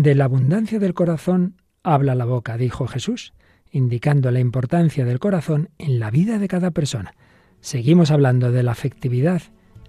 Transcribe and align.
De 0.00 0.14
la 0.14 0.24
abundancia 0.24 0.78
del 0.78 0.94
corazón 0.94 1.56
habla 1.82 2.14
la 2.14 2.24
boca, 2.24 2.56
dijo 2.56 2.86
Jesús, 2.86 3.34
indicando 3.70 4.30
la 4.30 4.40
importancia 4.40 5.04
del 5.04 5.18
corazón 5.18 5.68
en 5.76 6.00
la 6.00 6.10
vida 6.10 6.38
de 6.38 6.48
cada 6.48 6.70
persona. 6.70 7.12
Seguimos 7.60 8.10
hablando 8.10 8.50
de 8.50 8.62
la 8.62 8.72
afectividad 8.72 9.42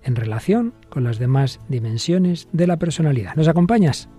en 0.03 0.17
relación 0.17 0.73
con 0.89 1.05
las 1.05 1.17
demás 1.17 1.61
dimensiones 1.69 2.49
de 2.51 2.67
la 2.67 2.75
personalidad. 2.75 3.35
¿Nos 3.37 3.47
acompañas? 3.47 4.09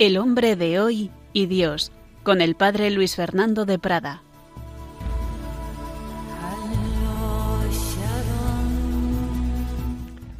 El 0.00 0.16
hombre 0.16 0.56
de 0.56 0.80
hoy 0.80 1.10
y 1.34 1.44
Dios, 1.44 1.92
con 2.22 2.40
el 2.40 2.54
padre 2.54 2.90
Luis 2.90 3.16
Fernando 3.16 3.66
de 3.66 3.78
Prada. 3.78 4.22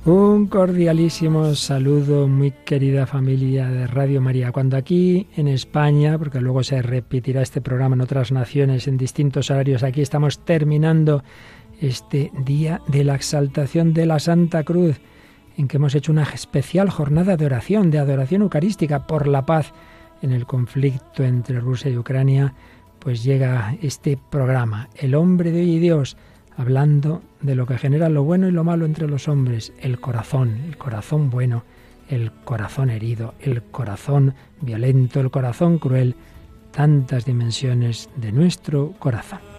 Un 0.07 0.47
cordialísimo 0.47 1.55
saludo, 1.55 2.27
muy 2.27 2.53
querida 2.65 3.07
familia 3.07 3.69
de 3.69 3.87
Radio 3.87 4.23
María. 4.23 4.51
Cuando 4.51 4.79
aquí 4.79 5.27
en 5.37 5.47
España, 5.47 6.19
porque 6.19 6.41
luego 6.41 6.63
se 6.63 6.81
repetirá 6.81 7.43
este 7.43 7.61
programa 7.61 7.97
en 7.97 8.01
otras 8.01 8.33
naciones 8.33 8.89
en 8.89 8.97
distintos 8.97 9.51
horarios, 9.51 9.83
aquí 9.83 10.01
estamos 10.01 10.39
terminando 10.39 11.23
este 11.83 12.33
día 12.47 12.81
de 12.89 13.05
la 13.05 13.15
exaltación 13.15 13.93
de 13.93 14.07
la 14.07 14.21
Santa 14.21 14.65
Cruz, 14.65 15.03
en 15.61 15.69
que 15.69 15.77
hemos 15.77 15.95
hecho 15.95 16.11
una 16.11 16.23
especial 16.23 16.89
jornada 16.89 17.37
de 17.37 17.45
oración, 17.45 17.91
de 17.91 17.99
adoración 17.99 18.41
eucarística 18.41 19.07
por 19.07 19.29
la 19.29 19.45
paz 19.45 19.75
en 20.23 20.33
el 20.33 20.47
conflicto 20.47 21.23
entre 21.23 21.61
Rusia 21.61 21.91
y 21.91 21.99
Ucrania, 21.99 22.55
pues 22.99 23.23
llega 23.23 23.77
este 23.83 24.19
programa, 24.31 24.89
El 24.97 25.15
hombre 25.15 25.51
de 25.51 25.61
hoy 25.61 25.73
y 25.73 25.79
Dios, 25.79 26.17
hablando 26.57 27.21
de 27.43 27.55
lo 27.55 27.67
que 27.67 27.77
genera 27.77 28.09
lo 28.09 28.25
bueno 28.25 28.49
y 28.49 28.53
lo 28.53 28.65
malo 28.65 28.87
entre 28.87 29.07
los 29.07 29.29
hombres, 29.29 29.75
el 29.81 30.01
corazón, 30.01 30.63
el 30.67 30.79
corazón 30.79 31.29
bueno, 31.29 31.65
el 32.09 32.33
corazón 32.33 32.89
herido, 32.89 33.35
el 33.41 33.63
corazón 33.63 34.35
violento, 34.63 35.21
el 35.21 35.31
corazón 35.31 35.79
cruel, 35.79 36.15
tantas 36.73 37.27
dimensiones 37.27 38.09
de 38.17 38.33
nuestro 38.33 38.93
corazón. 38.99 39.50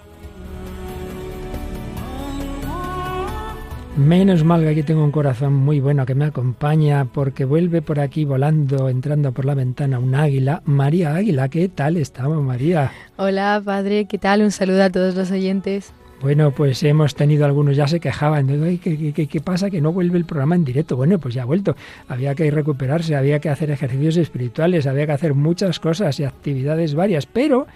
Menos 3.97 4.45
mal 4.45 4.61
que 4.61 4.69
aquí 4.69 4.83
tengo 4.83 5.03
un 5.03 5.11
corazón 5.11 5.51
muy 5.51 5.81
bueno 5.81 6.05
que 6.05 6.15
me 6.15 6.23
acompaña 6.23 7.03
porque 7.03 7.43
vuelve 7.43 7.81
por 7.81 7.99
aquí 7.99 8.23
volando, 8.23 8.87
entrando 8.87 9.33
por 9.33 9.43
la 9.43 9.53
ventana 9.53 9.99
un 9.99 10.15
águila. 10.15 10.61
María 10.63 11.13
Águila, 11.13 11.49
¿qué 11.49 11.67
tal 11.67 11.97
estamos, 11.97 12.41
María? 12.41 12.89
Hola, 13.17 13.61
padre, 13.63 14.05
¿qué 14.05 14.17
tal? 14.17 14.43
Un 14.43 14.51
saludo 14.51 14.83
a 14.83 14.89
todos 14.89 15.15
los 15.15 15.29
oyentes. 15.29 15.91
Bueno, 16.21 16.51
pues 16.51 16.81
hemos 16.83 17.15
tenido 17.15 17.43
algunos, 17.43 17.75
ya 17.75 17.85
se 17.85 17.99
quejaban, 17.99 18.47
¿qué, 18.81 19.11
qué, 19.13 19.27
qué 19.27 19.41
pasa? 19.41 19.69
Que 19.69 19.81
no 19.81 19.91
vuelve 19.91 20.17
el 20.17 20.25
programa 20.25 20.55
en 20.55 20.63
directo. 20.63 20.95
Bueno, 20.95 21.19
pues 21.19 21.33
ya 21.33 21.41
ha 21.41 21.45
vuelto. 21.45 21.75
Había 22.07 22.33
que 22.33 22.49
recuperarse, 22.49 23.17
había 23.17 23.39
que 23.39 23.49
hacer 23.49 23.71
ejercicios 23.71 24.15
espirituales, 24.15 24.87
había 24.87 25.05
que 25.05 25.11
hacer 25.11 25.33
muchas 25.33 25.81
cosas 25.81 26.17
y 26.19 26.23
actividades 26.23 26.95
varias, 26.95 27.25
pero 27.25 27.67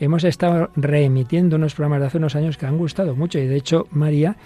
hemos 0.00 0.24
estado 0.24 0.70
reemitiendo 0.76 1.56
unos 1.56 1.74
programas 1.74 2.00
de 2.00 2.06
hace 2.08 2.18
unos 2.18 2.36
años 2.36 2.58
que 2.58 2.66
han 2.66 2.76
gustado 2.76 3.16
mucho 3.16 3.38
y 3.38 3.46
de 3.46 3.56
hecho, 3.56 3.86
María, 3.90 4.36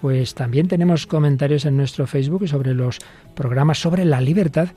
pues 0.00 0.34
también 0.34 0.68
tenemos 0.68 1.06
comentarios 1.06 1.64
en 1.64 1.76
nuestro 1.76 2.06
Facebook 2.06 2.48
sobre 2.48 2.74
los 2.74 2.98
programas 3.34 3.78
sobre 3.78 4.04
la 4.04 4.20
libertad 4.20 4.68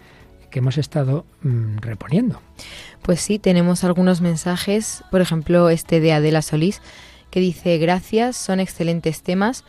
que 0.50 0.60
hemos 0.60 0.78
estado 0.78 1.26
mm, 1.42 1.78
reponiendo. 1.80 2.42
Pues 3.02 3.22
sí, 3.22 3.40
tenemos 3.40 3.84
algunos 3.84 4.22
mensajes, 4.22 5.04
por 5.12 5.22
ejemplo, 5.22 5.70
este 5.70 6.00
de 6.00 6.14
Adela 6.14 6.42
Solís 6.42 6.82
que 7.30 7.40
dice, 7.40 7.78
gracias, 7.78 8.38
son 8.38 8.60
excelentes 8.60 9.22
temas. 9.22 9.64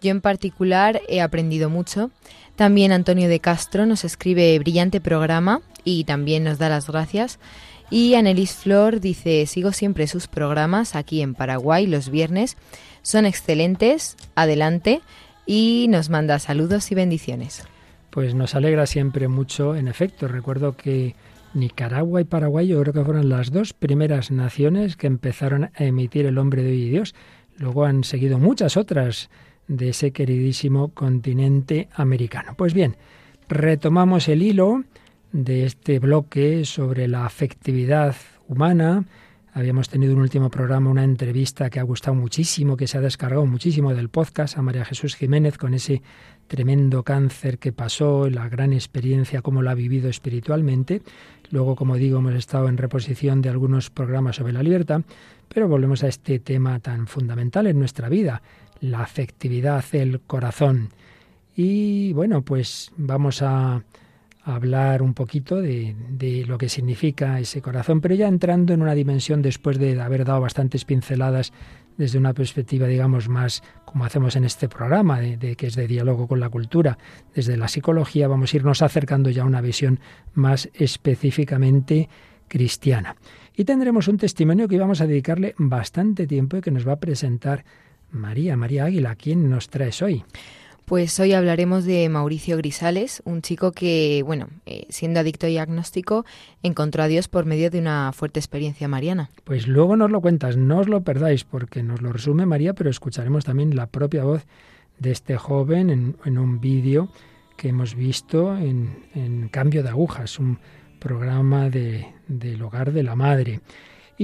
Yo 0.00 0.10
en 0.10 0.20
particular 0.20 1.00
he 1.08 1.20
aprendido 1.20 1.70
mucho. 1.70 2.10
También 2.56 2.92
Antonio 2.92 3.28
de 3.28 3.40
Castro 3.40 3.86
nos 3.86 4.04
escribe 4.04 4.58
brillante 4.58 5.00
programa 5.00 5.60
y 5.84 6.04
también 6.04 6.44
nos 6.44 6.58
da 6.58 6.68
las 6.68 6.88
gracias. 6.88 7.38
Y 7.90 8.14
Anelis 8.14 8.54
Flor 8.54 9.00
dice, 9.00 9.46
sigo 9.46 9.72
siempre 9.72 10.06
sus 10.06 10.26
programas 10.26 10.96
aquí 10.96 11.20
en 11.20 11.34
Paraguay 11.34 11.86
los 11.86 12.08
viernes. 12.08 12.56
Son 13.02 13.26
excelentes, 13.26 14.16
adelante. 14.34 15.00
Y 15.44 15.86
nos 15.88 16.08
manda 16.08 16.38
saludos 16.38 16.90
y 16.92 16.94
bendiciones. 16.94 17.64
Pues 18.10 18.34
nos 18.34 18.54
alegra 18.54 18.86
siempre 18.86 19.28
mucho, 19.28 19.74
en 19.74 19.88
efecto. 19.88 20.28
Recuerdo 20.28 20.76
que 20.76 21.14
Nicaragua 21.54 22.20
y 22.20 22.24
Paraguay 22.24 22.66
yo 22.66 22.80
creo 22.80 22.92
que 22.92 23.04
fueron 23.04 23.28
las 23.28 23.50
dos 23.50 23.72
primeras 23.72 24.30
naciones 24.30 24.96
que 24.96 25.06
empezaron 25.06 25.64
a 25.64 25.84
emitir 25.84 26.26
El 26.26 26.38
hombre 26.38 26.62
de 26.62 26.70
hoy 26.70 26.82
y 26.82 26.90
Dios. 26.90 27.14
Luego 27.56 27.84
han 27.84 28.04
seguido 28.04 28.38
muchas 28.38 28.76
otras 28.76 29.30
de 29.68 29.90
ese 29.90 30.12
queridísimo 30.12 30.88
continente 30.88 31.88
americano. 31.94 32.54
Pues 32.56 32.74
bien, 32.74 32.96
retomamos 33.48 34.28
el 34.28 34.42
hilo 34.42 34.84
de 35.32 35.64
este 35.64 35.98
bloque 35.98 36.64
sobre 36.64 37.08
la 37.08 37.26
afectividad 37.26 38.14
humana. 38.48 39.04
Habíamos 39.54 39.90
tenido 39.90 40.14
un 40.14 40.22
último 40.22 40.48
programa, 40.48 40.88
una 40.88 41.04
entrevista 41.04 41.68
que 41.68 41.78
ha 41.78 41.82
gustado 41.82 42.14
muchísimo, 42.14 42.74
que 42.74 42.86
se 42.86 42.96
ha 42.96 43.02
descargado 43.02 43.44
muchísimo 43.44 43.94
del 43.94 44.08
podcast 44.08 44.56
a 44.56 44.62
María 44.62 44.86
Jesús 44.86 45.14
Jiménez 45.14 45.58
con 45.58 45.74
ese 45.74 46.00
tremendo 46.46 47.02
cáncer 47.02 47.58
que 47.58 47.70
pasó, 47.70 48.30
la 48.30 48.48
gran 48.48 48.72
experiencia, 48.72 49.42
cómo 49.42 49.60
la 49.60 49.72
ha 49.72 49.74
vivido 49.74 50.08
espiritualmente. 50.08 51.02
Luego, 51.50 51.76
como 51.76 51.96
digo, 51.96 52.20
hemos 52.20 52.34
estado 52.34 52.66
en 52.66 52.78
reposición 52.78 53.42
de 53.42 53.50
algunos 53.50 53.90
programas 53.90 54.36
sobre 54.36 54.54
la 54.54 54.62
libertad, 54.62 55.02
pero 55.50 55.68
volvemos 55.68 56.02
a 56.02 56.08
este 56.08 56.38
tema 56.38 56.80
tan 56.80 57.06
fundamental 57.06 57.66
en 57.66 57.78
nuestra 57.78 58.08
vida, 58.08 58.40
la 58.80 59.02
afectividad, 59.02 59.84
el 59.92 60.20
corazón. 60.20 60.88
Y 61.54 62.14
bueno, 62.14 62.40
pues 62.40 62.90
vamos 62.96 63.42
a 63.42 63.82
hablar 64.44 65.02
un 65.02 65.14
poquito 65.14 65.60
de, 65.60 65.94
lo 66.46 66.58
que 66.58 66.68
significa 66.68 67.38
ese 67.38 67.62
corazón, 67.62 68.00
pero 68.00 68.14
ya 68.14 68.28
entrando 68.28 68.74
en 68.74 68.82
una 68.82 68.94
dimensión 68.94 69.42
después 69.42 69.78
de 69.78 70.00
haber 70.00 70.24
dado 70.24 70.40
bastantes 70.40 70.84
pinceladas 70.84 71.52
desde 71.96 72.18
una 72.18 72.32
perspectiva, 72.32 72.86
digamos, 72.86 73.28
más 73.28 73.62
como 73.84 74.04
hacemos 74.04 74.34
en 74.34 74.44
este 74.44 74.68
programa, 74.68 75.20
de, 75.20 75.56
que 75.56 75.66
es 75.66 75.76
de 75.76 75.86
diálogo 75.86 76.26
con 76.26 76.40
la 76.40 76.48
cultura, 76.48 76.98
desde 77.34 77.56
la 77.56 77.68
psicología, 77.68 78.28
vamos 78.28 78.52
a 78.52 78.56
irnos 78.56 78.82
acercando 78.82 79.30
ya 79.30 79.42
a 79.42 79.46
una 79.46 79.60
visión 79.60 80.00
más 80.34 80.70
específicamente 80.74 82.08
cristiana. 82.48 83.16
Y 83.54 83.64
tendremos 83.64 84.08
un 84.08 84.16
testimonio 84.16 84.66
que 84.66 84.78
vamos 84.78 85.00
a 85.00 85.06
dedicarle 85.06 85.54
bastante 85.58 86.26
tiempo 86.26 86.56
y 86.56 86.62
que 86.62 86.70
nos 86.70 86.88
va 86.88 86.92
a 86.92 87.00
presentar 87.00 87.64
María, 88.10 88.56
María 88.56 88.84
Águila. 88.84 89.14
¿Quién 89.14 89.50
nos 89.50 89.68
traes 89.68 90.00
hoy? 90.02 90.24
Pues 90.84 91.18
hoy 91.20 91.32
hablaremos 91.32 91.84
de 91.84 92.08
Mauricio 92.08 92.56
Grisales, 92.56 93.22
un 93.24 93.40
chico 93.40 93.72
que, 93.72 94.22
bueno, 94.26 94.48
eh, 94.66 94.86
siendo 94.88 95.20
adicto 95.20 95.46
y 95.46 95.56
agnóstico, 95.56 96.26
encontró 96.62 97.02
a 97.04 97.06
Dios 97.06 97.28
por 97.28 97.46
medio 97.46 97.70
de 97.70 97.78
una 97.78 98.12
fuerte 98.12 98.40
experiencia 98.40 98.88
mariana. 98.88 99.30
Pues 99.44 99.68
luego 99.68 99.96
nos 99.96 100.10
lo 100.10 100.20
cuentas, 100.20 100.56
no 100.56 100.78
os 100.78 100.88
lo 100.88 101.02
perdáis, 101.02 101.44
porque 101.44 101.82
nos 101.82 102.02
lo 102.02 102.12
resume 102.12 102.46
María, 102.46 102.74
pero 102.74 102.90
escucharemos 102.90 103.44
también 103.44 103.76
la 103.76 103.86
propia 103.86 104.24
voz 104.24 104.44
de 104.98 105.12
este 105.12 105.36
joven 105.36 106.16
en, 106.24 106.38
un 106.38 106.60
vídeo 106.60 107.08
que 107.56 107.68
hemos 107.68 107.94
visto 107.94 108.56
en, 108.56 109.48
Cambio 109.50 109.82
de 109.82 109.88
Agujas, 109.88 110.38
un 110.38 110.58
programa 110.98 111.70
de, 111.70 112.06
del 112.28 112.62
hogar 112.62 112.92
de 112.92 113.02
la 113.02 113.16
madre. 113.16 113.60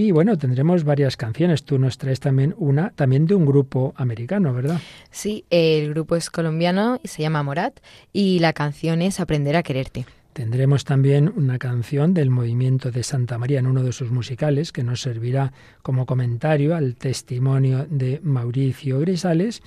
Y 0.00 0.12
bueno, 0.12 0.38
tendremos 0.38 0.84
varias 0.84 1.16
canciones. 1.16 1.64
Tú 1.64 1.76
nos 1.76 1.98
traes 1.98 2.20
también 2.20 2.54
una, 2.56 2.90
también 2.90 3.26
de 3.26 3.34
un 3.34 3.44
grupo 3.44 3.94
americano, 3.96 4.54
¿verdad? 4.54 4.80
Sí, 5.10 5.44
el 5.50 5.90
grupo 5.90 6.14
es 6.14 6.30
colombiano 6.30 7.00
y 7.02 7.08
se 7.08 7.22
llama 7.22 7.42
Morat 7.42 7.80
y 8.12 8.38
la 8.38 8.52
canción 8.52 9.02
es 9.02 9.18
Aprender 9.18 9.56
a 9.56 9.64
quererte. 9.64 10.06
Tendremos 10.34 10.84
también 10.84 11.32
una 11.34 11.58
canción 11.58 12.14
del 12.14 12.30
movimiento 12.30 12.92
de 12.92 13.02
Santa 13.02 13.38
María 13.38 13.58
en 13.58 13.66
uno 13.66 13.82
de 13.82 13.90
sus 13.90 14.12
musicales 14.12 14.70
que 14.70 14.84
nos 14.84 15.00
servirá 15.00 15.52
como 15.82 16.06
comentario 16.06 16.76
al 16.76 16.94
testimonio 16.94 17.84
de 17.90 18.20
Mauricio 18.22 19.00
Grisales 19.00 19.64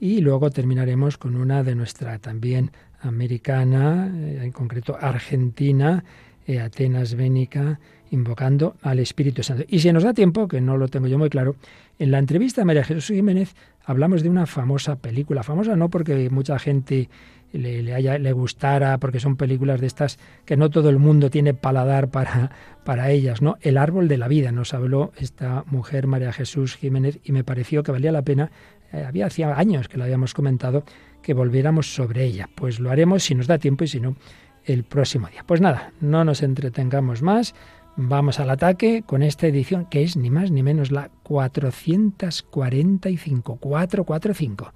y 0.00 0.22
luego 0.22 0.50
terminaremos 0.50 1.18
con 1.18 1.36
una 1.36 1.62
de 1.62 1.76
nuestra 1.76 2.18
también 2.18 2.72
americana, 3.00 4.12
eh, 4.12 4.40
en 4.42 4.50
concreto 4.50 4.98
argentina, 5.00 6.02
eh, 6.48 6.58
Atenas 6.58 7.14
Bénica, 7.14 7.78
invocando 8.10 8.76
al 8.82 8.98
Espíritu 8.98 9.42
Santo. 9.42 9.64
Y 9.68 9.80
si 9.80 9.92
nos 9.92 10.02
da 10.02 10.14
tiempo, 10.14 10.48
que 10.48 10.60
no 10.60 10.76
lo 10.76 10.88
tengo 10.88 11.06
yo 11.06 11.18
muy 11.18 11.30
claro, 11.30 11.56
en 11.98 12.10
la 12.10 12.18
entrevista 12.18 12.62
a 12.62 12.64
María 12.64 12.84
Jesús 12.84 13.06
Jiménez 13.06 13.54
hablamos 13.84 14.22
de 14.22 14.28
una 14.28 14.46
famosa 14.46 14.96
película, 14.96 15.42
famosa 15.42 15.76
no 15.76 15.88
porque 15.88 16.30
mucha 16.30 16.58
gente 16.58 17.08
le, 17.52 17.94
haya, 17.94 18.18
le 18.18 18.32
gustara, 18.32 18.98
porque 18.98 19.20
son 19.20 19.36
películas 19.36 19.80
de 19.80 19.86
estas 19.86 20.18
que 20.44 20.56
no 20.56 20.70
todo 20.70 20.90
el 20.90 20.98
mundo 20.98 21.30
tiene 21.30 21.54
paladar 21.54 22.08
para, 22.08 22.50
para 22.84 23.10
ellas, 23.10 23.42
¿no? 23.42 23.56
El 23.60 23.78
árbol 23.78 24.08
de 24.08 24.18
la 24.18 24.28
vida 24.28 24.52
nos 24.52 24.74
habló 24.74 25.12
esta 25.16 25.64
mujer 25.66 26.06
María 26.06 26.32
Jesús 26.32 26.76
Jiménez 26.76 27.18
y 27.24 27.32
me 27.32 27.44
pareció 27.44 27.82
que 27.82 27.92
valía 27.92 28.12
la 28.12 28.22
pena, 28.22 28.50
eh, 28.92 29.04
había 29.06 29.26
hacía 29.26 29.58
años 29.58 29.88
que 29.88 29.98
lo 29.98 30.04
habíamos 30.04 30.34
comentado, 30.34 30.84
que 31.22 31.34
volviéramos 31.34 31.94
sobre 31.94 32.24
ella. 32.24 32.48
Pues 32.54 32.80
lo 32.80 32.90
haremos 32.90 33.22
si 33.22 33.34
nos 33.34 33.46
da 33.46 33.58
tiempo 33.58 33.84
y 33.84 33.88
si 33.88 34.00
no, 34.00 34.16
el 34.64 34.84
próximo 34.84 35.28
día. 35.28 35.44
Pues 35.46 35.60
nada, 35.60 35.92
no 36.00 36.24
nos 36.24 36.42
entretengamos 36.42 37.22
más, 37.22 37.54
vamos 38.00 38.38
al 38.38 38.48
ataque 38.48 39.02
con 39.04 39.24
esta 39.24 39.48
edición 39.48 39.84
que 39.84 40.04
es 40.04 40.16
ni 40.16 40.30
más 40.30 40.52
ni 40.52 40.62
menos 40.62 40.92
la 40.92 41.10
445, 41.24 43.56
445 43.56 44.72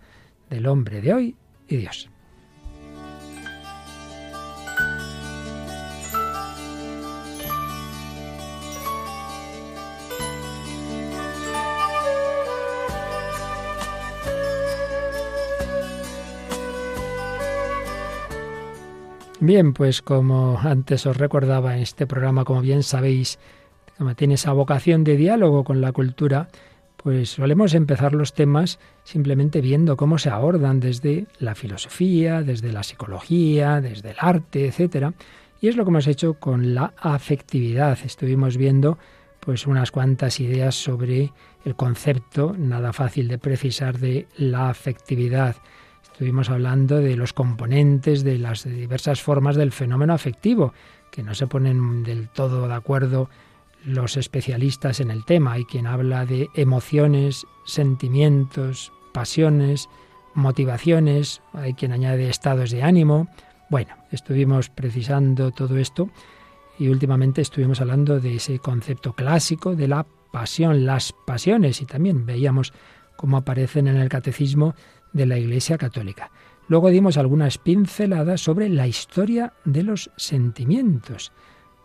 del 0.50 0.66
hombre 0.66 1.00
de 1.00 1.14
hoy 1.14 1.36
y 1.68 1.76
Dios. 1.76 2.11
Bien, 19.44 19.72
pues 19.72 20.02
como 20.02 20.60
antes 20.62 21.04
os 21.04 21.16
recordaba, 21.16 21.76
este 21.76 22.06
programa, 22.06 22.44
como 22.44 22.60
bien 22.60 22.84
sabéis, 22.84 23.40
tiene 24.14 24.34
esa 24.34 24.52
vocación 24.52 25.02
de 25.02 25.16
diálogo 25.16 25.64
con 25.64 25.80
la 25.80 25.90
cultura, 25.90 26.46
pues 26.96 27.30
solemos 27.30 27.74
empezar 27.74 28.12
los 28.12 28.34
temas 28.34 28.78
simplemente 29.02 29.60
viendo 29.60 29.96
cómo 29.96 30.18
se 30.18 30.30
abordan 30.30 30.78
desde 30.78 31.26
la 31.40 31.56
filosofía, 31.56 32.42
desde 32.42 32.70
la 32.70 32.84
psicología, 32.84 33.80
desde 33.80 34.10
el 34.10 34.16
arte, 34.20 34.68
etcétera. 34.68 35.12
Y 35.60 35.66
es 35.66 35.74
lo 35.74 35.82
que 35.84 35.90
hemos 35.90 36.06
hecho 36.06 36.34
con 36.34 36.72
la 36.72 36.94
afectividad. 36.96 37.98
Estuvimos 38.04 38.56
viendo 38.56 38.96
pues 39.40 39.66
unas 39.66 39.90
cuantas 39.90 40.38
ideas 40.38 40.76
sobre 40.76 41.32
el 41.64 41.74
concepto, 41.74 42.54
nada 42.56 42.92
fácil 42.92 43.26
de 43.26 43.38
precisar, 43.38 43.98
de 43.98 44.28
la 44.36 44.68
afectividad. 44.68 45.56
Estuvimos 46.12 46.50
hablando 46.50 46.98
de 46.98 47.16
los 47.16 47.32
componentes, 47.32 48.22
de 48.22 48.38
las 48.38 48.64
diversas 48.64 49.22
formas 49.22 49.56
del 49.56 49.72
fenómeno 49.72 50.12
afectivo, 50.12 50.74
que 51.10 51.22
no 51.22 51.34
se 51.34 51.46
ponen 51.46 52.04
del 52.04 52.28
todo 52.28 52.68
de 52.68 52.74
acuerdo 52.74 53.30
los 53.84 54.18
especialistas 54.18 55.00
en 55.00 55.10
el 55.10 55.24
tema. 55.24 55.52
Hay 55.52 55.64
quien 55.64 55.86
habla 55.86 56.26
de 56.26 56.50
emociones, 56.54 57.46
sentimientos, 57.64 58.92
pasiones, 59.12 59.88
motivaciones, 60.34 61.40
hay 61.54 61.72
quien 61.72 61.92
añade 61.92 62.28
estados 62.28 62.70
de 62.70 62.82
ánimo. 62.82 63.28
Bueno, 63.70 63.94
estuvimos 64.10 64.68
precisando 64.68 65.50
todo 65.50 65.78
esto 65.78 66.10
y 66.78 66.88
últimamente 66.88 67.40
estuvimos 67.40 67.80
hablando 67.80 68.20
de 68.20 68.36
ese 68.36 68.58
concepto 68.58 69.14
clásico 69.14 69.74
de 69.74 69.88
la 69.88 70.06
pasión, 70.30 70.84
las 70.84 71.14
pasiones, 71.26 71.80
y 71.80 71.86
también 71.86 72.26
veíamos 72.26 72.72
cómo 73.16 73.38
aparecen 73.38 73.88
en 73.88 73.96
el 73.96 74.08
catecismo 74.08 74.74
de 75.12 75.26
la 75.26 75.38
Iglesia 75.38 75.78
Católica. 75.78 76.30
Luego 76.68 76.90
dimos 76.90 77.16
algunas 77.16 77.58
pinceladas 77.58 78.40
sobre 78.40 78.68
la 78.68 78.86
historia 78.86 79.52
de 79.64 79.82
los 79.82 80.10
sentimientos, 80.16 81.32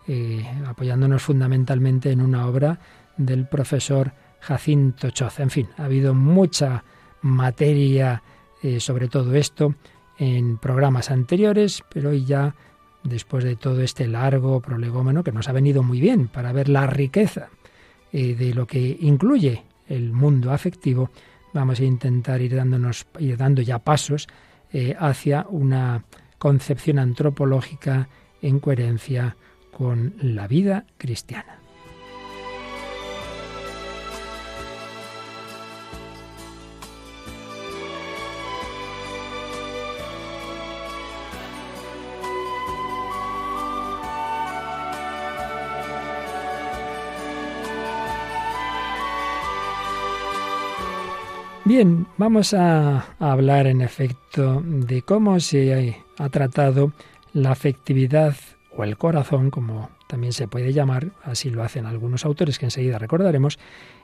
eh, 0.07 0.45
apoyándonos 0.65 1.21
fundamentalmente 1.21 2.11
en 2.11 2.21
una 2.21 2.47
obra 2.47 2.79
del 3.17 3.47
profesor 3.47 4.13
Jacinto 4.39 5.09
Choz. 5.17 5.39
En 5.39 5.49
fin, 5.49 5.67
ha 5.77 5.85
habido 5.85 6.13
mucha 6.13 6.83
materia 7.21 8.21
eh, 8.63 8.79
sobre 8.79 9.07
todo 9.07 9.35
esto 9.35 9.75
en 10.17 10.57
programas 10.57 11.11
anteriores, 11.11 11.83
pero 11.93 12.09
hoy 12.09 12.25
ya, 12.25 12.55
después 13.03 13.43
de 13.43 13.55
todo 13.55 13.81
este 13.81 14.07
largo 14.07 14.61
prolegómeno 14.61 15.23
que 15.23 15.31
nos 15.31 15.47
ha 15.47 15.51
venido 15.51 15.83
muy 15.83 15.99
bien 15.99 16.27
para 16.27 16.51
ver 16.51 16.67
la 16.67 16.87
riqueza 16.87 17.49
eh, 18.11 18.35
de 18.35 18.53
lo 18.53 18.65
que 18.65 18.97
incluye 18.99 19.63
el 19.87 20.11
mundo 20.11 20.51
afectivo, 20.51 21.11
vamos 21.57 21.79
a 21.79 21.85
intentar 21.85 22.41
ir, 22.41 22.55
dándonos, 22.55 23.07
ir 23.19 23.35
dando 23.35 23.61
ya 23.61 23.79
pasos 23.79 24.27
eh, 24.71 24.95
hacia 24.99 25.47
una 25.49 26.03
concepción 26.37 26.99
antropológica 26.99 28.09
en 28.41 28.59
coherencia 28.59 29.35
con 29.71 30.13
la 30.21 30.47
vida 30.47 30.85
cristiana. 30.97 31.66
Bien, 51.67 52.07
vamos 52.15 52.53
a, 52.53 53.17
hablar 53.19 53.67
en 53.67 53.81
efecto 53.81 54.63
de 54.65 55.01
cómo 55.01 55.37
se 55.41 55.97
ha 56.17 56.29
tratado 56.29 56.93
la 57.33 57.51
afectividad 57.51 58.37
o 58.73 58.85
el 58.85 58.97
corazón, 58.97 59.51
como 59.51 59.89
también 60.07 60.31
se 60.31 60.47
puede 60.47 60.71
llamar, 60.71 61.11
así 61.23 61.49
lo 61.49 61.63
hacen 61.63 61.85
algunos 61.85 62.23
autores 62.23 62.57
que 62.57 62.67
enseguida 62.67 62.99
recordaremos, 62.99 63.59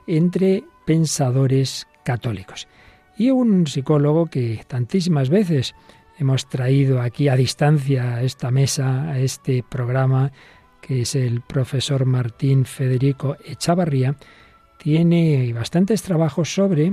entre 0.06 0.62
pensadores 0.84 1.86
católicos. 2.04 2.68
Y 3.16 3.30
un 3.30 3.66
psicólogo 3.66 4.26
que 4.26 4.62
tantísimas 4.68 5.30
veces 5.30 5.74
hemos 6.18 6.46
traído 6.50 7.00
aquí 7.00 7.28
a 7.28 7.36
distancia 7.36 8.16
a 8.16 8.22
esta 8.22 8.50
mesa, 8.50 9.04
a 9.10 9.18
este 9.18 9.64
programa, 9.66 10.32
que 10.82 11.00
es 11.00 11.14
el 11.14 11.40
profesor 11.40 12.04
Martín 12.04 12.66
Federico 12.66 13.38
Echavarría, 13.42 14.16
tiene 14.76 15.50
bastantes 15.54 16.02
trabajos 16.02 16.52
sobre 16.52 16.92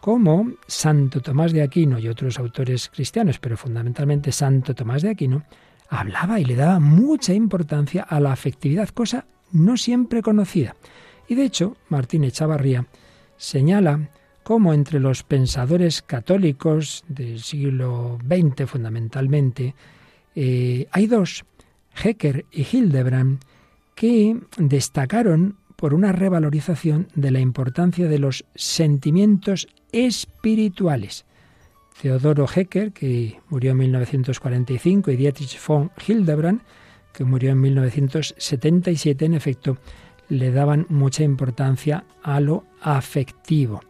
como 0.00 0.52
Santo 0.66 1.20
Tomás 1.20 1.52
de 1.52 1.62
Aquino 1.62 1.98
y 1.98 2.08
otros 2.08 2.38
autores 2.38 2.88
cristianos, 2.88 3.38
pero 3.38 3.56
fundamentalmente 3.56 4.32
Santo 4.32 4.74
Tomás 4.74 5.02
de 5.02 5.10
Aquino, 5.10 5.44
hablaba 5.88 6.40
y 6.40 6.44
le 6.44 6.56
daba 6.56 6.80
mucha 6.80 7.34
importancia 7.34 8.02
a 8.02 8.20
la 8.20 8.32
afectividad, 8.32 8.88
cosa 8.88 9.26
no 9.52 9.76
siempre 9.76 10.22
conocida. 10.22 10.76
Y 11.28 11.34
de 11.34 11.44
hecho, 11.44 11.76
Martín 11.88 12.24
Echavarría 12.24 12.86
señala 13.36 14.10
cómo 14.42 14.72
entre 14.72 15.00
los 15.00 15.22
pensadores 15.22 16.02
católicos 16.02 17.04
del 17.08 17.40
siglo 17.40 18.18
XX 18.26 18.68
fundamentalmente, 18.68 19.74
eh, 20.34 20.88
hay 20.90 21.06
dos, 21.06 21.44
Hecker 22.02 22.46
y 22.50 22.66
Hildebrand, 22.70 23.40
que 23.94 24.40
destacaron 24.56 25.59
por 25.80 25.94
una 25.94 26.12
revalorización 26.12 27.08
de 27.14 27.30
la 27.30 27.40
importancia 27.40 28.06
de 28.06 28.18
los 28.18 28.44
sentimientos 28.54 29.66
espirituales. 29.92 31.24
Theodoro 32.02 32.46
Hecker, 32.54 32.92
que 32.92 33.40
murió 33.48 33.70
en 33.70 33.78
1945, 33.78 35.10
y 35.10 35.16
Dietrich 35.16 35.58
von 35.66 35.90
Hildebrand, 36.06 36.60
que 37.14 37.24
murió 37.24 37.52
en 37.52 37.62
1977, 37.62 39.24
en 39.24 39.32
efecto, 39.32 39.78
le 40.28 40.50
daban 40.50 40.84
mucha 40.90 41.24
importancia 41.24 42.04
a 42.22 42.40
lo 42.40 42.64
afectivo. 42.82 43.80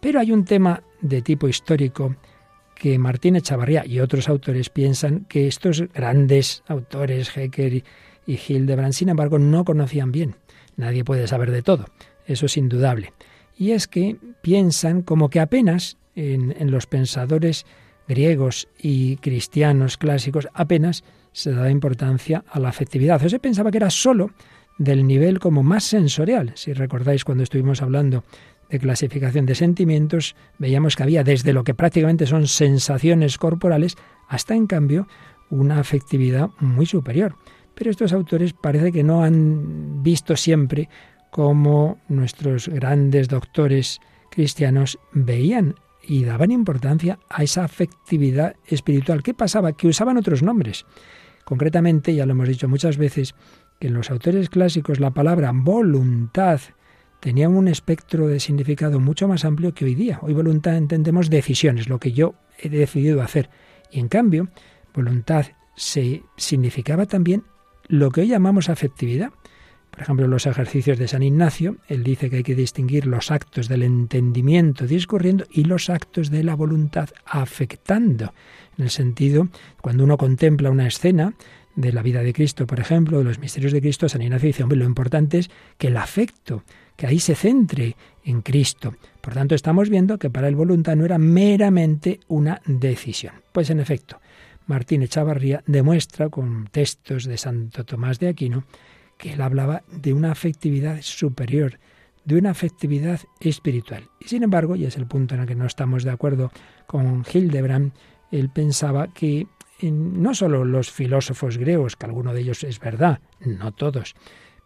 Pero 0.00 0.20
hay 0.20 0.32
un 0.32 0.46
tema 0.46 0.82
de 1.02 1.20
tipo 1.20 1.48
histórico 1.48 2.16
que 2.74 2.98
Martín 2.98 3.36
Echavarría 3.36 3.84
y 3.84 4.00
otros 4.00 4.30
autores 4.30 4.70
piensan 4.70 5.26
que 5.28 5.48
estos 5.48 5.82
grandes 5.92 6.62
autores, 6.66 7.36
Hecker 7.36 7.84
y 8.26 8.40
Hildebrand, 8.48 8.94
sin 8.94 9.10
embargo, 9.10 9.38
no 9.38 9.66
conocían 9.66 10.12
bien. 10.12 10.34
Nadie 10.76 11.04
puede 11.04 11.26
saber 11.26 11.50
de 11.50 11.62
todo, 11.62 11.86
eso 12.26 12.46
es 12.46 12.56
indudable 12.56 13.12
y 13.56 13.72
es 13.72 13.88
que 13.88 14.16
piensan 14.42 15.02
como 15.02 15.30
que 15.30 15.40
apenas 15.40 15.96
en, 16.14 16.70
los 16.70 16.86
pensadores 16.86 17.66
griegos 18.08 18.68
y 18.78 19.16
cristianos 19.16 19.96
clásicos 19.96 20.48
apenas 20.54 21.04
se 21.32 21.52
daba 21.52 21.70
importancia 21.70 22.44
a 22.50 22.60
la 22.60 22.68
afectividad. 22.68 23.22
O 23.24 23.28
se 23.28 23.38
pensaba 23.38 23.70
que 23.70 23.78
era 23.78 23.90
sólo 23.90 24.30
del 24.78 25.06
nivel 25.06 25.38
como 25.38 25.62
más 25.62 25.84
sensorial. 25.84 26.52
Si 26.54 26.72
recordáis 26.72 27.24
cuando 27.24 27.44
estuvimos 27.44 27.82
hablando 27.82 28.24
de 28.70 28.78
clasificación 28.78 29.46
de 29.46 29.54
sentimientos, 29.54 30.36
veíamos 30.58 30.96
que 30.96 31.02
había 31.02 31.24
desde 31.24 31.52
lo 31.52 31.64
que 31.64 31.74
prácticamente 31.74 32.26
son 32.26 32.46
sensaciones 32.46 33.38
corporales 33.38 33.96
hasta 34.28 34.54
en 34.54 34.66
cambio 34.66 35.08
una 35.50 35.78
afectividad 35.78 36.50
muy 36.58 36.86
superior. 36.86 37.36
Pero 37.76 37.90
estos 37.90 38.12
autores 38.14 38.54
parece 38.54 38.90
que 38.90 39.04
no 39.04 39.22
han 39.22 40.02
visto 40.02 40.34
siempre 40.34 40.88
cómo 41.30 42.00
nuestros 42.08 42.68
grandes 42.68 43.28
doctores 43.28 44.00
cristianos 44.30 44.98
veían 45.12 45.74
y 46.02 46.24
daban 46.24 46.50
importancia 46.50 47.18
a 47.28 47.42
esa 47.42 47.64
afectividad 47.64 48.56
espiritual. 48.66 49.22
¿Qué 49.22 49.34
pasaba? 49.34 49.72
Que 49.72 49.88
usaban 49.88 50.16
otros 50.16 50.42
nombres. 50.42 50.86
Concretamente, 51.44 52.14
ya 52.14 52.24
lo 52.24 52.32
hemos 52.32 52.48
dicho 52.48 52.66
muchas 52.66 52.96
veces, 52.96 53.34
que 53.78 53.88
en 53.88 53.94
los 53.94 54.10
autores 54.10 54.48
clásicos 54.48 54.98
la 54.98 55.10
palabra 55.12 55.52
voluntad 55.54 56.60
tenía 57.20 57.48
un 57.50 57.68
espectro 57.68 58.26
de 58.26 58.40
significado 58.40 59.00
mucho 59.00 59.28
más 59.28 59.44
amplio 59.44 59.74
que 59.74 59.84
hoy 59.84 59.94
día. 59.94 60.18
Hoy 60.22 60.32
voluntad 60.32 60.76
entendemos 60.76 61.28
decisiones, 61.28 61.88
lo 61.88 61.98
que 61.98 62.12
yo 62.12 62.34
he 62.58 62.70
decidido 62.70 63.20
hacer. 63.20 63.50
Y 63.90 64.00
en 64.00 64.08
cambio, 64.08 64.48
voluntad 64.94 65.46
se 65.74 66.22
significaba 66.36 67.04
también 67.04 67.44
lo 67.88 68.10
que 68.10 68.22
hoy 68.22 68.28
llamamos 68.28 68.68
afectividad. 68.68 69.30
Por 69.90 70.02
ejemplo, 70.02 70.28
los 70.28 70.46
ejercicios 70.46 70.98
de 70.98 71.08
San 71.08 71.22
Ignacio, 71.22 71.76
él 71.88 72.04
dice 72.04 72.28
que 72.28 72.36
hay 72.36 72.42
que 72.42 72.54
distinguir 72.54 73.06
los 73.06 73.30
actos 73.30 73.68
del 73.68 73.82
entendimiento 73.82 74.86
discurriendo 74.86 75.46
y 75.50 75.64
los 75.64 75.88
actos 75.88 76.30
de 76.30 76.44
la 76.44 76.54
voluntad 76.54 77.08
afectando. 77.24 78.34
En 78.76 78.84
el 78.84 78.90
sentido, 78.90 79.48
cuando 79.80 80.04
uno 80.04 80.18
contempla 80.18 80.70
una 80.70 80.86
escena 80.86 81.32
de 81.76 81.92
la 81.92 82.02
vida 82.02 82.22
de 82.22 82.34
Cristo, 82.34 82.66
por 82.66 82.78
ejemplo, 82.78 83.18
de 83.18 83.24
los 83.24 83.38
misterios 83.38 83.72
de 83.72 83.80
Cristo, 83.80 84.08
San 84.08 84.20
Ignacio 84.20 84.48
dice, 84.48 84.62
hombre, 84.62 84.78
lo 84.78 84.84
importante 84.84 85.38
es 85.38 85.50
que 85.78 85.86
el 85.86 85.96
afecto, 85.96 86.62
que 86.96 87.06
ahí 87.06 87.18
se 87.18 87.34
centre 87.34 87.96
en 88.24 88.42
Cristo. 88.42 88.94
Por 89.22 89.32
tanto, 89.34 89.54
estamos 89.54 89.88
viendo 89.88 90.18
que 90.18 90.28
para 90.28 90.48
el 90.48 90.56
voluntad 90.56 90.96
no 90.96 91.04
era 91.04 91.16
meramente 91.16 92.20
una 92.28 92.60
decisión. 92.66 93.34
Pues 93.52 93.70
en 93.70 93.80
efecto, 93.80 94.18
Martín 94.66 95.02
Echavarría 95.02 95.62
demuestra 95.66 96.28
con 96.28 96.66
textos 96.70 97.24
de 97.24 97.38
Santo 97.38 97.84
Tomás 97.84 98.18
de 98.18 98.28
Aquino 98.28 98.64
que 99.16 99.32
él 99.32 99.40
hablaba 99.40 99.82
de 99.90 100.12
una 100.12 100.32
afectividad 100.32 101.00
superior, 101.00 101.78
de 102.24 102.36
una 102.36 102.50
afectividad 102.50 103.20
espiritual. 103.40 104.10
Y 104.20 104.28
sin 104.28 104.42
embargo, 104.42 104.76
y 104.76 104.84
es 104.84 104.96
el 104.96 105.06
punto 105.06 105.34
en 105.34 105.42
el 105.42 105.46
que 105.46 105.54
no 105.54 105.66
estamos 105.66 106.04
de 106.04 106.10
acuerdo 106.10 106.50
con 106.86 107.24
Hildebrand, 107.32 107.92
él 108.30 108.50
pensaba 108.50 109.08
que 109.08 109.46
no 109.82 110.34
solo 110.34 110.64
los 110.64 110.90
filósofos 110.90 111.58
griegos, 111.58 111.96
que 111.96 112.06
alguno 112.06 112.34
de 112.34 112.40
ellos 112.40 112.64
es 112.64 112.80
verdad, 112.80 113.20
no 113.40 113.72
todos, 113.72 114.14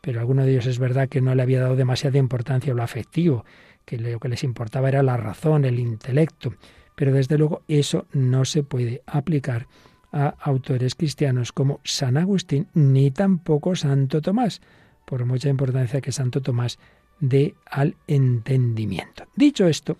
pero 0.00 0.20
alguno 0.20 0.44
de 0.44 0.52
ellos 0.52 0.66
es 0.66 0.78
verdad 0.78 1.08
que 1.08 1.20
no 1.20 1.34
le 1.34 1.42
había 1.42 1.60
dado 1.60 1.76
demasiada 1.76 2.18
importancia 2.18 2.72
a 2.72 2.76
lo 2.76 2.82
afectivo, 2.82 3.44
que 3.84 3.98
lo 3.98 4.18
que 4.18 4.28
les 4.28 4.44
importaba 4.44 4.88
era 4.88 5.02
la 5.02 5.16
razón, 5.16 5.64
el 5.64 5.78
intelecto, 5.78 6.54
pero 6.94 7.12
desde 7.12 7.38
luego 7.38 7.62
eso 7.68 8.06
no 8.12 8.44
se 8.44 8.62
puede 8.62 9.02
aplicar 9.06 9.66
a 10.12 10.34
autores 10.40 10.94
cristianos 10.94 11.52
como 11.52 11.80
San 11.84 12.16
Agustín 12.16 12.68
ni 12.74 13.10
tampoco 13.10 13.76
Santo 13.76 14.20
Tomás, 14.20 14.60
por 15.04 15.24
mucha 15.24 15.48
importancia 15.48 16.00
que 16.00 16.12
Santo 16.12 16.40
Tomás 16.40 16.78
dé 17.20 17.54
al 17.66 17.96
entendimiento. 18.06 19.24
Dicho 19.36 19.66
esto, 19.66 19.98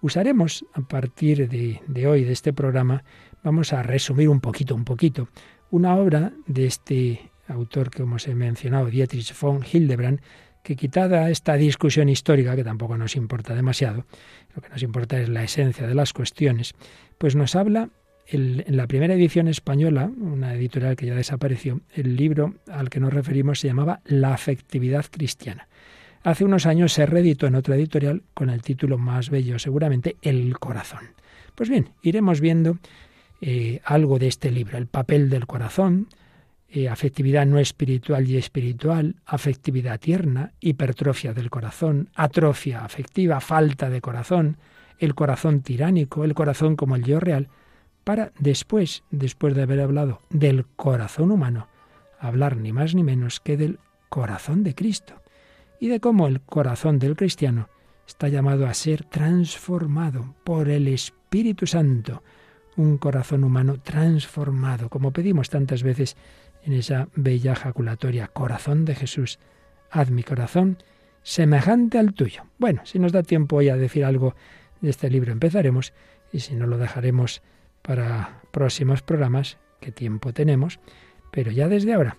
usaremos 0.00 0.64
a 0.74 0.80
partir 0.80 1.48
de, 1.48 1.80
de 1.86 2.06
hoy, 2.06 2.24
de 2.24 2.32
este 2.32 2.52
programa, 2.52 3.04
vamos 3.42 3.72
a 3.72 3.82
resumir 3.82 4.28
un 4.28 4.40
poquito, 4.40 4.74
un 4.74 4.84
poquito, 4.84 5.28
una 5.70 5.96
obra 5.96 6.32
de 6.46 6.66
este 6.66 7.30
autor 7.48 7.90
que 7.90 8.02
hemos 8.02 8.26
mencionado, 8.28 8.86
Dietrich 8.86 9.38
von 9.38 9.62
Hildebrand, 9.64 10.20
que 10.62 10.76
quitada 10.76 11.30
esta 11.30 11.54
discusión 11.54 12.08
histórica, 12.08 12.54
que 12.54 12.64
tampoco 12.64 12.96
nos 12.96 13.16
importa 13.16 13.54
demasiado, 13.54 14.06
lo 14.54 14.62
que 14.62 14.68
nos 14.68 14.82
importa 14.82 15.20
es 15.20 15.28
la 15.28 15.42
esencia 15.42 15.86
de 15.86 15.94
las 15.94 16.12
cuestiones, 16.12 16.74
pues 17.18 17.34
nos 17.34 17.56
habla 17.56 17.90
en 18.26 18.76
la 18.76 18.86
primera 18.86 19.14
edición 19.14 19.48
española, 19.48 20.10
una 20.18 20.54
editorial 20.54 20.96
que 20.96 21.06
ya 21.06 21.14
desapareció, 21.14 21.80
el 21.94 22.16
libro 22.16 22.54
al 22.70 22.88
que 22.88 23.00
nos 23.00 23.12
referimos 23.12 23.60
se 23.60 23.68
llamaba 23.68 24.00
La 24.04 24.32
afectividad 24.32 25.04
cristiana. 25.10 25.68
Hace 26.22 26.44
unos 26.44 26.66
años 26.66 26.92
se 26.92 27.04
reeditó 27.04 27.46
en 27.46 27.56
otra 27.56 27.74
editorial 27.74 28.22
con 28.32 28.48
el 28.48 28.62
título 28.62 28.96
más 28.96 29.28
bello, 29.28 29.58
seguramente, 29.58 30.16
El 30.22 30.58
corazón. 30.58 31.00
Pues 31.54 31.68
bien, 31.68 31.90
iremos 32.02 32.40
viendo 32.40 32.78
eh, 33.40 33.80
algo 33.84 34.18
de 34.18 34.28
este 34.28 34.50
libro, 34.50 34.78
el 34.78 34.86
papel 34.86 35.28
del 35.28 35.46
corazón, 35.46 36.08
eh, 36.70 36.88
afectividad 36.88 37.44
no 37.44 37.58
espiritual 37.58 38.26
y 38.30 38.36
espiritual, 38.36 39.16
afectividad 39.26 40.00
tierna, 40.00 40.52
hipertrofia 40.60 41.34
del 41.34 41.50
corazón, 41.50 42.08
atrofia 42.14 42.84
afectiva, 42.84 43.40
falta 43.40 43.90
de 43.90 44.00
corazón, 44.00 44.56
el 44.98 45.14
corazón 45.14 45.60
tiránico, 45.60 46.24
el 46.24 46.34
corazón 46.34 46.76
como 46.76 46.96
el 46.96 47.02
yo 47.02 47.20
real, 47.20 47.48
para 48.04 48.32
después, 48.38 49.04
después 49.10 49.54
de 49.54 49.62
haber 49.62 49.80
hablado 49.80 50.20
del 50.30 50.66
corazón 50.76 51.30
humano, 51.30 51.68
hablar 52.18 52.56
ni 52.56 52.72
más 52.72 52.94
ni 52.94 53.02
menos 53.02 53.40
que 53.40 53.56
del 53.56 53.78
corazón 54.08 54.62
de 54.62 54.74
Cristo 54.74 55.22
y 55.80 55.88
de 55.88 56.00
cómo 56.00 56.26
el 56.26 56.40
corazón 56.40 56.98
del 56.98 57.16
cristiano 57.16 57.68
está 58.06 58.28
llamado 58.28 58.66
a 58.66 58.74
ser 58.74 59.04
transformado 59.04 60.34
por 60.44 60.68
el 60.68 60.88
Espíritu 60.88 61.66
Santo, 61.66 62.22
un 62.76 62.98
corazón 62.98 63.44
humano 63.44 63.80
transformado, 63.80 64.88
como 64.88 65.12
pedimos 65.12 65.50
tantas 65.50 65.82
veces 65.82 66.16
en 66.64 66.74
esa 66.74 67.08
bella 67.14 67.54
jaculatoria, 67.54 68.28
corazón 68.28 68.84
de 68.84 68.94
Jesús, 68.94 69.38
haz 69.90 70.10
mi 70.10 70.22
corazón 70.22 70.78
semejante 71.22 71.98
al 71.98 72.14
tuyo. 72.14 72.44
Bueno, 72.58 72.82
si 72.84 72.98
nos 72.98 73.12
da 73.12 73.22
tiempo 73.22 73.56
hoy 73.56 73.68
a 73.68 73.76
decir 73.76 74.04
algo 74.04 74.34
de 74.80 74.90
este 74.90 75.10
libro, 75.10 75.32
empezaremos, 75.32 75.92
y 76.32 76.40
si 76.40 76.54
no 76.54 76.66
lo 76.66 76.78
dejaremos 76.78 77.42
para 77.82 78.40
próximos 78.50 79.02
programas, 79.02 79.58
qué 79.80 79.92
tiempo 79.92 80.32
tenemos, 80.32 80.80
pero 81.30 81.50
ya 81.50 81.68
desde 81.68 81.94
ahora 81.94 82.16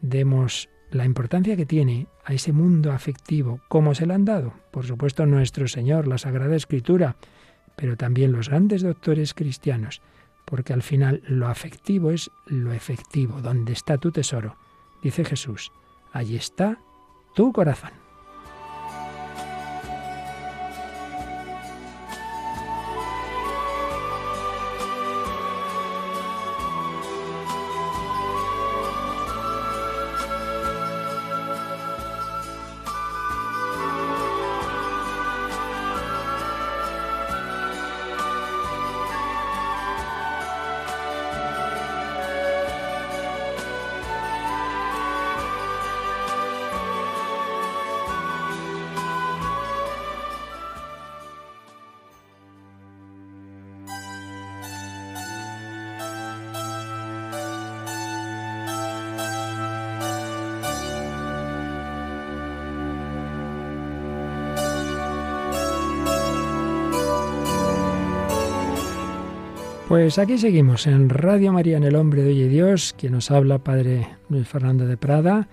demos 0.00 0.68
la 0.90 1.04
importancia 1.04 1.56
que 1.56 1.66
tiene 1.66 2.06
a 2.24 2.34
ese 2.34 2.52
mundo 2.52 2.92
afectivo, 2.92 3.60
cómo 3.68 3.94
se 3.94 4.06
le 4.06 4.14
han 4.14 4.24
dado, 4.24 4.52
por 4.70 4.86
supuesto 4.86 5.26
nuestro 5.26 5.68
Señor, 5.68 6.08
la 6.08 6.18
Sagrada 6.18 6.56
Escritura, 6.56 7.16
pero 7.76 7.96
también 7.96 8.32
los 8.32 8.48
grandes 8.48 8.82
doctores 8.82 9.34
cristianos, 9.34 10.02
porque 10.44 10.72
al 10.72 10.82
final 10.82 11.22
lo 11.26 11.46
afectivo 11.46 12.10
es 12.10 12.30
lo 12.46 12.72
efectivo, 12.72 13.40
donde 13.40 13.72
está 13.72 13.98
tu 13.98 14.10
tesoro, 14.10 14.56
dice 15.02 15.24
Jesús, 15.24 15.70
allí 16.12 16.36
está 16.36 16.78
tu 17.34 17.52
corazón. 17.52 17.99
Pues 69.90 70.20
aquí 70.20 70.38
seguimos 70.38 70.86
en 70.86 71.08
Radio 71.08 71.52
María 71.52 71.76
en 71.76 71.82
el 71.82 71.96
Hombre 71.96 72.22
de 72.22 72.28
Hoy 72.28 72.46
Dios, 72.46 72.94
quien 72.96 73.14
nos 73.14 73.32
habla, 73.32 73.58
Padre 73.58 74.06
Luis 74.28 74.46
Fernando 74.46 74.86
de 74.86 74.96
Prada, 74.96 75.48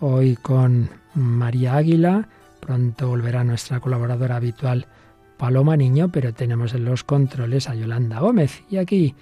hoy 0.00 0.36
con 0.36 0.88
María 1.12 1.76
Águila, 1.76 2.26
pronto 2.58 3.08
volverá 3.08 3.44
nuestra 3.44 3.78
colaboradora 3.78 4.36
habitual 4.36 4.86
Paloma 5.36 5.76
Niño, 5.76 6.10
pero 6.10 6.32
tenemos 6.32 6.72
en 6.72 6.86
los 6.86 7.04
controles 7.04 7.68
a 7.68 7.74
Yolanda 7.74 8.20
Gómez 8.20 8.62
y 8.70 8.78
aquí 8.78 9.14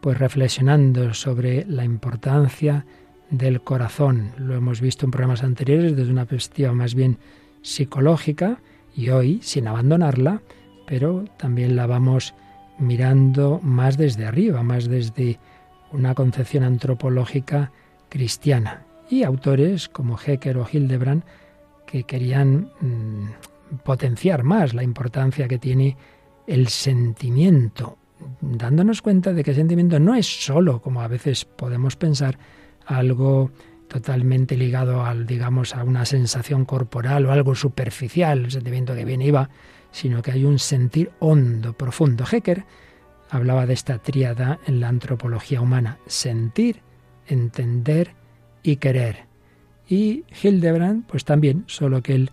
pues 0.00 0.16
reflexionando 0.16 1.12
sobre 1.12 1.66
la 1.66 1.84
importancia 1.84 2.86
del 3.28 3.60
corazón. 3.60 4.32
Lo 4.38 4.54
hemos 4.54 4.80
visto 4.80 5.04
en 5.04 5.10
programas 5.10 5.42
anteriores 5.42 5.94
desde 5.94 6.12
una 6.12 6.24
perspectiva 6.24 6.72
más 6.72 6.94
bien 6.94 7.18
psicológica 7.60 8.58
y 8.94 9.10
hoy, 9.10 9.40
sin 9.42 9.68
abandonarla, 9.68 10.40
pero 10.86 11.26
también 11.36 11.76
la 11.76 11.86
vamos 11.86 12.32
mirando 12.78 13.60
más 13.62 13.96
desde 13.96 14.26
arriba, 14.26 14.62
más 14.62 14.88
desde 14.88 15.38
una 15.92 16.14
concepción 16.14 16.64
antropológica 16.64 17.72
cristiana. 18.08 18.84
Y 19.08 19.22
autores 19.22 19.88
como 19.88 20.18
Hecker 20.18 20.58
o 20.58 20.66
Hildebrand 20.70 21.22
que 21.86 22.04
querían 22.04 22.70
mm, 22.80 23.78
potenciar 23.84 24.42
más 24.42 24.74
la 24.74 24.82
importancia 24.82 25.48
que 25.48 25.58
tiene 25.58 25.96
el 26.46 26.68
sentimiento, 26.68 27.98
dándonos 28.40 29.02
cuenta 29.02 29.32
de 29.32 29.42
que 29.42 29.50
el 29.50 29.56
sentimiento 29.56 29.98
no 29.98 30.14
es 30.14 30.26
solo, 30.44 30.80
como 30.80 31.00
a 31.02 31.08
veces 31.08 31.44
podemos 31.44 31.96
pensar, 31.96 32.38
algo 32.86 33.50
totalmente 33.88 34.56
ligado 34.56 35.04
al, 35.04 35.26
digamos, 35.26 35.74
a 35.74 35.84
una 35.84 36.04
sensación 36.04 36.64
corporal 36.64 37.26
o 37.26 37.32
algo 37.32 37.54
superficial, 37.54 38.44
el 38.44 38.50
sentimiento 38.50 38.94
que 38.94 39.04
viene 39.04 39.26
y 39.26 39.30
va, 39.30 39.48
sino 39.96 40.20
que 40.20 40.30
hay 40.30 40.44
un 40.44 40.58
sentir 40.58 41.10
hondo, 41.20 41.72
profundo. 41.72 42.26
Hecker 42.30 42.66
hablaba 43.30 43.64
de 43.64 43.72
esta 43.72 43.96
tríada 43.96 44.58
en 44.66 44.78
la 44.78 44.88
antropología 44.88 45.62
humana, 45.62 45.96
sentir, 46.06 46.82
entender 47.26 48.12
y 48.62 48.76
querer. 48.76 49.24
Y 49.88 50.24
Hildebrand, 50.42 51.06
pues 51.06 51.24
también, 51.24 51.64
solo 51.66 52.02
que 52.02 52.14
él, 52.14 52.30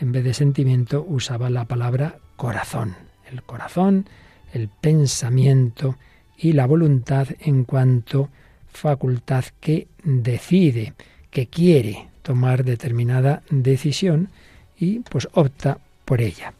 en 0.00 0.10
vez 0.10 0.24
de 0.24 0.34
sentimiento, 0.34 1.06
usaba 1.08 1.50
la 1.50 1.66
palabra 1.66 2.18
corazón. 2.34 2.96
El 3.30 3.44
corazón, 3.44 4.08
el 4.52 4.68
pensamiento 4.68 5.96
y 6.36 6.54
la 6.54 6.66
voluntad 6.66 7.28
en 7.38 7.62
cuanto 7.62 8.28
facultad 8.66 9.44
que 9.60 9.86
decide, 10.02 10.94
que 11.30 11.46
quiere 11.46 12.08
tomar 12.22 12.64
determinada 12.64 13.44
decisión 13.50 14.30
y 14.76 14.98
pues 14.98 15.28
opta 15.32 15.78
por 16.04 16.20
ella. 16.20 16.54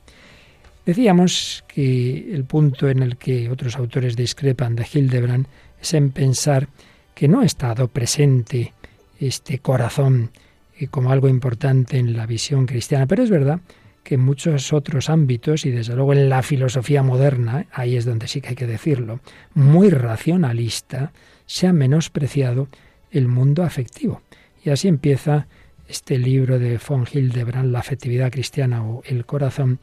Decíamos 0.87 1.65
que 1.67 2.35
el 2.35 2.45
punto 2.45 2.89
en 2.89 3.03
el 3.03 3.17
que 3.17 3.49
otros 3.49 3.77
autores 3.77 4.17
discrepan 4.17 4.77
de 4.77 4.87
Hildebrand 4.93 5.47
es 5.81 5.95
en 5.95 6.11
pensar 6.11 6.69
que 7.15 7.29
no 7.29 7.41
ha 7.41 7.45
estado 7.45 7.89
presente 7.89 8.75
este 9.19 9.61
corazón 9.61 10.31
eh, 10.79 10.89
como 10.89 11.11
algo 11.11 11.29
importante 11.29 11.99
en 11.99 12.17
la 12.17 12.27
visión 12.27 12.67
cristiana, 12.67 13.07
pero 13.07 13.23
es 13.23 13.31
verdad 13.31 13.61
que 14.03 14.17
en 14.17 14.21
muchos 14.21 14.73
otros 14.75 15.09
ámbitos, 15.09 15.65
y 15.65 15.71
desde 15.71 15.95
luego 15.95 16.13
en 16.13 16.29
la 16.29 16.43
filosofía 16.43 17.03
moderna, 17.03 17.67
ahí 17.73 17.97
es 17.97 18.05
donde 18.05 18.29
sí 18.29 18.43
que 18.43 18.51
hay 18.51 18.55
que 18.55 18.67
decirlo, 18.67 19.21
muy 19.55 19.89
racionalista, 19.89 21.13
se 21.47 21.67
ha 21.67 21.73
menospreciado 21.73 22.69
el 23.11 23.29
mundo 23.29 23.63
afectivo. 23.63 24.21
Y 24.63 24.71
así 24.71 24.89
empieza 24.89 25.47
este 25.89 26.19
libro 26.19 26.59
de 26.59 26.79
von 26.87 27.07
Hildebrand, 27.11 27.73
La 27.73 27.79
afectividad 27.79 28.31
cristiana 28.31 28.85
o 28.85 29.03
el 29.07 29.25
corazón, 29.25 29.79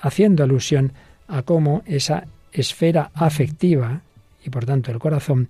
haciendo 0.00 0.44
alusión 0.44 0.92
a 1.26 1.42
cómo 1.42 1.82
esa 1.86 2.26
esfera 2.52 3.10
afectiva, 3.14 4.02
y 4.44 4.50
por 4.50 4.64
tanto 4.64 4.90
el 4.90 4.98
corazón, 4.98 5.48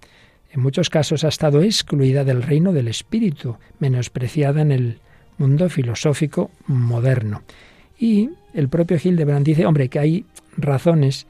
en 0.51 0.61
muchos 0.61 0.91
casos 0.91 1.25
ha 1.25 1.29
estado 1.29 1.63
excluida 1.63 2.25
del 2.25 2.43
reino 2.43 2.73
del 2.73 2.89
espíritu, 2.89 3.57
menospreciada 3.79 4.63
en 4.63 4.73
el 4.73 4.99
mundo 5.37 5.69
filosófico 5.69 6.51
moderno. 6.67 7.43
Y 7.99 8.31
el 8.55 8.69
propio 8.69 8.99
Hildebrand 9.03 9.45
dice, 9.45 9.67
hombre, 9.67 9.89
que 9.89 9.99
hay 9.99 10.25
razones 10.57 11.27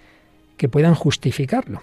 que 0.56 0.68
puedan 0.68 0.94
justificarlo. 0.94 1.82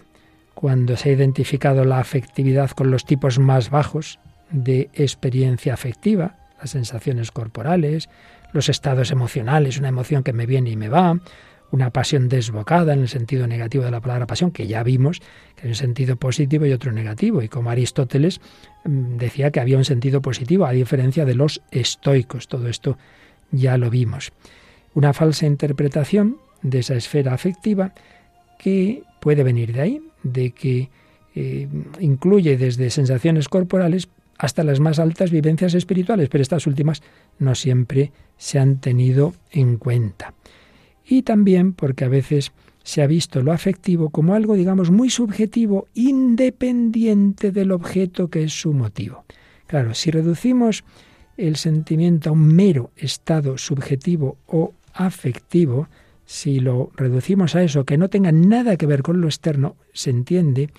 Cuando 0.53 0.95
se 0.95 1.09
ha 1.09 1.13
identificado 1.13 1.83
la 1.83 1.99
afectividad 1.99 2.71
con 2.71 2.89
los 2.89 3.05
tipos 3.05 3.39
más 3.39 3.69
bajos 3.69 4.19
de 4.51 4.89
experiencia 4.93 5.73
afectiva, 5.73 6.37
las 6.59 6.71
sensaciones 6.71 7.31
corporales, 7.31 8.09
los 8.55 8.69
estados 8.69 9.11
emocionales, 9.11 9.77
una 9.77 9.89
emoción 9.89 10.23
que 10.23 10.33
me 10.33 10.45
viene 10.45 10.71
y 10.71 10.77
me 10.77 10.87
va, 10.87 11.19
una 11.71 11.89
pasión 11.89 12.29
desbocada 12.29 12.93
en 12.93 13.01
el 13.01 13.09
sentido 13.09 13.47
negativo 13.47 13.83
de 13.83 13.91
la 13.91 13.99
palabra 13.99 14.27
pasión, 14.27 14.51
que 14.51 14.65
ya 14.65 14.81
vimos 14.81 15.21
que 15.55 15.63
hay 15.63 15.69
un 15.69 15.75
sentido 15.75 16.15
positivo 16.15 16.65
y 16.65 16.71
otro 16.71 16.93
negativo, 16.93 17.41
y 17.41 17.49
como 17.49 17.69
Aristóteles 17.69 18.39
mm, 18.85 19.17
decía 19.17 19.51
que 19.51 19.59
había 19.59 19.77
un 19.77 19.83
sentido 19.83 20.21
positivo, 20.21 20.65
a 20.65 20.71
diferencia 20.71 21.25
de 21.25 21.35
los 21.35 21.61
estoicos, 21.71 22.47
todo 22.47 22.69
esto 22.69 22.97
ya 23.51 23.77
lo 23.77 23.89
vimos. 23.89 24.31
Una 24.93 25.11
falsa 25.11 25.45
interpretación 25.45 26.37
de 26.61 26.79
esa 26.79 26.95
esfera 26.95 27.33
afectiva 27.33 27.93
que 28.57 29.03
puede 29.19 29.43
venir 29.43 29.73
de 29.73 29.81
ahí, 29.81 30.01
de 30.23 30.51
que 30.51 30.89
eh, 31.35 31.67
incluye 31.99 32.55
desde 32.55 32.89
sensaciones 32.89 33.49
corporales 33.49 34.07
hasta 34.37 34.63
las 34.63 34.79
más 34.79 34.99
altas 34.99 35.31
vivencias 35.31 35.73
espirituales, 35.73 36.29
pero 36.29 36.41
estas 36.41 36.67
últimas 36.67 37.01
no 37.39 37.55
siempre 37.55 38.11
se 38.37 38.59
han 38.59 38.79
tenido 38.79 39.33
en 39.51 39.77
cuenta. 39.77 40.33
Y 41.05 41.21
también 41.21 41.73
porque 41.73 42.05
a 42.05 42.09
veces 42.09 42.51
se 42.83 43.01
ha 43.01 43.07
visto 43.07 43.41
lo 43.41 43.51
afectivo 43.51 44.09
como 44.09 44.35
algo, 44.35 44.55
digamos, 44.55 44.91
muy 44.91 45.09
subjetivo, 45.09 45.87
independiente 45.93 47.51
del 47.51 47.71
objeto 47.71 48.29
que 48.29 48.43
es 48.43 48.53
su 48.53 48.73
motivo. 48.73 49.25
Claro, 49.67 49.93
si 49.93 50.11
reducimos 50.11 50.83
el 51.37 51.55
sentimiento 51.55 52.29
a 52.29 52.33
un 52.33 52.55
mero 52.55 52.91
estado 52.95 53.57
subjetivo 53.57 54.37
o 54.47 54.73
afectivo, 54.93 55.87
si 56.25 56.59
lo 56.59 56.91
reducimos 56.95 57.55
a 57.55 57.63
eso, 57.63 57.85
que 57.85 57.97
no 57.97 58.09
tenga 58.09 58.31
nada 58.31 58.77
que 58.77 58.85
ver 58.85 59.01
con 59.01 59.21
lo 59.21 59.27
externo, 59.27 59.75
se 59.93 60.11
entiende 60.11 60.69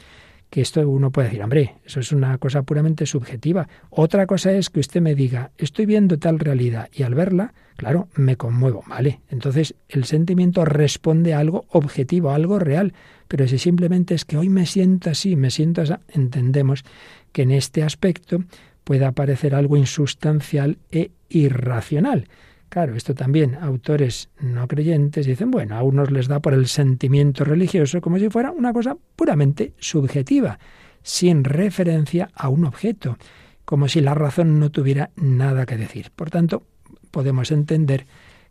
que 0.51 0.61
esto 0.61 0.89
uno 0.89 1.11
puede 1.11 1.29
decir, 1.29 1.43
hombre, 1.43 1.77
eso 1.85 2.01
es 2.01 2.13
una 2.13 2.39
cosa 2.39 2.63
puramente 2.63 3.07
subjetiva. 3.07 3.69
Otra 3.91 4.27
cosa 4.27 4.53
es 4.53 4.71
que 4.71 4.81
usted 4.81 5.01
me 5.01 5.15
diga, 5.15 5.51
estoy 5.59 5.87
viendo 5.87 6.19
tal 6.19 6.39
realidad 6.39 6.89
y 6.93 7.03
al 7.03 7.15
verla, 7.15 7.53
claro, 7.77 8.09
me 8.15 8.37
conmuevo, 8.37 8.85
¿vale? 8.89 9.21
Entonces 9.29 9.75
el 9.89 10.05
sentimiento 10.05 10.65
responde 10.65 11.35
a 11.35 11.41
algo 11.41 11.67
objetivo, 11.71 12.31
a 12.31 12.37
algo 12.37 12.59
real. 12.59 12.95
Pero 13.29 13.49
si 13.49 13.59
simplemente 13.59 14.15
es 14.15 14.25
que 14.25 14.37
hoy 14.37 14.49
me 14.49 14.67
siento 14.67 15.11
así, 15.11 15.37
me 15.37 15.51
siento 15.51 15.83
así, 15.83 15.95
entendemos 16.09 16.85
que 17.33 17.43
en 17.43 17.51
este 17.51 17.83
aspecto 17.83 18.45
puede 18.85 19.05
aparecer 19.05 19.55
algo 19.55 19.77
insustancial 19.77 20.79
e 20.93 21.11
irracional. 21.29 22.29
Claro, 22.77 22.95
esto 22.95 23.15
también 23.15 23.55
autores 23.55 24.29
no 24.39 24.69
creyentes 24.69 25.25
dicen, 25.25 25.51
bueno, 25.51 25.77
a 25.79 25.83
unos 25.83 26.11
les 26.11 26.29
da 26.29 26.41
por 26.41 26.53
el 26.53 26.67
sentimiento 26.67 27.43
religioso 27.43 28.03
como 28.03 28.19
si 28.19 28.29
fuera 28.29 28.51
una 28.51 28.75
cosa 28.75 28.99
puramente 29.17 29.73
subjetiva, 29.79 30.59
sin 31.03 31.43
referencia 31.45 32.29
a 32.35 32.51
un 32.51 32.67
objeto, 32.67 33.17
como 33.65 33.89
si 33.89 34.03
la 34.03 34.13
razón 34.13 34.61
no 34.61 34.71
tuviera 34.71 35.09
nada 35.17 35.65
que 35.65 35.79
decir. 35.79 36.11
Por 36.15 36.29
tanto, 36.29 36.65
podemos 37.11 37.51
entender 37.51 38.05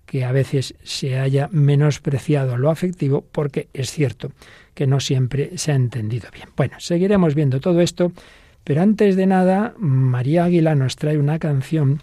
que 0.07 0.25
a 0.25 0.31
veces 0.31 0.73
se 0.81 1.19
haya 1.19 1.47
menospreciado 1.51 2.57
lo 2.57 2.71
afectivo 2.71 3.23
porque 3.31 3.67
es 3.73 3.91
cierto 3.91 4.31
que 4.73 4.87
no 4.87 5.01
siempre 5.01 5.55
se 5.59 5.71
ha 5.71 5.75
entendido 5.75 6.29
bien. 6.33 6.49
Bueno, 6.57 6.77
seguiremos 6.79 7.35
viendo 7.35 7.59
todo 7.59 7.79
esto, 7.79 8.11
pero 8.63 8.81
antes 8.81 9.17
de 9.17 9.27
nada, 9.27 9.75
María 9.77 10.45
Águila 10.45 10.73
nos 10.73 10.95
trae 10.95 11.19
una 11.19 11.37
canción 11.37 12.01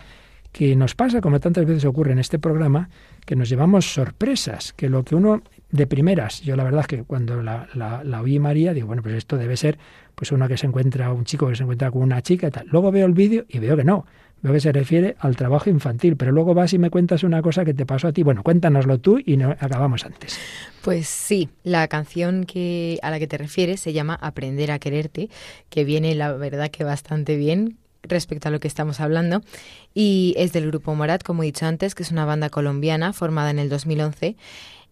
que 0.53 0.77
nos 0.77 0.95
pasa, 0.95 1.21
como 1.23 1.41
tantas 1.41 1.65
veces 1.65 1.85
ocurre 1.87 2.13
en 2.13 2.19
este 2.19 2.39
programa, 2.39 2.91
que 3.25 3.35
nos 3.35 3.49
llevamos 3.49 3.93
sorpresas, 3.93 4.75
que 4.75 4.91
lo 4.91 5.03
que 5.03 5.15
uno 5.15 5.43
de 5.71 5.87
primeras, 5.87 6.43
yo 6.43 6.55
la 6.57 6.65
verdad 6.65 6.85
que 6.85 7.03
cuando 7.05 7.43
la, 7.43 7.67
la, 7.75 8.21
oí 8.21 8.39
María, 8.39 8.75
digo, 8.75 8.87
bueno, 8.87 9.03
pues 9.03 9.15
esto 9.15 9.39
debe 9.39 9.57
ser 9.57 9.79
pues 10.15 10.31
uno 10.31 10.47
que 10.47 10.59
se 10.59 10.67
encuentra, 10.67 11.11
un 11.11 11.25
chico 11.25 11.49
que 11.49 11.57
se 11.57 11.63
encuentra 11.63 11.91
con 11.91 12.03
una 12.03 12.21
chica 12.21 12.49
y 12.49 12.51
tal. 12.51 12.67
Luego 12.71 12.93
veo 12.93 13.07
el 13.07 13.15
vídeo 13.15 13.47
y 13.49 13.61
veo 13.61 13.77
que 13.79 13.85
no, 13.85 14.05
veo 14.43 14.53
que 14.53 14.61
se 14.61 14.73
refiere 14.73 15.17
al 15.21 15.37
trabajo 15.37 15.71
infantil, 15.71 16.17
pero 16.19 16.33
luego 16.33 16.53
vas 16.53 16.75
y 16.75 16.79
me 16.79 16.91
cuentas 16.91 17.25
una 17.25 17.41
cosa 17.41 17.65
que 17.65 17.73
te 17.73 17.87
pasó 17.87 18.09
a 18.09 18.13
ti. 18.13 18.23
Bueno, 18.23 18.43
cuéntanoslo 18.43 18.99
tú 18.99 19.19
y 19.25 19.39
no, 19.39 19.53
acabamos 19.59 20.05
antes. 20.05 20.39
Pues 20.83 21.09
sí, 21.09 21.49
la 21.65 21.89
canción 21.89 22.45
que 22.45 22.99
a 23.03 23.11
la 23.11 23.19
que 23.19 23.27
te 23.27 23.39
refieres 23.39 23.81
se 23.81 23.95
llama 23.95 24.19
Aprender 24.21 24.71
a 24.71 24.79
quererte, 24.79 25.31
que 25.71 25.85
viene 25.85 26.15
la 26.15 26.35
verdad 26.35 26.71
que 26.71 26.85
bastante 26.85 27.37
bien 27.37 27.79
respecto 28.13 28.49
a 28.49 28.51
lo 28.51 28.61
que 28.61 28.69
estamos 28.69 29.01
hablando 29.01 29.43
y 29.95 30.35
es 30.37 30.53
del 30.53 30.69
grupo 30.69 30.95
Morat, 30.95 31.23
como 31.23 31.43
he 31.43 31.47
dicho 31.47 31.67
antes, 31.67 31.95
que 31.95 32.03
es 32.03 32.11
una 32.11 32.25
banda 32.25 32.51
colombiana 32.51 33.13
formada 33.13 33.51
en 33.51 33.59
el 33.59 33.69
2011 33.69 34.37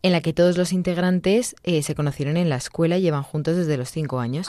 en 0.02 0.12
la 0.12 0.20
que 0.20 0.32
todos 0.32 0.56
los 0.56 0.72
integrantes 0.72 1.54
eh, 1.62 1.82
se 1.82 1.94
conocieron 1.94 2.36
en 2.36 2.48
la 2.48 2.56
escuela 2.56 2.98
y 2.98 3.02
llevan 3.02 3.22
juntos 3.22 3.56
desde 3.56 3.76
los 3.76 3.90
cinco 3.90 4.18
años. 4.18 4.48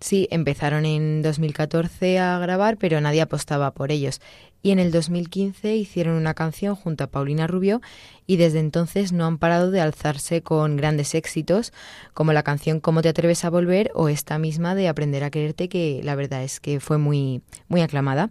Sí, 0.00 0.28
empezaron 0.30 0.86
en 0.86 1.22
2014 1.22 2.20
a 2.20 2.38
grabar, 2.38 2.76
pero 2.76 3.00
nadie 3.00 3.20
apostaba 3.20 3.72
por 3.72 3.90
ellos. 3.90 4.20
Y 4.62 4.72
en 4.72 4.78
el 4.78 4.90
2015 4.90 5.76
hicieron 5.76 6.14
una 6.14 6.34
canción 6.34 6.74
junto 6.74 7.04
a 7.04 7.06
Paulina 7.08 7.46
Rubio 7.46 7.80
y 8.26 8.36
desde 8.36 8.58
entonces 8.58 9.12
no 9.12 9.24
han 9.24 9.38
parado 9.38 9.70
de 9.70 9.80
alzarse 9.80 10.42
con 10.42 10.76
grandes 10.76 11.14
éxitos, 11.14 11.72
como 12.12 12.32
la 12.32 12.42
canción 12.42 12.80
Cómo 12.80 13.00
te 13.02 13.08
atreves 13.08 13.44
a 13.44 13.50
volver 13.50 13.90
o 13.94 14.08
esta 14.08 14.38
misma 14.38 14.74
de 14.74 14.88
Aprender 14.88 15.22
a 15.24 15.30
quererte, 15.30 15.68
que 15.68 16.00
la 16.02 16.16
verdad 16.16 16.42
es 16.42 16.60
que 16.60 16.80
fue 16.80 16.98
muy, 16.98 17.40
muy 17.68 17.80
aclamada. 17.80 18.30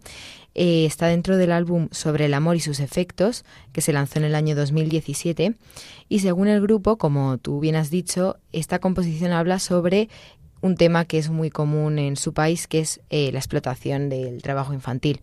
Eh, 0.60 0.86
está 0.86 1.06
dentro 1.06 1.38
del 1.38 1.52
álbum 1.52 1.88
Sobre 1.92 2.26
el 2.26 2.34
amor 2.34 2.56
y 2.56 2.60
sus 2.60 2.80
efectos, 2.80 3.46
que 3.74 3.82
se 3.82 3.94
lanzó 3.94 4.20
en 4.20 4.26
el 4.26 4.36
año 4.36 4.56
2017. 4.56 5.56
Y 6.10 6.20
según 6.20 6.48
el 6.48 6.62
grupo, 6.62 6.98
como 6.98 7.38
tú 7.38 7.60
bien 7.60 7.76
has 7.76 7.90
dicho, 7.90 8.38
esta 8.52 8.80
composición 8.80 9.32
habla 9.32 9.60
sobre 9.60 10.10
un 10.62 10.76
tema 10.76 11.06
que 11.06 11.18
es 11.18 11.30
muy 11.30 11.50
común 11.50 12.00
en 12.00 12.16
su 12.16 12.34
país, 12.34 12.68
que 12.68 12.80
es 12.80 13.02
eh, 13.10 13.32
la 13.32 13.40
explotación 13.40 14.10
del 14.10 14.42
trabajo 14.42 14.74
infantil. 14.74 15.22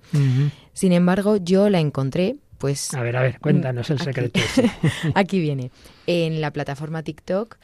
Sin 0.72 0.92
embargo, 0.92 1.36
yo 1.36 1.70
la 1.70 1.80
encontré, 1.80 2.36
pues... 2.58 2.94
A 2.94 3.02
ver, 3.02 3.16
a 3.16 3.22
ver, 3.22 3.40
cuéntanos 3.40 3.90
el 3.90 4.00
secreto. 4.00 4.40
Aquí 5.14 5.40
viene. 5.40 5.70
En 6.06 6.40
la 6.40 6.52
plataforma 6.52 7.02
TikTok 7.02 7.56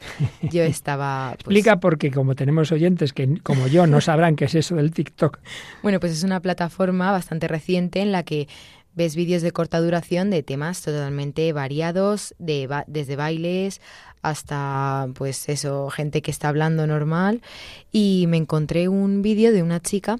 yo 0.43 0.63
estaba... 0.63 1.31
Pues 1.43 1.57
Explica 1.57 1.79
porque 1.79 2.11
como 2.11 2.35
tenemos 2.35 2.71
oyentes 2.71 3.13
que 3.13 3.39
como 3.41 3.67
yo 3.67 3.87
no 3.87 4.01
sabrán 4.01 4.35
qué 4.35 4.45
es 4.45 4.55
eso 4.55 4.75
del 4.75 4.91
TikTok. 4.91 5.39
Bueno, 5.81 5.99
pues 5.99 6.11
es 6.11 6.23
una 6.23 6.39
plataforma 6.39 7.11
bastante 7.11 7.47
reciente 7.47 8.01
en 8.01 8.11
la 8.11 8.23
que 8.23 8.47
ves 8.93 9.15
vídeos 9.15 9.41
de 9.41 9.51
corta 9.51 9.79
duración 9.79 10.29
de 10.29 10.43
temas 10.43 10.81
totalmente 10.81 11.53
variados, 11.53 12.35
de 12.39 12.67
desde 12.87 13.15
bailes 13.15 13.81
hasta 14.21 15.07
pues 15.15 15.49
eso, 15.49 15.89
gente 15.89 16.21
que 16.21 16.31
está 16.31 16.49
hablando 16.49 16.87
normal. 16.87 17.41
Y 17.91 18.25
me 18.27 18.37
encontré 18.37 18.87
un 18.87 19.21
vídeo 19.21 19.51
de 19.51 19.63
una 19.63 19.79
chica 19.79 20.19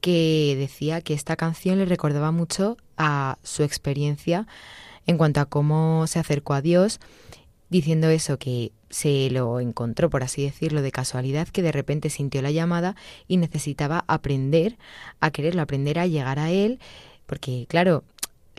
que 0.00 0.56
decía 0.58 1.00
que 1.00 1.14
esta 1.14 1.36
canción 1.36 1.78
le 1.78 1.84
recordaba 1.84 2.32
mucho 2.32 2.76
a 2.96 3.38
su 3.42 3.62
experiencia 3.62 4.46
en 5.06 5.18
cuanto 5.18 5.40
a 5.40 5.46
cómo 5.46 6.06
se 6.06 6.18
acercó 6.18 6.54
a 6.54 6.62
Dios, 6.62 7.00
diciendo 7.68 8.08
eso 8.08 8.38
que 8.38 8.72
se 8.90 9.30
lo 9.30 9.60
encontró, 9.60 10.10
por 10.10 10.22
así 10.22 10.42
decirlo, 10.42 10.82
de 10.82 10.92
casualidad, 10.92 11.48
que 11.48 11.62
de 11.62 11.72
repente 11.72 12.10
sintió 12.10 12.42
la 12.42 12.50
llamada 12.50 12.96
y 13.28 13.36
necesitaba 13.36 14.04
aprender 14.08 14.76
a 15.20 15.30
quererlo, 15.30 15.62
aprender 15.62 15.98
a 15.98 16.06
llegar 16.06 16.38
a 16.38 16.50
él, 16.50 16.80
porque 17.26 17.66
claro, 17.68 18.02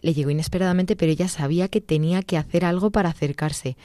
le 0.02 0.14
llegó 0.14 0.30
inesperadamente, 0.30 0.96
pero 0.96 1.12
ella 1.12 1.28
sabía 1.28 1.68
que 1.68 1.82
tenía 1.82 2.22
que 2.22 2.38
hacer 2.38 2.66
algo 2.66 2.92
para 2.92 3.10
acercarse. 3.10 3.78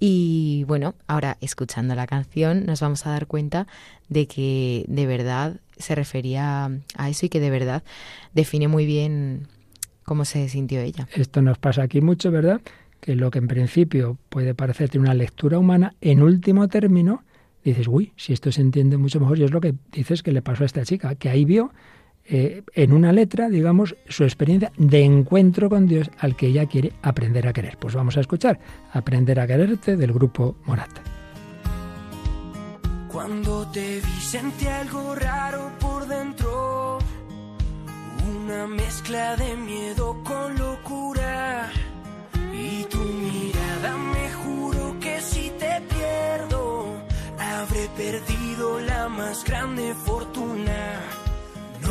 Y 0.00 0.64
bueno, 0.68 0.94
ahora 1.06 1.36
escuchando 1.40 1.94
la 1.94 2.06
canción 2.06 2.66
nos 2.66 2.80
vamos 2.80 3.06
a 3.06 3.10
dar 3.10 3.26
cuenta 3.26 3.66
de 4.08 4.26
que 4.26 4.84
de 4.88 5.06
verdad 5.06 5.60
se 5.76 5.94
refería 5.94 6.70
a 6.96 7.10
eso 7.10 7.26
y 7.26 7.28
que 7.28 7.40
de 7.40 7.50
verdad 7.50 7.82
define 8.32 8.68
muy 8.68 8.86
bien 8.86 9.48
cómo 10.04 10.24
se 10.24 10.48
sintió 10.48 10.80
ella. 10.80 11.08
Esto 11.14 11.42
nos 11.42 11.58
pasa 11.58 11.82
aquí 11.82 12.00
mucho, 12.00 12.30
¿verdad? 12.30 12.60
Que 13.00 13.14
lo 13.14 13.30
que 13.30 13.38
en 13.38 13.48
principio 13.48 14.18
puede 14.28 14.54
parecerte 14.54 14.98
una 14.98 15.14
lectura 15.14 15.58
humana, 15.58 15.94
en 16.00 16.22
último 16.22 16.68
término 16.68 17.24
dices, 17.64 17.88
uy, 17.88 18.12
si 18.16 18.32
esto 18.32 18.50
se 18.50 18.60
entiende 18.60 18.96
mucho 18.96 19.20
mejor, 19.20 19.38
y 19.38 19.44
es 19.44 19.50
lo 19.50 19.60
que 19.60 19.74
dices 19.92 20.22
que 20.22 20.32
le 20.32 20.42
pasó 20.42 20.62
a 20.62 20.66
esta 20.66 20.84
chica, 20.84 21.14
que 21.16 21.28
ahí 21.28 21.44
vio 21.44 21.72
eh, 22.30 22.62
en 22.74 22.92
una 22.92 23.12
letra, 23.12 23.48
digamos, 23.48 23.96
su 24.06 24.24
experiencia 24.24 24.70
de 24.76 25.02
encuentro 25.02 25.70
con 25.70 25.86
Dios 25.86 26.10
al 26.18 26.36
que 26.36 26.48
ella 26.48 26.66
quiere 26.66 26.92
aprender 27.02 27.48
a 27.48 27.52
querer. 27.52 27.78
Pues 27.78 27.94
vamos 27.94 28.16
a 28.16 28.20
escuchar 28.20 28.58
Aprender 28.92 29.40
a 29.40 29.46
quererte 29.46 29.96
del 29.96 30.12
grupo 30.12 30.56
Morata. 30.64 31.02
Cuando 33.08 33.66
te 33.68 34.00
vi 34.00 34.20
sentí 34.20 34.66
algo 34.66 35.14
raro 35.14 35.72
por 35.80 36.06
dentro, 36.06 36.98
una 38.38 38.66
mezcla 38.66 39.36
de 39.36 39.56
miedo 39.56 40.22
con 40.22 40.58
locura. 40.58 41.70
Y 42.52 42.84
tu 42.84 42.98
mirada 42.98 43.96
me 43.96 44.32
juro 44.32 44.96
que 45.00 45.20
si 45.20 45.50
te 45.58 45.80
pierdo, 45.88 47.02
habré 47.38 47.88
perdido 47.96 48.80
la 48.80 49.08
más 49.08 49.44
grande 49.44 49.94
fortuna. 49.94 51.07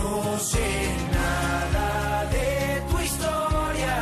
No 0.09 0.39
sé 0.39 0.69
nada 1.11 2.25
de 2.35 2.81
tu 2.89 2.97
historia 2.99 3.95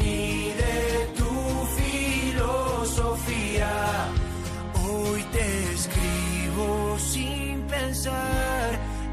ni 0.00 0.52
de 0.62 0.78
tu 1.18 1.34
filosofía. 1.78 3.70
Hoy 4.84 5.20
te 5.34 5.46
escribo 5.74 6.98
sin 6.98 7.62
pensar 7.62 8.68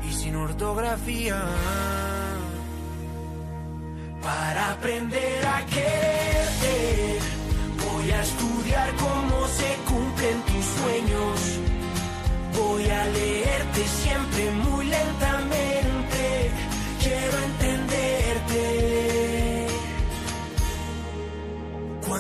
y 0.08 0.12
sin 0.14 0.36
ortografía. 0.36 1.40
Para 4.24 4.72
aprender 4.72 5.46
a 5.46 5.66
quererte, 5.76 6.76
voy 7.86 8.12
a 8.12 8.22
estudiar 8.30 8.90
cómo 8.96 9.48
se 9.60 9.70
cumplen 9.92 10.38
tus 10.50 10.66
sueños. 10.80 11.38
Voy 12.58 12.84
a 12.90 13.06
leerte 13.18 13.82
siempre 14.02 14.44
muy 14.64 14.86
lentamente. 14.86 15.55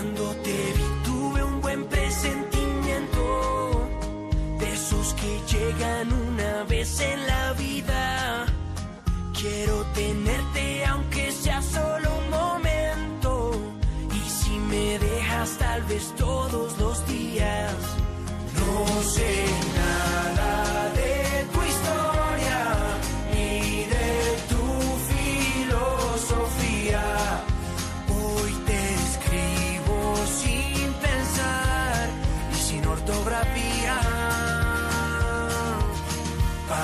Cuando 0.05 0.35
te 0.43 0.51
vi 0.51 0.83
tuve 1.03 1.43
un 1.43 1.61
buen 1.61 1.83
presentimiento. 1.85 3.89
De 4.59 4.71
esos 4.71 5.15
que 5.15 5.41
llegan 5.51 6.13
una 6.13 6.63
vez 6.65 6.99
en 6.99 7.25
la 7.25 7.53
vida. 7.53 8.45
Quiero 9.33 9.83
tenerte 9.95 10.85
aunque 10.85 11.31
sea 11.31 11.59
solo 11.59 12.07
un 12.19 12.29
momento. 12.29 13.59
Y 14.13 14.29
si 14.29 14.51
me 14.51 14.99
dejas 14.99 15.57
tal 15.57 15.81
vez 15.85 16.13
todos 16.15 16.77
los 16.77 17.07
días. 17.07 17.73
No 18.59 19.01
sé 19.01 19.54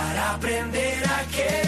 Para 0.01 0.31
aprender 0.31 1.03
a 1.05 1.23
quererte, 1.25 1.60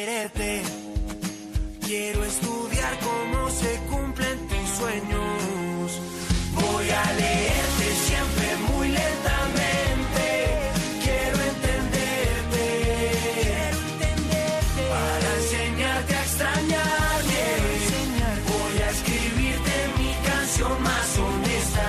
quererte. 0.00 0.62
Quiero 1.86 2.24
estudiar 2.24 2.92
cómo 3.00 3.50
se 3.50 3.72
cumplen 3.90 4.38
tus 4.48 4.68
sueños. 4.78 5.86
Voy 6.54 6.86
a 7.02 7.04
leerte 7.20 7.86
siempre 8.08 8.48
muy 8.70 8.88
lentamente. 8.88 10.24
Quiero 11.04 11.38
entenderte. 11.52 12.66
Para 14.92 15.28
enseñarte 15.40 16.14
a 16.14 16.22
extrañarme. 16.28 17.42
Voy 18.52 18.76
a 18.86 18.90
escribirte 18.96 19.74
mi 19.98 20.12
canción 20.28 20.82
más 20.82 21.18
honesta. 21.18 21.88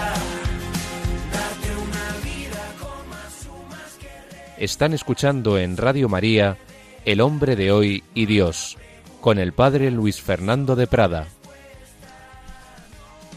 Darte 1.35 1.69
una 1.87 2.07
vida 2.29 2.63
con 2.81 3.09
más 3.09 3.31
sumas 3.43 3.91
que 4.01 4.63
Están 4.65 4.93
escuchando 4.93 5.57
en 5.57 5.77
Radio 5.77 6.09
María 6.09 6.57
El 7.03 7.19
hombre 7.19 7.55
de 7.55 7.71
hoy 7.71 8.03
y 8.13 8.27
Dios, 8.27 8.77
con 9.21 9.39
el 9.39 9.53
padre 9.53 9.89
Luis 9.89 10.21
Fernando 10.21 10.75
de 10.75 10.85
Prada. 10.85 11.27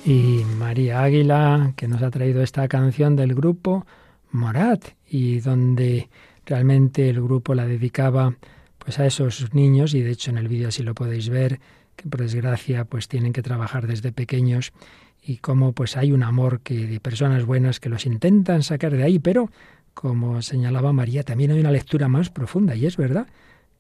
Y 0.05 0.42
María 0.59 1.03
Águila, 1.03 1.72
que 1.74 1.88
nos 1.88 2.03
ha 2.03 2.11
traído 2.11 2.42
esta 2.42 2.68
canción 2.68 3.16
del 3.16 3.35
grupo 3.35 3.87
Morat, 4.33 4.85
y 5.09 5.40
donde 5.40 6.11
realmente 6.44 7.09
el 7.09 7.22
grupo 7.22 7.55
la 7.55 7.66
dedicaba 7.66 8.35
pues 8.79 8.98
a 8.98 9.07
esos 9.07 9.55
niños, 9.55 9.94
y 9.94 10.03
de 10.03 10.11
hecho 10.11 10.31
en 10.31 10.37
el 10.37 10.48
vídeo 10.48 10.68
así 10.68 10.83
lo 10.83 10.94
podéis 10.94 11.31
ver, 11.31 11.59
que 11.96 12.07
por 12.07 12.20
desgracia 12.20 12.85
pues 12.85 13.09
tienen 13.09 13.33
que 13.33 13.40
trabajar 13.40 13.87
desde 13.87 14.12
pequeños 14.12 14.74
y 15.22 15.38
cómo 15.38 15.72
pues 15.72 15.96
hay 15.96 16.12
un 16.12 16.22
amor 16.22 16.61
que 16.61 16.87
de 16.87 17.00
personas 17.00 17.46
buenas 17.46 17.81
que 17.81 17.88
los 17.88 18.05
intentan 18.05 18.62
sacar 18.62 18.92
de 18.92 19.05
ahí, 19.05 19.18
pero 19.20 19.50
como 19.94 20.42
señalaba 20.42 20.92
María, 20.92 21.22
también 21.22 21.53
hay 21.53 21.61
una 21.61 21.70
lectura 21.70 22.09
más 22.09 22.29
profunda 22.29 22.74
y 22.74 22.85
es 22.85 22.98
verdad 22.98 23.27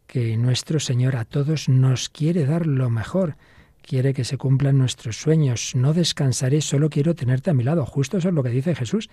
que 0.06 0.36
nuestro 0.36 0.80
Señor 0.80 1.16
a 1.16 1.24
todos 1.24 1.68
nos 1.68 2.08
quiere 2.08 2.46
dar 2.46 2.66
lo 2.66 2.90
mejor, 2.90 3.36
quiere 3.82 4.14
que 4.14 4.24
se 4.24 4.38
cumplan 4.38 4.78
nuestros 4.78 5.16
sueños. 5.16 5.74
No 5.74 5.92
descansaré, 5.92 6.60
solo 6.60 6.90
quiero 6.90 7.14
tenerte 7.14 7.50
a 7.50 7.54
mi 7.54 7.64
lado. 7.64 7.84
Justo 7.86 8.18
eso 8.18 8.28
es 8.28 8.34
lo 8.34 8.42
que 8.42 8.50
dice 8.50 8.74
Jesús. 8.74 9.10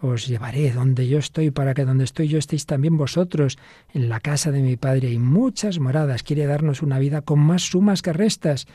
Os 0.00 0.26
llevaré 0.26 0.70
donde 0.72 1.08
yo 1.08 1.18
estoy 1.18 1.50
para 1.50 1.72
que 1.72 1.84
donde 1.84 2.04
estoy 2.04 2.28
yo 2.28 2.38
estéis 2.38 2.66
también 2.66 2.96
vosotros. 2.96 3.58
En 3.92 4.08
la 4.08 4.20
casa 4.20 4.50
de 4.50 4.60
mi 4.60 4.76
Padre 4.76 5.08
hay 5.08 5.18
muchas 5.18 5.78
moradas. 5.78 6.22
Quiere 6.22 6.46
darnos 6.46 6.82
una 6.82 6.98
vida 6.98 7.22
con 7.22 7.40
más 7.40 7.62
sumas 7.62 8.02
que 8.02 8.12
restas, 8.12 8.66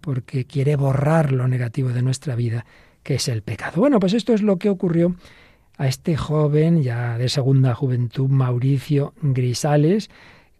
porque 0.00 0.44
quiere 0.44 0.76
borrar 0.76 1.32
lo 1.32 1.48
negativo 1.48 1.88
de 1.88 2.02
nuestra 2.02 2.36
vida, 2.36 2.66
que 3.02 3.14
es 3.16 3.28
el 3.28 3.42
pecado. 3.42 3.80
Bueno, 3.80 3.98
pues 3.98 4.12
esto 4.12 4.32
es 4.32 4.42
lo 4.42 4.58
que 4.58 4.70
ocurrió 4.70 5.16
a 5.78 5.88
este 5.88 6.16
joven 6.16 6.82
ya 6.82 7.18
de 7.18 7.28
segunda 7.28 7.74
juventud, 7.74 8.28
Mauricio 8.28 9.12
Grisales, 9.20 10.10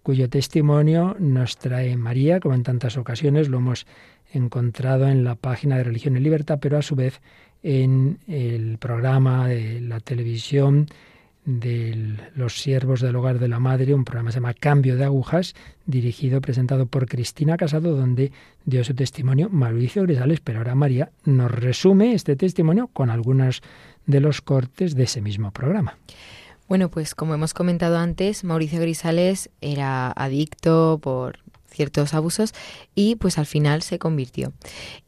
cuyo 0.07 0.31
testimonio 0.31 1.17
nos 1.19 1.57
trae 1.57 1.97
María, 1.97 2.39
como 2.39 2.55
en 2.55 2.63
tantas 2.63 2.97
ocasiones 2.97 3.49
lo 3.49 3.59
hemos 3.59 3.89
encontrado 4.33 5.09
en 5.09 5.25
la 5.25 5.35
página 5.35 5.79
de 5.79 5.83
Religión 5.83 6.17
y 6.17 6.21
Libertad, 6.21 6.61
pero 6.63 6.79
a 6.79 6.83
su 6.83 6.95
vez 6.95 7.21
en 7.65 8.21
el 8.29 8.79
programa 8.79 9.49
de 9.49 9.81
la 9.81 9.99
televisión 9.99 10.87
de 11.45 12.15
los 12.37 12.61
siervos 12.61 13.01
del 13.01 13.17
hogar 13.17 13.41
de 13.41 13.49
la 13.49 13.59
madre, 13.59 13.95
un 13.95 14.05
programa 14.05 14.29
que 14.29 14.35
se 14.35 14.37
llama 14.37 14.55
Cambio 14.55 14.95
de 14.95 15.07
Agujas, 15.07 15.57
dirigido, 15.87 16.41
presentado 16.41 16.87
por 16.87 17.09
Cristina 17.09 17.57
Casado, 17.57 17.97
donde 17.97 18.31
dio 18.65 18.85
su 18.85 18.95
testimonio 18.95 19.49
Mauricio 19.51 20.05
Grisales, 20.05 20.39
pero 20.39 20.59
ahora 20.59 20.77
María 20.77 21.11
nos 21.25 21.51
resume 21.51 22.15
este 22.15 22.37
testimonio 22.37 22.87
con 22.93 23.11
algunos 23.11 23.61
de 24.07 24.21
los 24.21 24.41
cortes 24.41 24.95
de 24.95 25.03
ese 25.03 25.21
mismo 25.21 25.51
programa. 25.51 25.99
Bueno, 26.69 26.91
pues 26.91 27.15
como 27.15 27.35
hemos 27.35 27.55
comentado 27.55 27.97
antes, 27.97 28.43
Mauricio 28.43 28.81
Grisales 28.81 29.51
era 29.61 30.11
adicto 30.11 30.99
por 31.01 31.39
ciertos 31.71 32.13
abusos 32.13 32.55
y 32.95 33.15
pues 33.17 33.39
al 33.39 33.47
final 33.47 33.83
se 33.83 34.01
convirtió. 34.01 34.53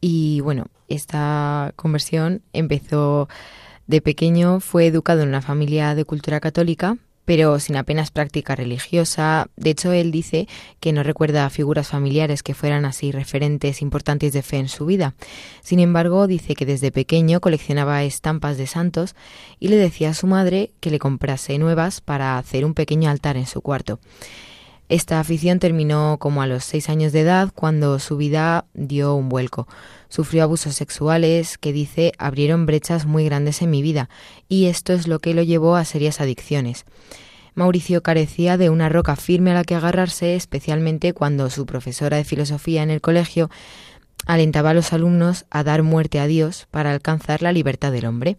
Y 0.00 0.40
bueno, 0.40 0.66
esta 0.86 1.72
conversión 1.74 2.42
empezó 2.52 3.28
de 3.88 4.00
pequeño, 4.00 4.60
fue 4.60 4.86
educado 4.86 5.22
en 5.22 5.28
una 5.28 5.42
familia 5.42 5.96
de 5.96 6.04
cultura 6.04 6.38
católica, 6.38 6.96
pero 7.28 7.60
sin 7.60 7.76
apenas 7.76 8.10
práctica 8.10 8.56
religiosa. 8.56 9.50
De 9.54 9.68
hecho, 9.68 9.92
él 9.92 10.10
dice 10.10 10.48
que 10.80 10.94
no 10.94 11.02
recuerda 11.02 11.50
figuras 11.50 11.88
familiares 11.88 12.42
que 12.42 12.54
fueran 12.54 12.86
así 12.86 13.12
referentes 13.12 13.82
importantes 13.82 14.32
de 14.32 14.40
fe 14.40 14.56
en 14.56 14.70
su 14.70 14.86
vida. 14.86 15.14
Sin 15.62 15.78
embargo, 15.78 16.26
dice 16.26 16.54
que 16.54 16.64
desde 16.64 16.90
pequeño 16.90 17.40
coleccionaba 17.40 18.02
estampas 18.02 18.56
de 18.56 18.66
santos 18.66 19.14
y 19.60 19.68
le 19.68 19.76
decía 19.76 20.08
a 20.08 20.14
su 20.14 20.26
madre 20.26 20.70
que 20.80 20.90
le 20.90 20.98
comprase 20.98 21.58
nuevas 21.58 22.00
para 22.00 22.38
hacer 22.38 22.64
un 22.64 22.72
pequeño 22.72 23.10
altar 23.10 23.36
en 23.36 23.46
su 23.46 23.60
cuarto. 23.60 24.00
Esta 24.88 25.20
afición 25.20 25.58
terminó 25.58 26.16
como 26.18 26.40
a 26.40 26.46
los 26.46 26.64
seis 26.64 26.88
años 26.88 27.12
de 27.12 27.20
edad, 27.20 27.52
cuando 27.54 27.98
su 27.98 28.16
vida 28.16 28.64
dio 28.72 29.14
un 29.14 29.28
vuelco. 29.28 29.68
Sufrió 30.08 30.42
abusos 30.42 30.74
sexuales 30.74 31.58
que 31.58 31.72
dice 31.72 32.12
abrieron 32.18 32.64
brechas 32.64 33.04
muy 33.04 33.24
grandes 33.26 33.60
en 33.60 33.70
mi 33.70 33.82
vida, 33.82 34.08
y 34.48 34.66
esto 34.66 34.94
es 34.94 35.06
lo 35.06 35.18
que 35.18 35.34
lo 35.34 35.42
llevó 35.42 35.76
a 35.76 35.84
serias 35.84 36.22
adicciones. 36.22 36.86
Mauricio 37.54 38.02
carecía 38.02 38.56
de 38.56 38.70
una 38.70 38.88
roca 38.88 39.16
firme 39.16 39.50
a 39.50 39.54
la 39.54 39.64
que 39.64 39.74
agarrarse, 39.74 40.36
especialmente 40.36 41.12
cuando 41.12 41.50
su 41.50 41.66
profesora 41.66 42.16
de 42.16 42.24
filosofía 42.24 42.82
en 42.82 42.90
el 42.90 43.00
colegio 43.00 43.50
alentaba 44.26 44.70
a 44.70 44.74
los 44.74 44.92
alumnos 44.92 45.44
a 45.50 45.64
dar 45.64 45.82
muerte 45.82 46.20
a 46.20 46.26
Dios 46.26 46.66
para 46.70 46.92
alcanzar 46.92 47.42
la 47.42 47.52
libertad 47.52 47.92
del 47.92 48.06
hombre. 48.06 48.38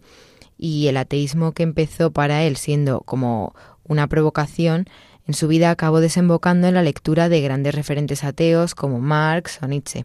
Y 0.56 0.88
el 0.88 0.96
ateísmo 0.96 1.52
que 1.52 1.62
empezó 1.62 2.10
para 2.10 2.42
él 2.44 2.56
siendo 2.56 3.00
como 3.02 3.54
una 3.84 4.06
provocación 4.06 4.86
en 5.30 5.34
su 5.34 5.46
vida 5.46 5.70
acabó 5.70 6.00
desembocando 6.00 6.66
en 6.66 6.74
la 6.74 6.82
lectura 6.82 7.28
de 7.28 7.40
grandes 7.40 7.72
referentes 7.72 8.24
ateos 8.24 8.74
como 8.74 8.98
Marx 8.98 9.60
o 9.62 9.68
Nietzsche. 9.68 10.04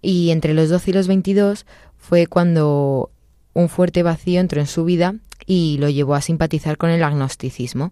Y 0.00 0.30
entre 0.30 0.54
los 0.54 0.68
12 0.68 0.90
y 0.90 0.94
los 0.94 1.08
22 1.08 1.66
fue 1.98 2.28
cuando 2.28 3.10
un 3.54 3.68
fuerte 3.68 4.04
vacío 4.04 4.40
entró 4.40 4.60
en 4.60 4.68
su 4.68 4.84
vida 4.84 5.16
y 5.46 5.78
lo 5.78 5.88
llevó 5.88 6.14
a 6.14 6.20
simpatizar 6.20 6.76
con 6.76 6.90
el 6.90 7.02
agnosticismo. 7.02 7.90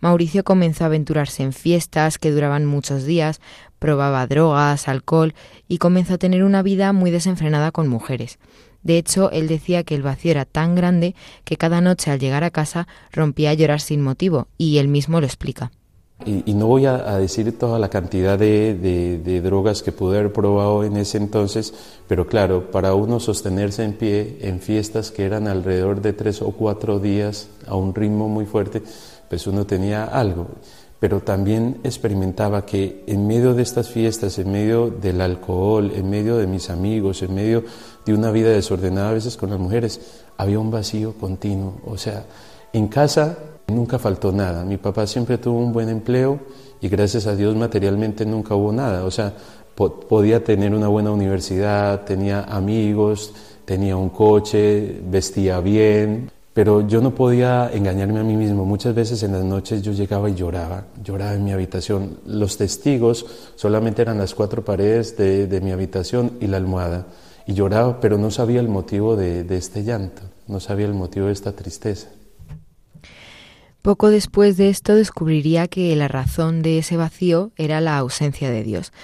Mauricio 0.00 0.44
comenzó 0.44 0.84
a 0.84 0.88
aventurarse 0.88 1.42
en 1.42 1.54
fiestas 1.54 2.18
que 2.18 2.32
duraban 2.32 2.66
muchos 2.66 3.04
días, 3.04 3.40
probaba 3.78 4.26
drogas, 4.26 4.88
alcohol 4.88 5.32
y 5.68 5.78
comenzó 5.78 6.14
a 6.14 6.18
tener 6.18 6.44
una 6.44 6.62
vida 6.62 6.92
muy 6.92 7.10
desenfrenada 7.10 7.72
con 7.72 7.88
mujeres. 7.88 8.38
De 8.82 8.98
hecho, 8.98 9.30
él 9.30 9.48
decía 9.48 9.84
que 9.84 9.94
el 9.94 10.02
vacío 10.02 10.32
era 10.32 10.44
tan 10.44 10.74
grande 10.74 11.14
que 11.44 11.56
cada 11.56 11.80
noche 11.80 12.10
al 12.10 12.20
llegar 12.20 12.44
a 12.44 12.50
casa 12.50 12.86
rompía 13.10 13.48
a 13.48 13.54
llorar 13.54 13.80
sin 13.80 14.02
motivo, 14.02 14.48
y 14.58 14.76
él 14.76 14.88
mismo 14.88 15.20
lo 15.20 15.26
explica. 15.26 15.72
Y, 16.24 16.54
no 16.54 16.68
voy 16.68 16.86
a, 16.86 17.18
decir 17.18 17.58
toda 17.58 17.78
la 17.78 17.90
cantidad 17.90 18.38
de, 18.38 19.40
drogas 19.42 19.82
que 19.82 19.92
pude 19.92 20.18
haber 20.18 20.32
probado 20.32 20.84
en 20.84 20.96
ese 20.96 21.18
entonces, 21.18 21.74
pero 22.06 22.26
claro, 22.26 22.70
para 22.70 22.94
uno 22.94 23.20
sostenerse 23.20 23.82
en 23.84 23.94
pie 23.94 24.38
en 24.40 24.60
fiestas 24.60 25.10
que 25.10 25.24
eran 25.24 25.48
alrededor 25.48 26.00
de 26.00 26.12
tres 26.12 26.40
o 26.40 26.52
cuatro 26.52 26.98
días 26.98 27.48
a 27.66 27.74
un 27.74 27.94
ritmo 27.94 28.28
muy 28.28 28.46
fuerte, 28.46 28.82
pues 29.28 29.46
uno 29.46 29.66
tenía 29.66 30.04
algo. 30.04 30.46
Pero 30.98 31.20
también 31.20 31.80
experimentaba 31.82 32.64
que 32.64 33.04
en 33.06 33.26
medio 33.26 33.52
de 33.52 33.62
estas 33.62 33.90
fiestas, 33.90 34.38
en 34.38 34.50
medio 34.50 34.88
del 34.88 35.20
alcohol, 35.20 35.92
en 35.94 36.08
medio 36.08 36.38
de 36.38 36.46
mis 36.46 36.70
amigos, 36.70 37.22
en 37.22 37.34
medio 37.34 37.64
de 38.06 38.14
una 38.14 38.30
vida 38.30 38.50
desordenada 38.50 39.10
a 39.10 39.14
veces 39.14 39.36
con 39.36 39.50
las 39.50 39.58
mujeres, 39.58 40.00
había 40.38 40.60
un 40.60 40.70
vacío 40.70 41.12
continuo. 41.14 41.80
O 41.84 41.98
sea, 41.98 42.24
en 42.72 42.88
casa 42.88 43.36
Nunca 43.68 43.98
faltó 43.98 44.30
nada. 44.30 44.64
Mi 44.64 44.76
papá 44.76 45.06
siempre 45.06 45.38
tuvo 45.38 45.58
un 45.58 45.72
buen 45.72 45.88
empleo 45.88 46.38
y 46.80 46.88
gracias 46.88 47.26
a 47.26 47.34
Dios 47.34 47.56
materialmente 47.56 48.26
nunca 48.26 48.54
hubo 48.54 48.72
nada. 48.72 49.04
O 49.04 49.10
sea, 49.10 49.32
podía 49.74 50.44
tener 50.44 50.74
una 50.74 50.88
buena 50.88 51.10
universidad, 51.10 52.04
tenía 52.04 52.42
amigos, 52.44 53.32
tenía 53.64 53.96
un 53.96 54.10
coche, 54.10 55.00
vestía 55.08 55.60
bien, 55.60 56.30
pero 56.52 56.86
yo 56.86 57.00
no 57.00 57.14
podía 57.14 57.70
engañarme 57.72 58.20
a 58.20 58.22
mí 58.22 58.36
mismo. 58.36 58.64
Muchas 58.64 58.94
veces 58.94 59.22
en 59.22 59.32
las 59.32 59.44
noches 59.44 59.82
yo 59.82 59.92
llegaba 59.92 60.28
y 60.28 60.34
lloraba, 60.34 60.84
lloraba 61.02 61.34
en 61.34 61.44
mi 61.44 61.52
habitación. 61.52 62.18
Los 62.26 62.58
testigos 62.58 63.26
solamente 63.56 64.02
eran 64.02 64.18
las 64.18 64.34
cuatro 64.34 64.64
paredes 64.64 65.16
de, 65.16 65.60
mi 65.62 65.72
habitación 65.72 66.32
y 66.40 66.46
la 66.46 66.58
almohada. 66.58 67.06
Y 67.46 67.54
lloraba, 67.54 67.98
pero 68.00 68.18
no 68.18 68.30
sabía 68.30 68.60
el 68.60 68.68
motivo 68.68 69.16
de 69.16 69.56
este 69.56 69.84
llanto, 69.84 70.22
no 70.46 70.60
sabía 70.60 70.86
el 70.86 70.94
motivo 70.94 71.26
de 71.26 71.32
esta 71.32 71.52
tristeza. 71.52 72.08
Poco 73.84 74.08
después 74.08 74.56
de 74.56 74.70
esto 74.70 74.94
descubriría 74.94 75.68
que 75.68 75.94
la 75.94 76.08
razón 76.08 76.62
de 76.62 76.78
ese 76.78 76.96
vacío 76.96 77.50
era 77.58 77.82
la 77.82 77.98
ausencia 77.98 78.50
de 78.50 78.62
Dios, 78.62 78.94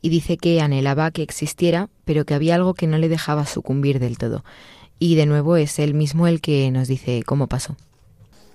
y 0.00 0.08
dice 0.08 0.38
que 0.38 0.62
anhelaba 0.62 1.10
que 1.10 1.22
existiera, 1.22 1.90
pero 2.06 2.24
que 2.24 2.32
había 2.32 2.54
algo 2.54 2.72
que 2.72 2.86
no 2.86 2.96
le 2.96 3.10
dejaba 3.10 3.44
sucumbir 3.44 3.98
del 3.98 4.16
todo. 4.16 4.42
Y 4.98 5.16
de 5.16 5.26
nuevo 5.26 5.56
es 5.56 5.78
él 5.78 5.92
mismo 5.92 6.26
el 6.26 6.40
que 6.40 6.70
nos 6.70 6.88
dice 6.88 7.22
cómo 7.26 7.48
pasó. 7.48 7.76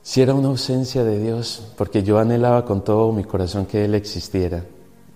Si 0.01 0.23
era 0.23 0.33
una 0.33 0.47
ausencia 0.47 1.03
de 1.03 1.21
Dios, 1.21 1.71
porque 1.77 2.01
yo 2.01 2.17
anhelaba 2.17 2.65
con 2.65 2.83
todo 2.83 3.11
mi 3.11 3.23
corazón 3.23 3.67
que 3.67 3.85
Él 3.85 3.93
existiera. 3.93 4.65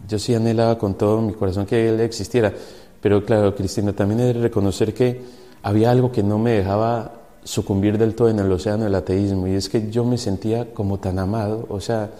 Yo 0.07 0.19
sí 0.19 0.35
anhelaba 0.35 0.77
con 0.77 0.93
todo 0.93 1.19
mi 1.19 1.33
corazón 1.33 1.65
que 1.65 1.89
Él 1.89 1.99
existiera. 1.99 2.53
Pero 3.01 3.25
claro, 3.25 3.55
Cristina, 3.55 3.93
también 3.93 4.19
de 4.19 4.33
reconocer 4.33 4.93
que 4.93 5.19
había 5.63 5.89
algo 5.89 6.11
que 6.11 6.21
no 6.21 6.37
me 6.37 6.51
dejaba 6.51 7.19
sucumbir 7.49 7.97
del 7.97 8.13
todo 8.13 8.29
en 8.29 8.37
el 8.37 8.51
océano 8.51 8.83
del 8.83 8.93
ateísmo. 8.93 9.47
Y 9.47 9.55
es 9.55 9.69
que 9.69 9.89
yo 9.89 10.05
me 10.05 10.19
sentía 10.19 10.71
como 10.71 10.99
tan 10.99 11.17
amado, 11.17 11.65
o 11.69 11.81
sea, 11.81 12.11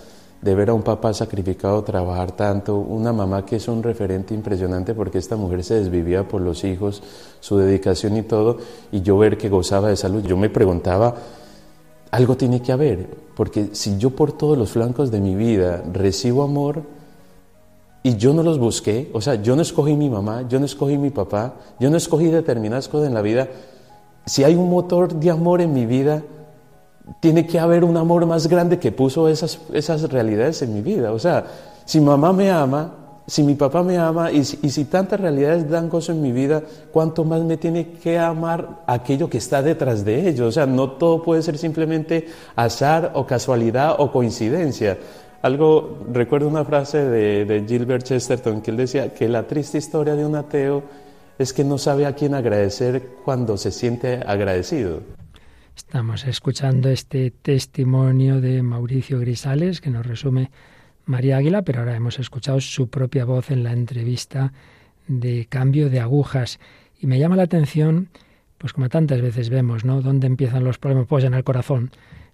de 0.42 0.56
ver 0.56 0.72
a 0.72 0.74
un 0.74 0.82
papá 0.82 1.14
sacrificado 1.14 1.84
trabajar 1.84 2.32
tanto, 2.32 2.78
una 2.78 3.14
mamá 3.14 3.46
que 3.46 3.58
es 3.58 3.68
un 3.68 3.84
referente 3.84 4.34
impresionante 4.34 4.96
porque 4.96 5.20
esta 5.20 5.36
mujer 5.36 5.64
se 5.64 5.76
desvivía 5.76 6.28
por 6.28 6.42
los 6.42 6.64
hijos, 6.64 7.04
su 7.42 7.58
dedicación 7.58 8.18
y 8.18 8.24
todo, 8.24 8.58
y 8.92 9.02
yo 9.02 9.20
ver 9.20 9.38
que 9.38 9.50
gozaba 9.50 9.90
de 9.90 9.98
salud, 9.98 10.24
yo 10.24 10.36
me 10.36 10.50
preguntaba, 10.50 11.14
algo 12.10 12.36
tiene 12.36 12.64
que 12.64 12.72
haber, 12.72 13.08
porque 13.36 13.70
si 13.74 14.00
yo 14.00 14.10
por 14.10 14.32
todos 14.32 14.58
los 14.58 14.72
flancos 14.72 15.12
de 15.12 15.22
mi 15.22 15.36
vida 15.36 15.84
recibo 15.94 16.42
amor 16.42 16.82
y 18.02 18.16
yo 18.16 18.34
no 18.34 18.42
los 18.42 18.58
busqué, 18.58 19.12
o 19.14 19.22
sea, 19.22 19.36
yo 19.36 19.56
no 19.56 19.62
escogí 19.62 19.94
mi 19.94 20.10
mamá, 20.10 20.48
yo 20.50 20.58
no 20.60 20.66
escogí 20.66 20.98
mi 20.98 21.12
papá, 21.12 21.54
yo 21.80 21.92
no 21.92 21.98
escogí 21.98 22.26
determinadas 22.28 22.88
cosas 22.88 23.10
en 23.10 23.14
la 23.14 23.22
vida, 23.22 23.48
si 24.26 24.44
hay 24.44 24.56
un 24.56 24.70
motor 24.70 25.14
de 25.14 25.30
amor 25.30 25.62
en 25.62 25.74
mi 25.74 25.86
vida, 25.86 26.24
tiene 27.20 27.48
que 27.48 27.60
haber 27.60 27.84
un 27.84 27.98
amor 27.98 28.26
más 28.26 28.48
grande 28.48 28.80
que 28.80 28.92
puso 28.92 29.28
esas, 29.28 29.60
esas 29.74 30.04
realidades 30.12 30.62
en 30.62 30.74
mi 30.74 30.82
vida. 30.82 31.12
O 31.12 31.20
sea, 31.20 31.46
si 31.86 32.00
mamá 32.00 32.32
me 32.34 32.52
ama, 32.52 32.94
si 33.30 33.44
mi 33.44 33.56
papá 33.56 33.84
me 33.84 33.98
ama 33.98 34.32
y 34.32 34.44
si, 34.44 34.86
tantas 34.86 35.20
realidades 35.20 35.70
dan 35.70 35.90
gozo 35.90 36.12
en 36.12 36.22
mi 36.22 36.32
vida, 36.32 36.64
¿cuánto 36.92 37.24
más 37.24 37.42
me 37.42 37.58
tiene 37.58 37.92
que 37.92 38.18
amar 38.18 38.82
aquello 38.88 39.30
que 39.30 39.38
está 39.38 39.62
detrás 39.62 40.04
de 40.04 40.30
ello? 40.30 40.48
O 40.48 40.52
sea, 40.52 40.66
no 40.66 40.92
todo 40.92 41.22
puede 41.22 41.42
ser 41.44 41.58
simplemente 41.58 42.28
azar 42.56 43.12
o 43.14 43.26
casualidad 43.28 43.96
o 44.00 44.12
coincidencia. 44.12 44.98
Algo, 45.42 46.00
recuerdo 46.12 46.48
una 46.48 46.66
frase 46.66 47.06
de, 47.06 47.46
de 47.46 47.66
Gilbert 47.68 48.04
Chesterton 48.04 48.62
que 48.62 48.72
él 48.72 48.78
decía 48.78 49.14
que 49.14 49.30
la 49.30 49.44
triste 49.44 49.78
historia 49.78 50.16
de 50.16 50.26
un 50.26 50.36
ateo 50.36 50.84
es 51.40 51.54
que 51.54 51.64
no 51.64 51.78
sabe 51.78 52.06
a 52.06 52.14
quién 52.14 52.36
agradecer 52.36 53.02
cuando 53.24 53.58
se 53.58 53.72
siente 53.72 54.22
agradecido. 54.28 55.02
Estamos 55.76 56.26
escuchando 56.26 56.90
este 56.90 57.32
testimonio 57.32 58.42
de 58.42 58.62
Mauricio 58.62 59.20
Grisales 59.20 59.80
que 59.80 59.90
nos 59.90 60.06
resume 60.06 60.52
María 61.06 61.38
Águila, 61.38 61.62
pero 61.62 61.80
ahora 61.80 61.96
hemos 61.96 62.20
escuchado 62.20 62.60
su 62.60 62.90
propia 62.90 63.24
voz 63.24 63.52
en 63.52 63.64
la 63.64 63.72
entrevista 63.72 64.52
de 65.08 65.48
cambio 65.50 65.90
de 65.90 66.02
agujas. 66.02 66.60
Y 67.00 67.08
me 67.08 67.18
llama 67.18 67.38
la 67.38 67.44
atención, 67.44 68.10
pues 68.58 68.74
como 68.74 68.90
tantas 68.90 69.22
veces 69.22 69.50
vemos, 69.50 69.86
¿no? 69.86 70.02
¿Dónde 70.02 70.28
empiezan 70.28 70.66
los 70.66 70.78
problemas? 70.78 71.08
Pues 71.08 71.24
en 71.24 71.34
el 71.34 71.46
corazón 71.46 71.92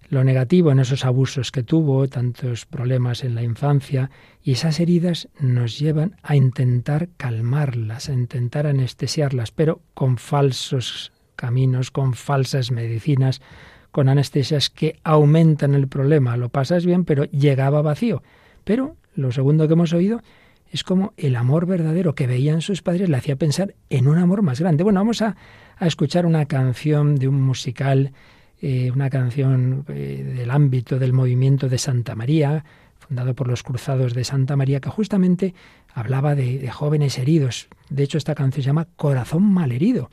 lo 0.08 0.24
negativo 0.24 0.70
en 0.70 0.78
esos 0.78 1.04
abusos 1.04 1.50
que 1.50 1.62
tuvo, 1.62 2.08
tantos 2.08 2.66
problemas 2.66 3.24
en 3.24 3.34
la 3.34 3.42
infancia, 3.42 4.10
y 4.42 4.52
esas 4.52 4.80
heridas 4.80 5.28
nos 5.40 5.78
llevan 5.78 6.16
a 6.22 6.36
intentar 6.36 7.08
calmarlas, 7.16 8.08
a 8.08 8.12
intentar 8.12 8.66
anestesiarlas, 8.66 9.50
pero 9.50 9.80
con 9.94 10.18
falsos 10.18 11.12
caminos, 11.34 11.90
con 11.90 12.14
falsas 12.14 12.70
medicinas, 12.70 13.40
con 13.90 14.08
anestesias 14.08 14.70
que 14.70 14.98
aumentan 15.04 15.74
el 15.74 15.88
problema. 15.88 16.36
Lo 16.36 16.48
pasas 16.48 16.84
bien, 16.84 17.04
pero 17.04 17.24
llegaba 17.24 17.82
vacío. 17.82 18.22
Pero 18.64 18.96
lo 19.14 19.32
segundo 19.32 19.66
que 19.66 19.74
hemos 19.74 19.92
oído 19.92 20.20
es 20.70 20.84
como 20.84 21.14
el 21.16 21.36
amor 21.36 21.66
verdadero 21.66 22.14
que 22.14 22.26
veían 22.26 22.60
sus 22.60 22.82
padres 22.82 23.08
le 23.08 23.16
hacía 23.16 23.36
pensar 23.36 23.74
en 23.88 24.08
un 24.08 24.18
amor 24.18 24.42
más 24.42 24.60
grande. 24.60 24.84
Bueno, 24.84 25.00
vamos 25.00 25.22
a, 25.22 25.36
a 25.78 25.86
escuchar 25.86 26.26
una 26.26 26.46
canción 26.46 27.16
de 27.16 27.28
un 27.28 27.40
musical 27.40 28.12
eh, 28.68 28.90
una 28.90 29.10
canción 29.10 29.84
eh, 29.86 30.34
del 30.38 30.50
ámbito 30.50 30.98
del 30.98 31.12
movimiento 31.12 31.68
de 31.68 31.78
Santa 31.78 32.16
María, 32.16 32.64
fundado 32.98 33.32
por 33.32 33.46
los 33.46 33.62
cruzados 33.62 34.12
de 34.12 34.24
Santa 34.24 34.56
María, 34.56 34.80
que 34.80 34.90
justamente 34.90 35.54
hablaba 35.94 36.34
de, 36.34 36.68
jóvenes 36.68 37.16
heridos. 37.16 37.68
De 37.90 38.02
hecho, 38.02 38.18
esta 38.18 38.34
canción 38.34 38.64
se 38.64 38.66
llama 38.66 38.88
Corazón 38.96 39.44
malherido, 39.44 40.10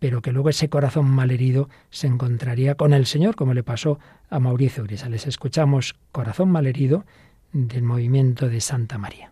pero 0.00 0.20
que 0.20 0.32
luego 0.32 0.48
ese 0.48 0.68
corazón 0.68 1.08
malherido 1.08 1.68
se 1.90 2.08
encontraría 2.08 2.74
con 2.74 2.92
el 2.92 3.06
Señor, 3.06 3.36
como 3.36 3.54
le 3.54 3.62
pasó 3.62 4.00
a 4.30 4.40
Mauricio 4.40 4.82
Grisales. 4.82 5.28
Escuchamos 5.28 5.94
Corazón 6.10 6.50
malherido 6.50 7.04
del 7.52 7.84
movimiento 7.84 8.48
de 8.48 8.62
Santa 8.62 8.98
María. 8.98 9.30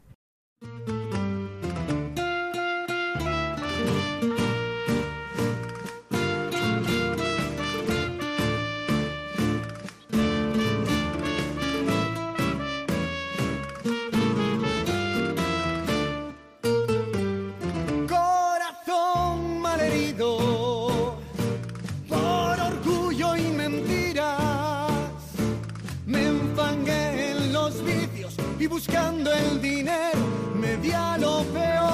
Buscando 28.67 29.33
el 29.33 29.61
dinero, 29.61 30.19
me 30.55 30.77
di 30.79 30.93
a 30.93 31.19
lo 31.19 31.45
peor. 31.53 31.85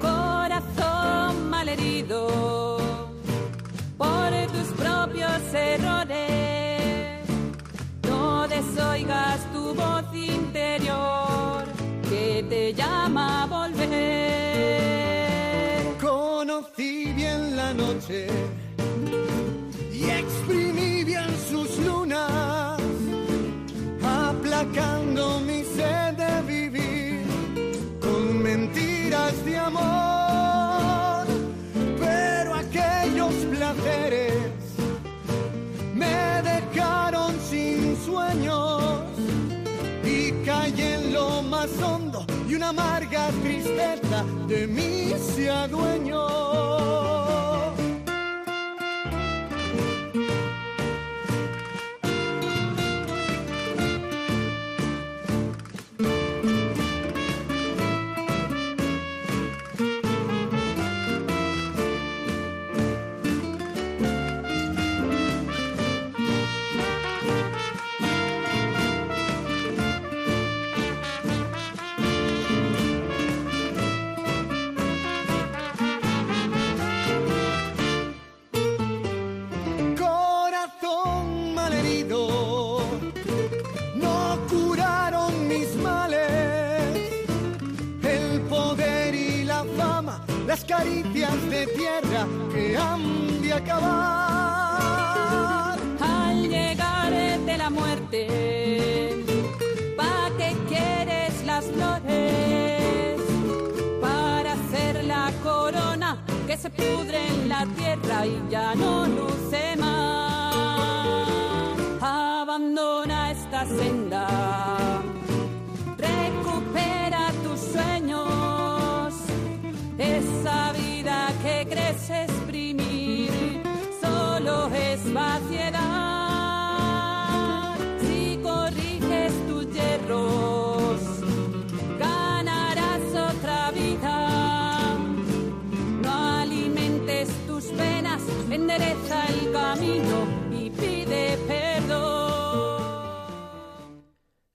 Corazón 0.00 1.50
malherido 1.50 2.78
por 3.96 4.30
tus 4.52 4.68
propios 4.76 5.42
errores, 5.52 7.26
no 8.08 8.46
desoigas 8.48 9.40
tu 9.52 9.74
voz 9.74 10.04
interior 10.14 11.64
que 12.08 12.44
te 12.48 12.72
llama 12.74 13.42
a 13.42 13.46
volver. 13.46 13.94
Conocí 16.00 17.12
bien 17.14 17.56
la 17.56 17.72
noche 17.74 18.28
de 44.46 44.66
mí 44.66 45.14
se 45.18 45.50
adueñó. 45.50 46.23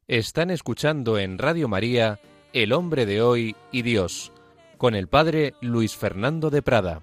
Están 0.09 0.49
escuchando 0.49 1.19
en 1.19 1.37
Radio 1.37 1.67
María 1.67 2.19
El 2.51 2.73
hombre 2.73 3.05
de 3.05 3.21
hoy 3.21 3.55
y 3.71 3.83
Dios, 3.83 4.33
con 4.79 4.95
el 4.95 5.07
padre 5.07 5.53
Luis 5.61 5.95
Fernando 5.95 6.49
de 6.49 6.63
Prada. 6.63 7.01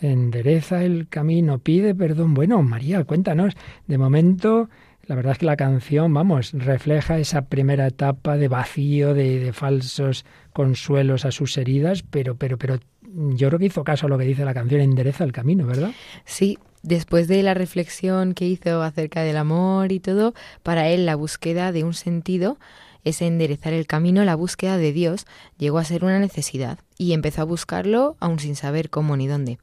Endereza 0.00 0.84
el 0.84 1.08
camino, 1.08 1.58
pide 1.58 1.96
perdón. 1.96 2.32
Bueno, 2.32 2.62
María, 2.62 3.02
cuéntanos. 3.02 3.54
De 3.88 3.98
momento, 3.98 4.70
la 5.02 5.16
verdad 5.16 5.32
es 5.32 5.38
que 5.38 5.46
la 5.46 5.56
canción, 5.56 6.14
vamos, 6.14 6.52
refleja 6.52 7.18
esa 7.18 7.46
primera 7.46 7.88
etapa 7.88 8.36
de 8.36 8.46
vacío, 8.46 9.12
de, 9.12 9.40
de 9.40 9.52
falsos 9.52 10.24
consuelos 10.52 11.24
a 11.24 11.32
sus 11.32 11.58
heridas, 11.58 12.04
pero, 12.04 12.36
pero, 12.36 12.56
pero 12.56 12.78
yo 13.02 13.48
creo 13.48 13.58
que 13.58 13.66
hizo 13.66 13.82
caso 13.82 14.06
a 14.06 14.08
lo 14.08 14.16
que 14.16 14.26
dice 14.26 14.44
la 14.44 14.54
canción, 14.54 14.80
endereza 14.80 15.24
el 15.24 15.32
camino, 15.32 15.66
¿verdad? 15.66 15.90
Sí, 16.24 16.56
después 16.86 17.28
de 17.28 17.42
la 17.42 17.54
reflexión 17.54 18.32
que 18.32 18.46
hizo 18.46 18.82
acerca 18.82 19.22
del 19.22 19.36
amor 19.36 19.92
y 19.92 20.00
todo, 20.00 20.34
para 20.62 20.88
él 20.88 21.04
la 21.04 21.16
búsqueda 21.16 21.72
de 21.72 21.84
un 21.84 21.94
sentido, 21.94 22.58
ese 23.04 23.26
enderezar 23.26 23.72
el 23.72 23.86
camino, 23.86 24.24
la 24.24 24.36
búsqueda 24.36 24.78
de 24.78 24.92
Dios, 24.92 25.26
llegó 25.58 25.78
a 25.78 25.84
ser 25.84 26.04
una 26.04 26.18
necesidad 26.18 26.78
y 26.96 27.12
empezó 27.12 27.42
a 27.42 27.44
buscarlo 27.44 28.16
aún 28.20 28.38
sin 28.38 28.56
saber 28.56 28.88
cómo 28.88 29.16
ni 29.16 29.26
dónde. 29.26 29.58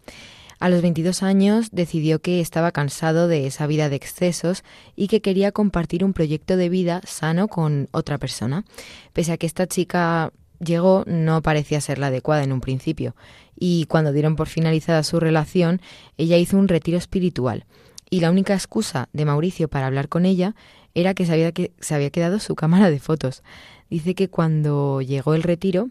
A 0.59 0.69
los 0.69 0.81
22 0.81 1.23
años 1.23 1.69
decidió 1.71 2.19
que 2.19 2.39
estaba 2.39 2.71
cansado 2.71 3.27
de 3.27 3.47
esa 3.47 3.67
vida 3.67 3.89
de 3.89 3.97
excesos 3.97 4.63
y 4.95 5.07
que 5.07 5.21
quería 5.21 5.51
compartir 5.51 6.05
un 6.05 6.13
proyecto 6.13 6.55
de 6.55 6.69
vida 6.69 7.01
sano 7.05 7.49
con 7.49 7.89
otra 7.91 8.17
persona. 8.17 8.63
Pese 9.11 9.33
a 9.33 9.37
que 9.37 9.45
esta 9.45 9.67
chica 9.67 10.31
llegó, 10.63 11.03
no 11.05 11.41
parecía 11.41 11.81
ser 11.81 11.99
la 11.99 12.07
adecuada 12.07 12.43
en 12.43 12.51
un 12.51 12.61
principio, 12.61 13.15
y 13.55 13.85
cuando 13.85 14.11
dieron 14.11 14.35
por 14.35 14.47
finalizada 14.47 15.03
su 15.03 15.19
relación, 15.19 15.81
ella 16.17 16.37
hizo 16.37 16.57
un 16.57 16.67
retiro 16.67 16.97
espiritual, 16.97 17.65
y 18.09 18.19
la 18.19 18.29
única 18.29 18.53
excusa 18.53 19.09
de 19.13 19.25
Mauricio 19.25 19.67
para 19.67 19.87
hablar 19.87 20.07
con 20.07 20.25
ella 20.25 20.55
era 20.93 21.13
que 21.13 21.25
se 21.25 21.33
había, 21.33 21.51
que, 21.51 21.71
se 21.79 21.95
había 21.95 22.11
quedado 22.11 22.39
su 22.39 22.55
cámara 22.55 22.91
de 22.91 22.99
fotos. 22.99 23.43
Dice 23.89 24.15
que 24.15 24.29
cuando 24.29 25.01
llegó 25.01 25.33
el 25.33 25.43
retiro, 25.43 25.89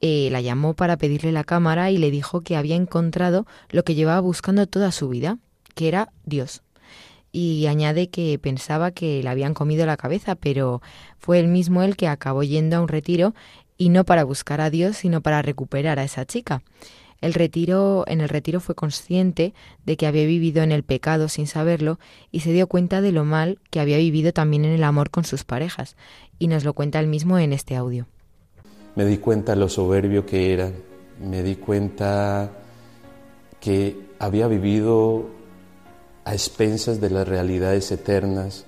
eh, 0.00 0.28
la 0.32 0.40
llamó 0.40 0.74
para 0.74 0.96
pedirle 0.96 1.30
la 1.30 1.44
cámara 1.44 1.90
y 1.90 1.98
le 1.98 2.10
dijo 2.10 2.40
que 2.40 2.56
había 2.56 2.74
encontrado 2.74 3.46
lo 3.68 3.84
que 3.84 3.94
llevaba 3.94 4.20
buscando 4.20 4.66
toda 4.66 4.92
su 4.92 5.08
vida, 5.08 5.38
que 5.74 5.88
era 5.88 6.12
Dios. 6.24 6.62
Y 7.32 7.66
añade 7.66 8.08
que 8.08 8.38
pensaba 8.40 8.90
que 8.90 9.22
le 9.22 9.28
habían 9.28 9.54
comido 9.54 9.86
la 9.86 9.96
cabeza, 9.96 10.34
pero 10.34 10.82
fue 11.18 11.38
él 11.38 11.46
mismo 11.46 11.82
el 11.82 11.96
que 11.96 12.08
acabó 12.08 12.42
yendo 12.42 12.76
a 12.76 12.80
un 12.80 12.88
retiro 12.88 13.34
y 13.80 13.88
no 13.88 14.04
para 14.04 14.24
buscar 14.24 14.60
a 14.60 14.68
Dios, 14.68 14.98
sino 14.98 15.22
para 15.22 15.40
recuperar 15.40 15.98
a 15.98 16.04
esa 16.04 16.26
chica. 16.26 16.62
El 17.22 17.32
retiro, 17.32 18.04
en 18.06 18.20
el 18.20 18.28
retiro 18.28 18.60
fue 18.60 18.74
consciente 18.74 19.54
de 19.86 19.96
que 19.96 20.06
había 20.06 20.26
vivido 20.26 20.62
en 20.62 20.70
el 20.70 20.82
pecado 20.82 21.30
sin 21.30 21.46
saberlo 21.46 21.98
y 22.30 22.40
se 22.40 22.52
dio 22.52 22.66
cuenta 22.66 23.00
de 23.00 23.10
lo 23.10 23.24
mal 23.24 23.58
que 23.70 23.80
había 23.80 23.96
vivido 23.96 24.34
también 24.34 24.66
en 24.66 24.72
el 24.72 24.84
amor 24.84 25.08
con 25.08 25.24
sus 25.24 25.44
parejas. 25.44 25.96
Y 26.38 26.48
nos 26.48 26.62
lo 26.62 26.74
cuenta 26.74 27.00
él 27.00 27.06
mismo 27.06 27.38
en 27.38 27.54
este 27.54 27.74
audio. 27.74 28.06
Me 28.96 29.06
di 29.06 29.16
cuenta 29.16 29.56
lo 29.56 29.70
soberbio 29.70 30.26
que 30.26 30.52
era, 30.52 30.70
me 31.18 31.42
di 31.42 31.56
cuenta 31.56 32.52
que 33.60 33.96
había 34.18 34.46
vivido 34.46 35.30
a 36.26 36.34
expensas 36.34 37.00
de 37.00 37.08
las 37.08 37.26
realidades 37.26 37.90
eternas, 37.92 38.66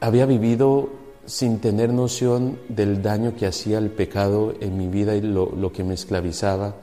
había 0.00 0.24
vivido 0.24 1.01
sin 1.26 1.60
tener 1.60 1.92
noción 1.92 2.58
del 2.68 3.02
daño 3.02 3.34
que 3.36 3.46
hacía 3.46 3.78
el 3.78 3.90
pecado 3.90 4.54
en 4.60 4.76
mi 4.76 4.88
vida 4.88 5.14
y 5.14 5.20
lo, 5.20 5.72
que 5.72 5.84
me 5.84 5.94
esclavizaba. 5.94 6.74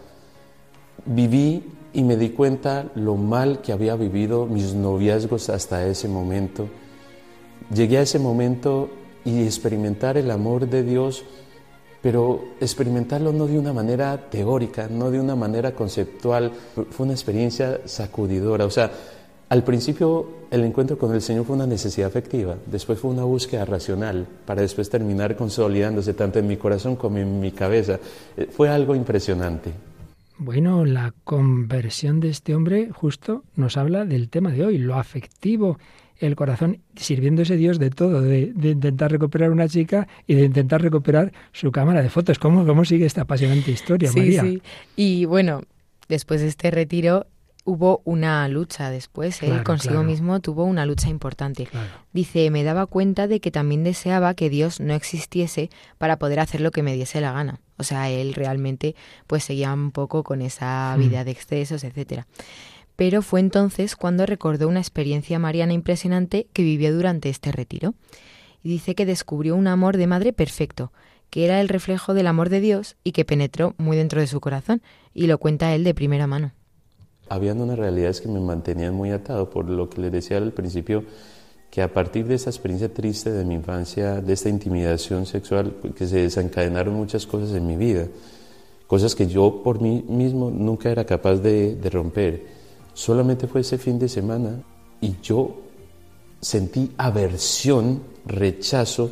Viví 1.06 1.64
y 1.94 2.04
me 2.04 2.16
di 2.16 2.30
cuenta 2.30 2.90
lo 2.96 3.16
mal 3.16 3.62
que 3.62 3.72
había 3.72 3.96
vivido 3.96 4.46
mis 4.46 4.74
noviazgos 4.74 5.50
hasta 5.50 5.86
ese 5.86 6.08
momento. 6.08 6.68
Llegué 7.74 7.98
a 7.98 8.02
ese 8.02 8.20
momento 8.20 8.90
y 9.26 9.44
experimentar 9.44 10.18
el 10.18 10.32
amor 10.32 10.70
de 10.70 10.84
Dios, 10.84 11.24
pero 12.02 12.44
experimentarlo 12.62 13.34
no 13.34 13.46
de 13.48 13.60
una 13.60 13.74
manera 13.74 14.30
teórica, 14.30 14.88
no 14.90 15.12
de 15.12 15.20
una 15.20 15.36
manera 15.36 15.74
conceptual, 15.74 16.54
fue 16.92 17.06
una 17.06 17.14
experiencia 17.14 17.82
sacudidora. 17.86 18.66
O 18.66 18.72
sea, 18.72 18.92
al 19.50 19.64
principio 19.64 20.28
el 20.52 20.64
encuentro 20.64 20.98
con 20.98 21.14
el 21.14 21.22
Señor 21.22 21.46
fue 21.46 21.56
una 21.56 21.68
necesidad 21.68 22.08
afectiva, 22.08 22.56
después 22.66 23.00
fue 23.00 23.12
una 23.12 23.24
búsqueda 23.24 23.66
racional, 23.66 24.28
para 24.46 24.62
después 24.62 24.90
terminar 24.90 25.36
consolidándose 25.36 26.14
tanto 26.14 26.40
en 26.40 26.48
mi 26.48 26.58
corazón 26.58 26.96
como 26.96 27.18
en 27.18 27.40
mi 27.40 27.52
cabeza. 27.52 28.00
Fue 28.52 28.70
algo 28.70 28.96
impresionante. 28.96 29.72
Bueno, 30.38 30.86
la 30.86 31.14
conversión 31.24 32.20
de 32.20 32.30
este 32.30 32.56
hombre 32.56 32.90
justo 32.94 33.44
nos 33.56 33.76
habla 33.76 34.06
del 34.06 34.30
tema 34.30 34.52
de 34.52 34.66
hoy, 34.66 34.78
lo 34.78 34.96
afectivo 34.96 35.78
el 36.20 36.36
corazón 36.36 36.80
sirviéndose 36.96 37.56
Dios 37.56 37.80
de 37.80 37.90
todo, 37.90 38.22
de, 38.22 38.54
intentar 38.62 39.12
recuperar 39.12 39.52
una 39.52 39.68
chica 39.68 40.08
y 40.28 40.36
de 40.36 40.46
intentar 40.46 40.82
recuperar 40.82 41.32
su 41.54 41.72
cámara 41.72 42.02
de 42.02 42.10
fotos. 42.10 42.40
¿Cómo, 42.40 42.66
cómo 42.66 42.86
sigue 42.86 43.06
esta 43.06 43.22
apasionante 43.22 43.72
historia, 43.72 44.12
María? 44.16 44.42
Sí, 44.42 44.62
y 44.96 45.26
bueno, 45.26 45.62
después 46.08 46.42
de 46.42 46.48
este 46.48 46.72
retiro 46.72 47.26
hubo 47.66 48.02
una 48.06 48.48
lucha 48.48 48.90
después, 48.90 49.44
él 49.44 49.64
consigo 49.64 50.04
mismo 50.04 50.40
tuvo 50.40 50.64
una 50.64 50.86
lucha 50.86 51.10
importante. 51.10 51.68
Dice, 52.14 52.50
me 52.52 52.64
daba 52.64 52.86
cuenta 52.86 53.28
de 53.28 53.40
que 53.40 53.52
también 53.52 53.84
deseaba 53.84 54.34
que 54.34 54.50
Dios 54.50 54.80
no 54.80 54.94
existiese 54.94 55.70
para 55.98 56.18
poder 56.18 56.40
hacer 56.40 56.62
lo 56.62 56.72
que 56.72 56.84
me 56.84 56.96
diese 56.96 57.22
la 57.22 57.32
gana. 57.32 57.60
O 57.78 57.84
sea, 57.84 58.10
él 58.10 58.34
realmente 58.34 58.96
pues 59.28 59.44
seguía 59.44 59.74
un 59.74 59.92
poco 59.92 60.24
con 60.24 60.42
esa 60.42 60.96
hmm. 60.96 61.00
vida 61.00 61.24
de 61.24 61.32
excesos, 61.32 61.84
etcétera. 61.84 62.28
Pero 62.96 63.22
fue 63.22 63.40
entonces 63.40 63.96
cuando 63.96 64.26
recordó 64.26 64.68
una 64.68 64.80
experiencia 64.80 65.40
mariana 65.40 65.74
impresionante 65.74 66.48
que 66.52 66.64
vivió 66.64 66.94
durante 66.94 67.30
este 67.30 67.52
retiro. 67.52 67.94
Y 68.62 68.70
dice 68.70 68.94
que 68.94 69.06
descubrió 69.06 69.56
un 69.56 69.68
amor 69.68 69.96
de 69.96 70.08
madre 70.08 70.34
perfecto, 70.34 70.92
que 71.30 71.46
era 71.46 71.62
el 71.62 71.70
reflejo 71.70 72.14
del 72.14 72.28
amor 72.28 72.50
de 72.50 72.60
Dios 72.60 72.98
y 73.06 73.14
que 73.14 73.24
penetró 73.24 73.74
muy 73.78 73.96
dentro 73.96 74.20
de 74.20 74.28
su 74.28 74.42
corazón, 74.42 74.82
y 75.14 75.28
lo 75.28 75.38
cuenta 75.38 75.74
él 75.74 75.86
de 75.86 75.94
primera 75.94 76.28
mano 76.28 76.52
habían 77.30 77.62
unas 77.62 77.78
realidades 77.78 78.22
que 78.22 78.28
me 78.28 78.40
mantenían 78.40 78.94
muy 78.94 79.12
atado, 79.12 79.50
por 79.50 79.70
lo 79.70 79.90
que 79.90 80.02
les 80.02 80.12
decía 80.12 80.38
al 80.38 80.52
principio, 80.52 81.04
que 81.70 81.82
a 81.82 81.94
partir 81.94 82.26
de 82.26 82.36
esa 82.36 82.50
experiencia 82.50 82.92
triste 82.92 83.32
de 83.32 83.46
mi 83.46 83.54
infancia, 83.54 84.22
de 84.22 84.34
esta 84.34 84.50
intimidación 84.50 85.26
sexual, 85.26 85.76
que 85.96 86.08
se 86.08 86.18
desencadenaron 86.18 86.96
muchas 86.96 87.28
cosas 87.28 87.56
en 87.56 87.68
mi 87.68 87.76
vida, 87.76 88.08
cosas 88.88 89.14
que 89.14 89.28
yo 89.28 89.62
por 89.64 89.80
mí 89.80 90.04
mismo 90.08 90.50
nunca 90.50 90.90
era 90.90 91.06
capaz 91.06 91.36
de, 91.36 91.78
romper. 91.92 92.44
Solamente 92.94 93.48
fue 93.48 93.62
ese 93.62 93.78
fin 93.78 94.00
de 94.00 94.10
semana 94.10 94.62
y 95.00 95.16
yo 95.22 95.58
sentí 96.42 96.92
aversión, 96.98 98.02
rechazo, 98.26 99.12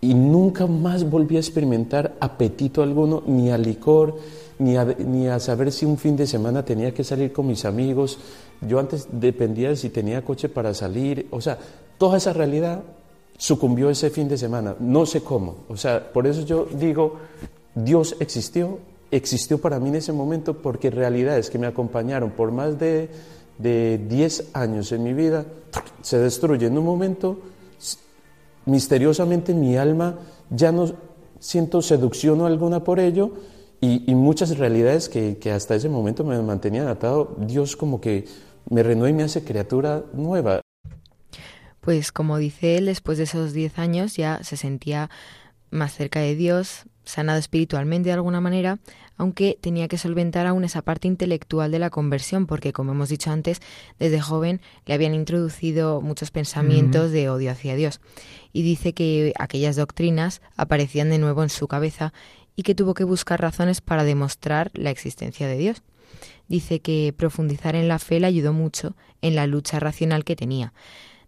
y 0.00 0.14
nunca 0.14 0.66
más 0.66 1.08
volví 1.08 1.36
a 1.36 1.40
experimentar 1.40 2.16
apetito 2.18 2.82
alguno, 2.82 3.22
ni 3.26 3.50
al 3.50 3.62
licor, 3.62 4.16
ni 4.62 5.28
a, 5.28 5.38
saber 5.40 5.72
si 5.72 5.84
un 5.84 5.98
fin 5.98 6.16
de 6.16 6.26
semana 6.26 6.64
tenía 6.64 6.94
que 6.94 7.04
salir 7.04 7.32
con 7.32 7.46
mis 7.46 7.64
amigos. 7.64 8.18
Yo 8.60 8.78
antes 8.78 9.08
dependía 9.10 9.70
de 9.70 9.76
si 9.76 9.90
tenía 9.90 10.24
coche 10.24 10.48
para 10.48 10.72
salir. 10.74 11.26
O 11.30 11.40
sea, 11.40 11.58
toda 11.98 12.18
esa 12.18 12.32
realidad 12.32 12.82
sucumbió 13.36 13.90
ese 13.90 14.10
fin 14.10 14.28
de 14.28 14.38
semana. 14.38 14.76
No 14.78 15.04
sé 15.06 15.22
cómo. 15.22 15.56
O 15.68 15.76
sea, 15.76 16.12
por 16.12 16.26
eso 16.26 16.42
yo 16.42 16.66
digo, 16.72 17.16
Dios 17.74 18.16
existió, 18.20 18.78
existió 19.10 19.58
para 19.58 19.80
mí 19.80 19.88
en 19.88 19.96
ese 19.96 20.12
momento 20.12 20.54
porque 20.54 20.90
realidades 20.90 21.50
que 21.50 21.58
me 21.58 21.66
acompañaron 21.66 22.30
por 22.30 22.52
más 22.52 22.78
de, 22.78 23.10
de 23.58 23.98
10 24.08 24.50
años 24.54 24.92
en 24.92 25.02
mi 25.02 25.12
vida 25.12 25.44
se 26.02 26.18
destruyen 26.18 26.72
en 26.72 26.78
un 26.78 26.84
momento. 26.84 27.38
Misteriosamente 28.66 29.54
mi 29.54 29.76
alma 29.76 30.18
ya 30.50 30.70
no 30.70 30.92
siento 31.40 31.82
seducción 31.82 32.42
alguna 32.42 32.84
por 32.84 33.00
ello 33.00 33.32
y, 33.84 34.14
muchas 34.14 34.56
realidades 34.58 35.08
que, 35.08 35.38
que, 35.38 35.50
hasta 35.50 35.74
ese 35.74 35.88
momento 35.88 36.22
me 36.22 36.40
mantenían 36.40 36.86
atado, 36.86 37.34
Dios 37.38 37.76
como 37.76 38.00
que 38.00 38.26
me 38.70 38.84
renueva 38.84 39.10
y 39.10 39.12
me 39.12 39.24
hace 39.24 39.42
criatura 39.42 40.04
nueva. 40.12 40.60
Pues 41.80 42.12
como 42.12 42.38
dice 42.38 42.78
él, 42.78 42.86
después 42.86 43.18
de 43.18 43.24
esos 43.24 43.52
10 43.52 43.80
años 43.80 44.16
ya 44.16 44.44
se 44.44 44.56
sentía 44.56 45.10
más 45.70 45.94
cerca 45.94 46.20
de 46.20 46.36
Dios, 46.36 46.84
sanado 47.04 47.38
espiritualmente 47.38 48.10
de 48.10 48.14
alguna 48.14 48.40
manera, 48.40 48.78
aunque 49.16 49.58
tenía 49.60 49.88
que 49.88 49.98
solventar 49.98 50.46
aún 50.46 50.64
esa 50.64 50.82
parte 50.82 51.08
intelectual 51.08 51.72
de 51.72 51.78
la 51.78 51.90
conversión, 51.90 52.46
porque 52.46 52.72
como 52.72 52.92
hemos 52.92 53.08
dicho 53.08 53.30
antes, 53.30 53.60
desde 53.98 54.20
joven 54.20 54.60
le 54.86 54.94
habían 54.94 55.14
introducido 55.14 56.00
muchos 56.00 56.30
pensamientos 56.30 57.10
de 57.10 57.28
odio 57.28 57.50
hacia 57.50 57.74
Dios. 57.74 58.00
Y 58.52 58.62
dice 58.62 58.92
que 58.92 59.32
aquellas 59.38 59.76
doctrinas 59.76 60.40
aparecían 60.56 61.10
de 61.10 61.18
nuevo 61.18 61.42
en 61.42 61.48
su 61.48 61.66
cabeza 61.66 62.12
y 62.56 62.62
que 62.62 62.74
tuvo 62.74 62.94
que 62.94 63.04
buscar 63.04 63.40
razones 63.40 63.80
para 63.80 64.04
demostrar 64.04 64.70
la 64.74 64.90
existencia 64.90 65.46
de 65.46 65.56
Dios. 65.56 65.82
Dice 66.48 66.80
que 66.80 67.14
profundizar 67.16 67.74
en 67.76 67.88
la 67.88 67.98
fe 67.98 68.20
le 68.20 68.26
ayudó 68.26 68.52
mucho 68.52 68.94
en 69.22 69.34
la 69.34 69.46
lucha 69.46 69.80
racional 69.80 70.24
que 70.24 70.36
tenía. 70.36 70.72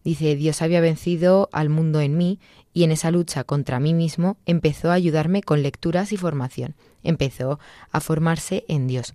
Dice, 0.04 0.36
Dios 0.36 0.60
había 0.60 0.82
vencido 0.82 1.48
al 1.52 1.70
mundo 1.70 2.00
en 2.02 2.18
mí 2.18 2.38
y 2.74 2.84
en 2.84 2.92
esa 2.92 3.10
lucha 3.10 3.44
contra 3.44 3.80
mí 3.80 3.94
mismo 3.94 4.36
empezó 4.44 4.90
a 4.90 4.94
ayudarme 4.94 5.42
con 5.42 5.62
lecturas 5.62 6.12
y 6.12 6.18
formación. 6.18 6.74
Empezó 7.02 7.58
a 7.90 8.00
formarse 8.00 8.64
en 8.68 8.86
Dios. 8.86 9.14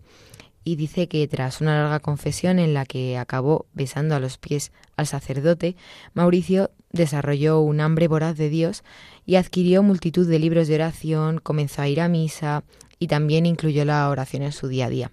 Y 0.63 0.75
dice 0.75 1.07
que 1.07 1.27
tras 1.27 1.61
una 1.61 1.81
larga 1.81 1.99
confesión 1.99 2.59
en 2.59 2.73
la 2.73 2.85
que 2.85 3.17
acabó 3.17 3.65
besando 3.73 4.15
a 4.15 4.19
los 4.19 4.37
pies 4.37 4.71
al 4.97 5.07
sacerdote, 5.07 5.75
Mauricio 6.13 6.71
desarrolló 6.91 7.61
un 7.61 7.79
hambre 7.79 8.07
voraz 8.07 8.37
de 8.37 8.49
Dios 8.49 8.83
y 9.25 9.35
adquirió 9.35 9.83
multitud 9.83 10.27
de 10.27 10.39
libros 10.39 10.67
de 10.67 10.75
oración, 10.75 11.39
comenzó 11.39 11.81
a 11.81 11.87
ir 11.87 12.01
a 12.01 12.09
misa 12.09 12.63
y 12.99 13.07
también 13.07 13.45
incluyó 13.45 13.85
la 13.85 14.09
oración 14.09 14.43
en 14.43 14.51
su 14.51 14.67
día 14.67 14.87
a 14.87 14.89
día. 14.89 15.11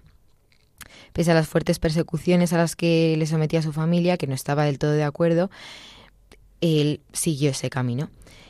Pese 1.13 1.31
a 1.31 1.33
las 1.35 1.47
fuertes 1.47 1.79
persecuciones 1.79 2.53
a 2.53 2.57
las 2.57 2.75
que 2.75 3.15
le 3.17 3.25
sometía 3.25 3.61
su 3.61 3.73
familia, 3.73 4.17
que 4.17 4.27
no 4.27 4.35
estaba 4.35 4.65
del 4.65 4.79
todo 4.79 4.91
de 4.91 5.03
acuerdo, 5.03 5.49
él 6.61 7.01
siguió 7.13 7.51
ese 7.51 7.69
camino. 7.69 8.09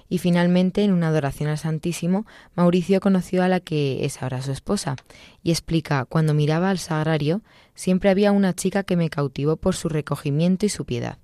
Y 0.10 0.20
finalmente, 0.20 0.84
en 0.84 0.94
una 0.94 1.10
adoración 1.10 1.50
al 1.50 1.58
Santísimo, 1.58 2.26
Mauricio 2.56 3.00
conoció 3.00 3.44
a 3.44 3.48
la 3.48 3.60
que 3.60 4.06
es 4.06 4.22
ahora 4.22 4.42
su 4.42 4.52
esposa, 4.52 4.96
y 5.44 5.52
explica, 5.52 6.06
cuando 6.06 6.34
miraba 6.34 6.70
al 6.70 6.80
sagrario, 6.80 7.42
siempre 7.76 8.10
había 8.10 8.32
una 8.32 8.54
chica 8.54 8.84
que 8.84 8.96
me 8.96 9.10
cautivó 9.10 9.58
por 9.58 9.76
su 9.76 9.90
recogimiento 9.90 10.66
y 10.66 10.70
su 10.70 10.86
piedad. 10.86 11.18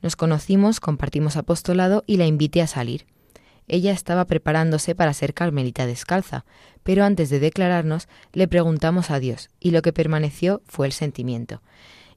Nos 0.00 0.16
conocimos, 0.16 0.80
compartimos 0.80 1.36
apostolado 1.36 2.04
y 2.06 2.16
la 2.16 2.26
invité 2.26 2.62
a 2.62 2.66
salir. 2.66 3.06
Ella 3.68 3.92
estaba 3.92 4.26
preparándose 4.26 4.94
para 4.94 5.14
ser 5.14 5.34
carmelita 5.34 5.86
descalza, 5.86 6.44
pero 6.82 7.04
antes 7.04 7.30
de 7.30 7.38
declararnos 7.38 8.08
le 8.32 8.48
preguntamos 8.48 9.10
a 9.10 9.20
Dios, 9.20 9.50
y 9.60 9.70
lo 9.70 9.82
que 9.82 9.92
permaneció 9.92 10.62
fue 10.66 10.86
el 10.86 10.92
sentimiento. 10.92 11.62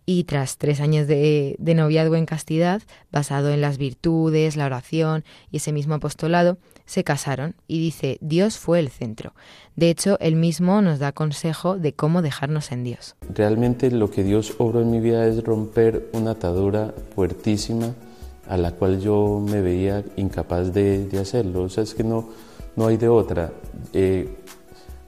Y 0.06 0.26
tras 0.26 0.58
tres 0.58 0.82
años 0.82 1.08
de, 1.08 1.56
de, 1.58 1.74
noviazgo 1.74 2.16
en 2.16 2.26
castidad, 2.26 2.82
basado 3.12 3.50
en 3.50 3.62
las 3.62 3.78
virtudes, 3.78 4.56
la 4.56 4.66
oración 4.66 5.24
y 5.52 5.58
ese 5.58 5.72
mismo 5.72 5.96
apostolado, 5.96 6.58
se 6.86 7.04
casaron 7.04 7.56
y 7.68 7.80
dice, 7.80 8.18
Dios 8.22 8.58
fue 8.58 8.80
el 8.80 8.90
centro. 8.90 9.34
De 9.76 9.90
hecho, 9.90 10.18
él 10.20 10.36
mismo 10.36 10.82
nos 10.82 11.00
da 11.00 11.12
consejo 11.12 11.78
de 11.78 11.94
cómo 11.94 12.22
dejarnos 12.22 12.72
en 12.72 12.84
Dios. 12.84 13.16
Realmente 13.34 13.90
lo 13.90 14.12
que 14.12 14.24
Dios 14.24 14.56
obró 14.60 14.82
en 14.82 14.92
mi 14.92 15.00
vida 15.00 15.28
es 15.28 15.44
romper 15.44 16.08
una 16.14 16.32
atadura 16.32 16.94
fuertísima 17.16 17.96
a 18.48 18.58
la 18.58 18.72
cual 18.72 19.00
yo 19.00 19.44
me 19.44 19.62
veía 19.62 20.04
incapaz 20.16 20.74
de, 20.74 21.10
hacerlo. 21.20 21.64
O 21.64 21.70
sea, 21.70 21.84
es 21.84 21.94
que 21.94 22.04
no, 22.04 22.30
no 22.76 22.88
hay 22.88 22.98
de 22.98 23.10
otra. 23.10 23.52
Eh, 23.94 24.38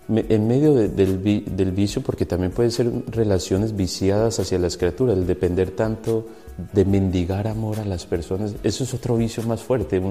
en 0.10 0.48
medio 0.48 0.74
del, 0.74 0.96
del, 0.96 1.72
vicio, 1.72 2.02
porque 2.02 2.26
también 2.26 2.52
pueden 2.52 2.72
ser 2.72 2.90
relaciones 3.08 3.76
viciadas 3.76 4.40
hacia 4.40 4.58
las 4.58 4.78
criaturas, 4.78 5.18
el 5.18 5.28
depender 5.28 5.72
tanto 5.72 6.26
de 6.74 6.86
mendigar 6.86 7.48
amor 7.48 7.80
a 7.80 7.86
las 7.86 8.06
personas, 8.06 8.56
eso 8.64 8.84
es 8.84 8.94
otro 8.94 9.18
vicio 9.18 9.44
más 9.44 9.62
fuerte, 9.62 10.02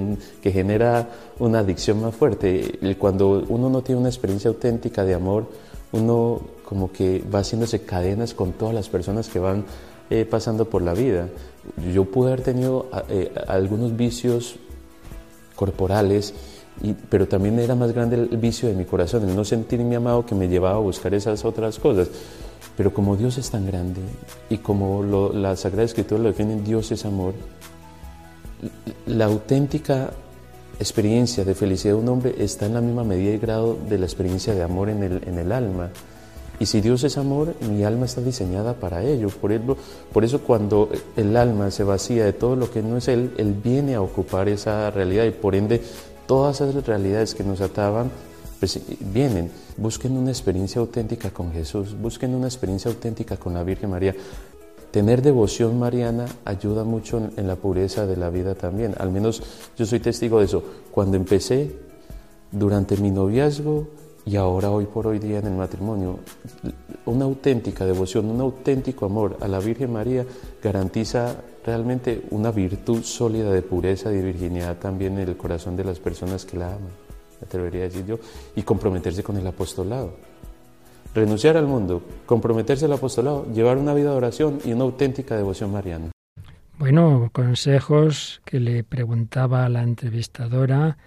que 0.42 0.52
genera 0.52 1.08
una 1.38 1.60
adicción 1.60 2.00
más 2.02 2.14
fuerte. 2.14 2.96
Cuando 2.98 3.44
uno 3.48 3.68
no 3.68 3.82
tiene 3.82 4.00
una 4.00 4.10
experiencia 4.10 4.48
auténtica 4.48 5.04
de 5.04 5.14
amor, 5.14 5.48
uno 5.92 6.40
como 6.64 6.92
que 6.92 7.22
va 7.32 7.40
haciéndose 7.40 7.82
cadenas 7.82 8.34
con 8.34 8.52
todas 8.52 8.74
las 8.74 8.88
personas 8.88 9.28
que 9.28 9.38
van 9.38 9.64
eh, 10.10 10.24
pasando 10.24 10.68
por 10.68 10.82
la 10.82 10.94
vida. 10.94 11.28
Yo 11.92 12.04
pude 12.04 12.28
haber 12.28 12.42
tenido 12.42 12.88
eh, 13.08 13.32
algunos 13.48 13.96
vicios 13.96 14.56
corporales, 15.56 16.34
y, 16.82 16.92
pero 16.92 17.26
también 17.26 17.58
era 17.58 17.74
más 17.74 17.92
grande 17.92 18.16
el 18.16 18.36
vicio 18.36 18.68
de 18.68 18.74
mi 18.74 18.84
corazón, 18.84 19.28
el 19.28 19.34
no 19.34 19.44
sentirme 19.44 19.96
amado 19.96 20.26
que 20.26 20.34
me 20.34 20.48
llevaba 20.48 20.76
a 20.76 20.80
buscar 20.80 21.14
esas 21.14 21.44
otras 21.44 21.78
cosas. 21.78 22.08
Pero 22.76 22.92
como 22.92 23.16
Dios 23.16 23.38
es 23.38 23.50
tan 23.50 23.66
grande 23.66 24.02
y 24.50 24.58
como 24.58 25.02
la 25.32 25.56
Sagrada 25.56 25.84
Escritura 25.84 26.20
lo 26.20 26.28
define, 26.28 26.60
Dios 26.60 26.92
es 26.92 27.06
amor, 27.06 27.32
la 29.06 29.24
auténtica 29.24 30.10
experiencia 30.78 31.44
de 31.44 31.54
felicidad 31.54 31.94
de 31.94 32.00
un 32.00 32.08
hombre 32.08 32.34
está 32.38 32.66
en 32.66 32.74
la 32.74 32.82
misma 32.82 33.04
medida 33.04 33.32
y 33.32 33.38
grado 33.38 33.78
de 33.88 33.98
la 33.98 34.04
experiencia 34.04 34.54
de 34.54 34.62
amor 34.62 34.90
en 34.90 35.02
el, 35.02 35.22
en 35.26 35.38
el 35.38 35.52
alma. 35.52 35.90
Y 36.58 36.66
si 36.66 36.80
Dios 36.80 37.04
es 37.04 37.18
amor, 37.18 37.54
mi 37.68 37.84
alma 37.84 38.06
está 38.06 38.20
diseñada 38.22 38.74
para 38.74 39.02
ello. 39.02 39.28
Por, 39.28 39.52
por 40.12 40.24
eso 40.24 40.40
cuando 40.40 40.88
el 41.16 41.36
alma 41.36 41.70
se 41.70 41.84
vacía 41.84 42.24
de 42.24 42.32
todo 42.32 42.56
lo 42.56 42.70
que 42.70 42.82
no 42.82 42.96
es 42.96 43.08
Él, 43.08 43.32
Él 43.36 43.54
viene 43.62 43.94
a 43.94 44.00
ocupar 44.00 44.48
esa 44.48 44.90
realidad 44.90 45.24
y 45.24 45.30
por 45.30 45.54
ende 45.54 45.82
todas 46.26 46.60
esas 46.60 46.86
realidades 46.86 47.34
que 47.34 47.44
nos 47.44 47.60
ataban 47.60 48.10
pues, 48.58 48.80
vienen. 49.00 49.50
Busquen 49.76 50.16
una 50.16 50.30
experiencia 50.30 50.80
auténtica 50.80 51.30
con 51.30 51.52
Jesús, 51.52 51.96
busquen 52.00 52.34
una 52.34 52.46
experiencia 52.46 52.90
auténtica 52.90 53.36
con 53.36 53.54
la 53.54 53.62
Virgen 53.62 53.90
María. 53.90 54.14
Tener 54.90 55.20
devoción 55.20 55.78
mariana 55.78 56.26
ayuda 56.44 56.84
mucho 56.84 57.18
en, 57.18 57.32
en 57.36 57.46
la 57.46 57.56
pureza 57.56 58.06
de 58.06 58.16
la 58.16 58.30
vida 58.30 58.54
también. 58.54 58.94
Al 58.98 59.10
menos 59.10 59.42
yo 59.76 59.84
soy 59.84 60.00
testigo 60.00 60.38
de 60.38 60.46
eso. 60.46 60.62
Cuando 60.90 61.16
empecé, 61.16 61.74
durante 62.50 62.96
mi 62.96 63.10
noviazgo, 63.10 63.88
y 64.24 64.36
ahora 64.36 64.70
hoy 64.70 64.86
por 64.86 65.06
hoy 65.06 65.20
día 65.20 65.38
en 65.38 65.46
el 65.46 65.54
matrimonio, 65.54 66.18
una 67.04 67.24
auténtica 67.24 67.86
devoción, 67.86 68.28
un 68.28 68.40
auténtico 68.40 69.06
amor 69.06 69.36
a 69.40 69.46
la 69.46 69.60
Virgen 69.60 69.92
María 69.92 70.26
garantiza 70.62 71.36
realmente 71.66 72.22
una 72.30 72.52
virtud 72.52 73.02
sólida 73.02 73.50
de 73.50 73.60
pureza 73.60 74.12
y 74.12 74.22
virginidad 74.22 74.76
también 74.76 75.18
en 75.18 75.28
el 75.28 75.36
corazón 75.36 75.76
de 75.76 75.84
las 75.84 75.98
personas 75.98 76.44
que 76.44 76.56
la 76.56 76.68
aman, 76.68 76.92
me 77.40 77.46
atrevería 77.46 77.80
a 77.82 77.84
decir 77.84 78.06
yo, 78.06 78.18
y 78.54 78.62
comprometerse 78.62 79.24
con 79.24 79.36
el 79.36 79.46
apostolado. 79.46 80.14
Renunciar 81.12 81.56
al 81.56 81.66
mundo, 81.66 82.02
comprometerse 82.24 82.84
al 82.84 82.92
apostolado, 82.92 83.46
llevar 83.52 83.78
una 83.78 83.94
vida 83.94 84.10
de 84.10 84.16
oración 84.16 84.60
y 84.64 84.72
una 84.72 84.84
auténtica 84.84 85.36
devoción 85.36 85.72
mariana. 85.72 86.12
Bueno, 86.78 87.30
consejos 87.32 88.42
que 88.44 88.60
le 88.60 88.84
preguntaba 88.84 89.64
a 89.64 89.68
la 89.68 89.82
entrevistadora 89.82 90.98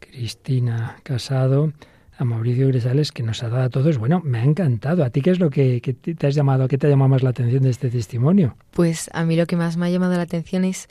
Cristina 0.00 0.96
Casado 1.02 1.72
a 2.20 2.24
Mauricio 2.24 2.68
Gresales 2.68 3.12
que 3.12 3.22
nos 3.22 3.42
ha 3.42 3.48
dado 3.48 3.64
a 3.64 3.70
todos. 3.70 3.96
Bueno, 3.96 4.20
me 4.22 4.38
ha 4.38 4.44
encantado. 4.44 5.04
¿A 5.04 5.10
ti 5.10 5.22
qué 5.22 5.30
es 5.30 5.40
lo 5.40 5.48
que, 5.48 5.80
que 5.80 5.94
te 5.94 6.26
has 6.26 6.34
llamado, 6.34 6.68
qué 6.68 6.76
te 6.76 6.86
ha 6.86 6.90
llamado 6.90 7.08
más 7.08 7.22
la 7.22 7.30
atención 7.30 7.62
de 7.62 7.70
este 7.70 7.88
testimonio? 7.88 8.56
Pues 8.72 9.08
a 9.14 9.24
mí 9.24 9.36
lo 9.36 9.46
que 9.46 9.56
más 9.56 9.78
me 9.78 9.86
ha 9.86 9.90
llamado 9.90 10.14
la 10.16 10.22
atención 10.22 10.64
es 10.64 10.90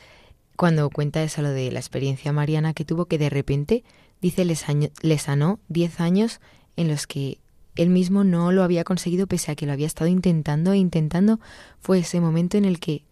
cuando 0.55 0.89
cuenta 0.89 1.21
eso 1.21 1.43
lo 1.43 1.51
de 1.51 1.71
la 1.71 1.79
experiencia 1.79 2.33
mariana 2.33 2.73
que 2.73 2.83
tuvo 2.83 3.05
que 3.05 3.19
de 3.19 3.29
repente, 3.29 3.83
dice, 4.21 4.43
le, 4.43 5.17
sanó 5.17 5.59
10 5.67 5.99
años 6.01 6.41
en 6.75 6.87
los 6.87 7.05
que 7.05 7.37
él 7.75 7.91
mismo 7.91 8.23
no 8.23 8.51
lo 8.51 8.63
había 8.63 8.83
conseguido 8.83 9.27
pese 9.27 9.51
a 9.51 9.55
que 9.55 9.67
lo 9.67 9.73
había 9.73 9.87
estado 9.87 10.09
intentando 10.09 10.73
e 10.73 10.77
intentando. 10.77 11.39
Fue 11.79 11.99
ese 11.99 12.19
momento 12.21 12.57
en 12.57 12.65
el 12.65 12.79
que, 12.79 13.03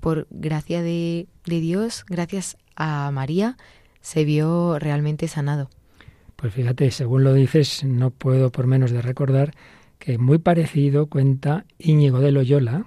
por 0.00 0.26
gracia 0.30 0.82
de 0.82 1.28
Dios, 1.44 2.04
gracias 2.08 2.56
a 2.74 3.10
María, 3.12 3.56
se 4.00 4.24
vio 4.24 4.80
realmente 4.80 5.28
sanado. 5.28 5.70
Pues 6.40 6.54
fíjate, 6.54 6.90
según 6.90 7.22
lo 7.22 7.34
dices, 7.34 7.84
no 7.84 8.08
puedo 8.08 8.50
por 8.50 8.66
menos 8.66 8.92
de 8.92 9.02
recordar 9.02 9.52
que 9.98 10.16
muy 10.16 10.38
parecido 10.38 11.04
cuenta 11.04 11.66
Íñigo 11.78 12.20
de 12.20 12.32
Loyola, 12.32 12.86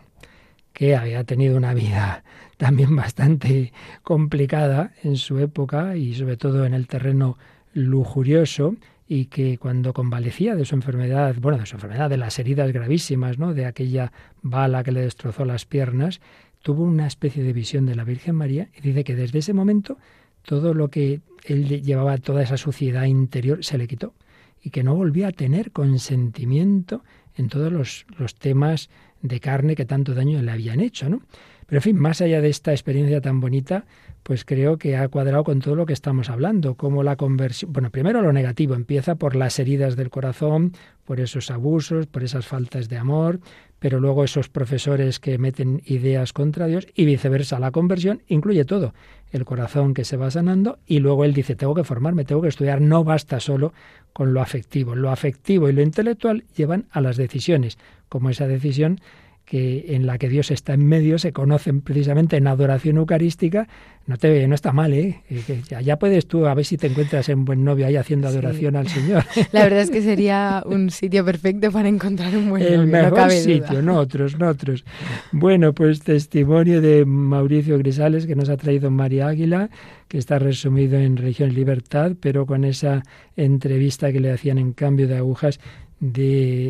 que 0.73 0.95
había 0.95 1.23
tenido 1.23 1.55
una 1.55 1.75
vida 1.75 2.23
también 2.57 2.95
bastante 2.95 3.71
complicada 4.01 4.93
en 5.03 5.17
su 5.17 5.37
época 5.37 5.95
y 5.95 6.15
sobre 6.15 6.35
todo 6.35 6.65
en 6.65 6.73
el 6.73 6.87
terreno 6.87 7.37
lujurioso 7.75 8.75
y 9.07 9.25
que 9.25 9.59
cuando 9.59 9.93
convalecía 9.93 10.55
de 10.55 10.65
su 10.65 10.73
enfermedad, 10.73 11.35
bueno, 11.39 11.59
de 11.59 11.67
su 11.67 11.75
enfermedad, 11.75 12.09
de 12.09 12.17
las 12.17 12.39
heridas 12.39 12.71
gravísimas, 12.71 13.37
¿no? 13.37 13.53
de 13.53 13.67
aquella 13.67 14.11
bala 14.41 14.83
que 14.83 14.91
le 14.91 15.01
destrozó 15.01 15.45
las 15.45 15.65
piernas, 15.65 16.21
tuvo 16.63 16.81
una 16.85 17.05
especie 17.05 17.43
de 17.43 17.53
visión 17.53 17.85
de 17.85 17.93
la 17.93 18.03
Virgen 18.03 18.33
María 18.33 18.69
y 18.75 18.81
dice 18.81 19.03
que 19.03 19.15
desde 19.15 19.37
ese 19.37 19.53
momento 19.53 19.99
todo 20.43 20.73
lo 20.73 20.89
que 20.89 21.21
él 21.45 21.81
llevaba, 21.81 22.17
toda 22.17 22.43
esa 22.43 22.57
suciedad 22.57 23.05
interior, 23.05 23.63
se 23.63 23.77
le 23.77 23.87
quitó 23.87 24.13
y 24.61 24.69
que 24.69 24.83
no 24.83 24.95
volvía 24.95 25.27
a 25.27 25.31
tener 25.31 25.71
consentimiento 25.71 27.03
en 27.35 27.49
todos 27.49 27.71
los, 27.71 28.05
los 28.17 28.35
temas 28.35 28.89
de 29.21 29.39
carne 29.39 29.75
que 29.75 29.85
tanto 29.85 30.13
daño 30.13 30.41
le 30.41 30.51
habían 30.51 30.79
hecho, 30.79 31.09
¿no? 31.09 31.21
Pero 31.65 31.79
en 31.79 31.83
fin, 31.83 31.97
más 31.97 32.21
allá 32.21 32.41
de 32.41 32.49
esta 32.49 32.71
experiencia 32.71 33.21
tan 33.21 33.39
bonita, 33.39 33.85
pues 34.21 34.45
creo 34.45 34.77
que 34.77 34.95
ha 34.95 35.07
cuadrado 35.07 35.43
con 35.43 35.59
todo 35.59 35.75
lo 35.75 35.85
que 35.85 35.93
estamos 35.93 36.29
hablando, 36.29 36.75
como 36.75 37.03
la 37.03 37.15
conversión, 37.15 37.73
bueno, 37.73 37.89
primero 37.89 38.21
lo 38.21 38.31
negativo, 38.31 38.75
empieza 38.75 39.15
por 39.15 39.35
las 39.35 39.59
heridas 39.59 39.95
del 39.95 40.09
corazón, 40.09 40.73
por 41.05 41.19
esos 41.19 41.51
abusos, 41.51 42.07
por 42.07 42.23
esas 42.23 42.45
faltas 42.45 42.89
de 42.89 42.97
amor, 42.97 43.39
pero 43.83 43.99
luego 43.99 44.23
esos 44.23 44.47
profesores 44.47 45.19
que 45.19 45.37
meten 45.37 45.81
ideas 45.83 46.31
contra 46.31 46.67
Dios 46.67 46.87
y 46.95 47.03
viceversa, 47.03 47.59
la 47.59 47.71
conversión 47.71 48.21
incluye 48.29 48.63
todo, 48.63 48.93
el 49.29 49.43
corazón 49.43 49.93
que 49.93 50.05
se 50.05 50.15
va 50.15 50.31
sanando 50.31 50.79
y 50.87 50.99
luego 50.99 51.25
él 51.25 51.33
dice, 51.33 51.57
tengo 51.57 51.75
que 51.75 51.83
formarme, 51.83 52.23
tengo 52.23 52.41
que 52.41 52.47
estudiar, 52.47 52.79
no 52.79 53.03
basta 53.03 53.41
solo 53.41 53.73
con 54.13 54.33
lo 54.33 54.39
afectivo, 54.39 54.95
lo 54.95 55.09
afectivo 55.09 55.67
y 55.67 55.73
lo 55.73 55.81
intelectual 55.81 56.45
llevan 56.55 56.85
a 56.91 57.01
las 57.01 57.17
decisiones, 57.17 57.77
como 58.07 58.29
esa 58.29 58.47
decisión 58.47 59.01
que 59.45 59.95
en 59.95 60.05
la 60.05 60.17
que 60.17 60.29
Dios 60.29 60.51
está 60.51 60.73
en 60.73 60.85
medio 60.85 61.19
se 61.19 61.33
conocen 61.33 61.81
precisamente 61.81 62.37
en 62.37 62.47
adoración 62.47 62.97
eucarística, 62.97 63.67
no 64.05 64.17
te 64.17 64.47
no 64.47 64.55
está 64.55 64.73
mal, 64.73 64.93
¿eh? 64.93 65.21
Ya, 65.69 65.81
ya, 65.81 65.97
puedes 65.97 66.27
tú 66.27 66.45
a 66.45 66.53
ver 66.53 66.65
si 66.65 66.77
te 66.77 66.87
encuentras 66.87 67.29
en 67.29 67.45
buen 67.45 67.63
novio 67.63 67.85
ahí 67.85 67.95
haciendo 67.95 68.27
adoración 68.27 68.73
sí. 68.73 68.77
al 68.77 68.87
Señor. 68.87 69.23
La 69.51 69.63
verdad 69.63 69.81
es 69.81 69.91
que 69.91 70.01
sería 70.01 70.63
un 70.65 70.89
sitio 70.89 71.23
perfecto 71.23 71.71
para 71.71 71.87
encontrar 71.87 72.35
un 72.35 72.49
buen 72.49 72.63
El 72.63 72.77
novio. 72.77 72.91
mejor 72.91 73.09
no 73.09 73.15
cabe 73.15 73.39
sitio, 73.39 73.67
duda. 73.67 73.81
no 73.81 73.97
otros, 73.99 74.39
no 74.39 74.47
otros. 74.47 74.85
Bueno, 75.31 75.73
pues 75.73 76.01
testimonio 76.01 76.81
de 76.81 77.05
Mauricio 77.05 77.77
Grisales 77.77 78.25
que 78.25 78.35
nos 78.35 78.49
ha 78.49 78.57
traído 78.57 78.91
María 78.91 79.27
Águila, 79.27 79.69
que 80.07 80.17
está 80.17 80.39
resumido 80.39 80.97
en 80.97 81.17
Religión 81.17 81.51
y 81.51 81.55
Libertad, 81.55 82.13
pero 82.19 82.45
con 82.45 82.63
esa 82.65 83.03
entrevista 83.35 84.11
que 84.11 84.19
le 84.19 84.31
hacían 84.31 84.57
en 84.57 84.73
cambio 84.73 85.07
de 85.07 85.17
agujas 85.17 85.59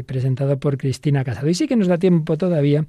presentado 0.05 0.59
por 0.59 0.77
Cristina 0.77 1.23
Casado. 1.23 1.49
Y 1.49 1.53
sí 1.53 1.67
que 1.67 1.75
nos 1.75 1.87
da 1.87 1.97
tiempo 1.97 2.37
todavía 2.37 2.85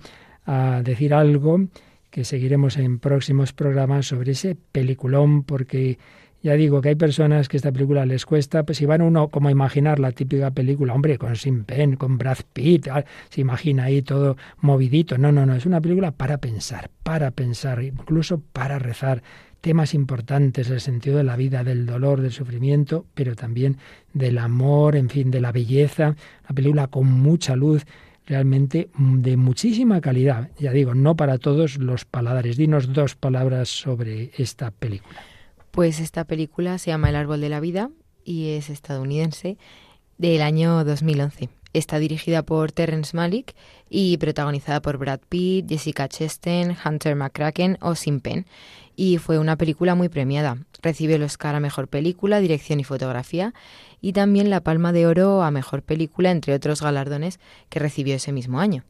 a 0.47 0.82
decir 0.84 1.14
algo 1.14 1.68
que 2.11 2.24
seguiremos 2.24 2.76
en 2.76 2.99
próximos 2.99 3.53
programas 3.53 4.07
sobre 4.07 4.32
ese 4.32 4.57
peliculón, 4.72 5.42
porque 5.42 5.99
ya 6.45 6.53
digo 6.55 6.82
que 6.82 6.90
hay 6.90 6.95
personas 6.95 7.49
que 7.49 7.57
esta 7.57 7.72
película 7.72 8.05
les 8.05 8.26
cuesta, 8.26 8.64
pues 8.64 8.78
si 8.78 8.84
van 8.84 9.01
uno 9.01 9.28
como 9.28 9.49
a 9.49 9.51
imaginar 9.51 9.99
la 9.99 10.12
típica 10.12 10.51
película, 10.51 10.92
hombre, 10.92 11.16
con 11.16 11.34
Sin 11.36 11.64
Pen, 11.64 11.97
con 11.97 12.18
Brad 12.18 12.38
Pitt, 12.53 12.86
se 13.30 13.40
imagina 13.40 13.84
ahí 13.84 14.03
todo 14.03 14.36
movidito. 14.61 15.16
No, 15.16 15.32
no, 15.32 15.47
no, 15.47 15.57
es 15.57 15.64
una 15.64 15.80
película 15.80 16.11
para 16.12 16.38
pensar, 16.38 16.90
para 17.03 17.30
pensar, 17.30 17.82
incluso 17.82 18.42
para 18.53 18.78
rezar 18.78 19.22
temas 19.65 19.95
importantes, 19.95 20.69
el 20.69 20.83
sentido 20.83 21.17
de 21.17 21.25
la 21.25 21.37
vida, 21.37 21.65
del 21.65 21.87
dolor, 21.87 22.21
del 22.21 22.33
sufrimiento, 22.33 23.07
pero 23.15 23.35
también 23.35 23.79
del 24.12 24.37
amor, 24.37 24.95
en 24.95 25.09
fin, 25.09 25.31
de 25.31 25.41
la 25.41 25.53
belleza. 25.53 26.17
Una 26.45 26.55
película 26.55 26.87
con 26.89 27.11
mucha 27.11 27.57
luz, 27.57 27.87
realmente 28.27 28.91
de 28.99 29.39
muchísima 29.39 30.03
calidad. 30.03 30.51
Ya 30.59 30.71
digo, 30.73 30.95
no 30.95 31.17
para 31.17 31.39
todos 31.39 31.79
los 31.79 32.05
paladares. 32.05 32.59
Dinos 32.59 32.93
dos 32.93 33.15
palabras 33.15 33.71
sobre 33.71 34.33
esta 34.37 34.71
película. 34.71 35.23
Pues 35.71 35.99
esta 35.99 36.25
película 36.25 36.77
se 36.77 36.91
llama 36.91 37.09
El 37.09 37.17
árbol 37.17 37.41
de 37.41 37.49
la 37.49 37.61
vida 37.61 37.91
y 38.23 38.51
es 38.51 38.69
estadounidense 38.69 39.57
del 40.19 40.43
año 40.43 40.85
2011. 40.85 41.49
Está 41.73 41.99
dirigida 41.99 42.43
por 42.43 42.71
Terrence 42.71 43.17
Malick 43.17 43.55
y 43.89 44.19
protagonizada 44.19 44.83
por 44.83 44.99
Brad 44.99 45.21
Pitt, 45.27 45.71
Jessica 45.71 46.07
Chastain, 46.07 46.77
Hunter 46.85 47.17
McCracken 47.17 47.79
o 47.81 47.95
Sin 47.95 48.21
Penn. 48.21 48.45
Y 48.97 49.18
fue 49.18 49.38
una 49.38 49.57
película 49.57 49.95
muy 49.95 50.09
premiada. 50.09 50.59
Recibió 50.82 51.16
el 51.16 51.22
Oscar 51.22 51.55
a 51.55 51.61
Mejor 51.61 51.88
Película, 51.88 52.40
Dirección 52.40 52.80
y 52.80 52.84
Fotografía 52.84 53.55
y 54.01 54.12
también 54.12 54.51
la 54.51 54.61
Palma 54.61 54.92
de 54.92 55.07
Oro 55.07 55.42
a 55.42 55.51
Mejor 55.51 55.82
Película, 55.82 56.30
entre 56.30 56.55
otros 56.55 56.82
galardones 56.82 57.40
que 57.70 57.80
recibió 57.80 58.14
ese 58.14 58.32
mismo 58.32 58.61
año. 58.61 58.84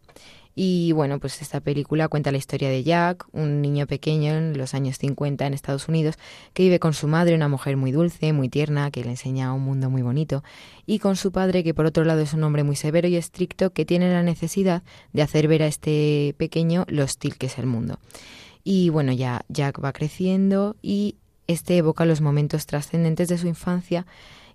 Y 0.56 0.92
bueno, 0.92 1.18
pues 1.18 1.42
esta 1.42 1.60
película 1.60 2.06
cuenta 2.08 2.30
la 2.30 2.38
historia 2.38 2.68
de 2.68 2.84
Jack, 2.84 3.26
un 3.32 3.60
niño 3.60 3.86
pequeño 3.88 4.34
en 4.34 4.56
los 4.56 4.74
años 4.74 4.98
50 4.98 5.46
en 5.46 5.54
Estados 5.54 5.88
Unidos, 5.88 6.16
que 6.52 6.62
vive 6.62 6.78
con 6.78 6.94
su 6.94 7.08
madre, 7.08 7.34
una 7.34 7.48
mujer 7.48 7.76
muy 7.76 7.90
dulce, 7.90 8.32
muy 8.32 8.48
tierna, 8.48 8.90
que 8.92 9.02
le 9.02 9.10
enseña 9.10 9.52
un 9.52 9.62
mundo 9.62 9.90
muy 9.90 10.02
bonito, 10.02 10.44
y 10.86 11.00
con 11.00 11.16
su 11.16 11.32
padre, 11.32 11.64
que 11.64 11.74
por 11.74 11.86
otro 11.86 12.04
lado 12.04 12.20
es 12.20 12.34
un 12.34 12.44
hombre 12.44 12.62
muy 12.62 12.76
severo 12.76 13.08
y 13.08 13.16
estricto, 13.16 13.70
que 13.70 13.84
tiene 13.84 14.12
la 14.12 14.22
necesidad 14.22 14.84
de 15.12 15.22
hacer 15.22 15.48
ver 15.48 15.64
a 15.64 15.66
este 15.66 16.36
pequeño 16.38 16.84
lo 16.88 17.02
hostil 17.02 17.36
que 17.36 17.46
es 17.46 17.58
el 17.58 17.66
mundo. 17.66 17.98
Y 18.64 18.88
bueno, 18.88 19.12
ya 19.12 19.44
Jack 19.48 19.84
va 19.84 19.92
creciendo 19.92 20.74
y 20.82 21.16
este 21.46 21.76
evoca 21.76 22.06
los 22.06 22.22
momentos 22.22 22.66
trascendentes 22.66 23.28
de 23.28 23.38
su 23.38 23.46
infancia 23.46 24.06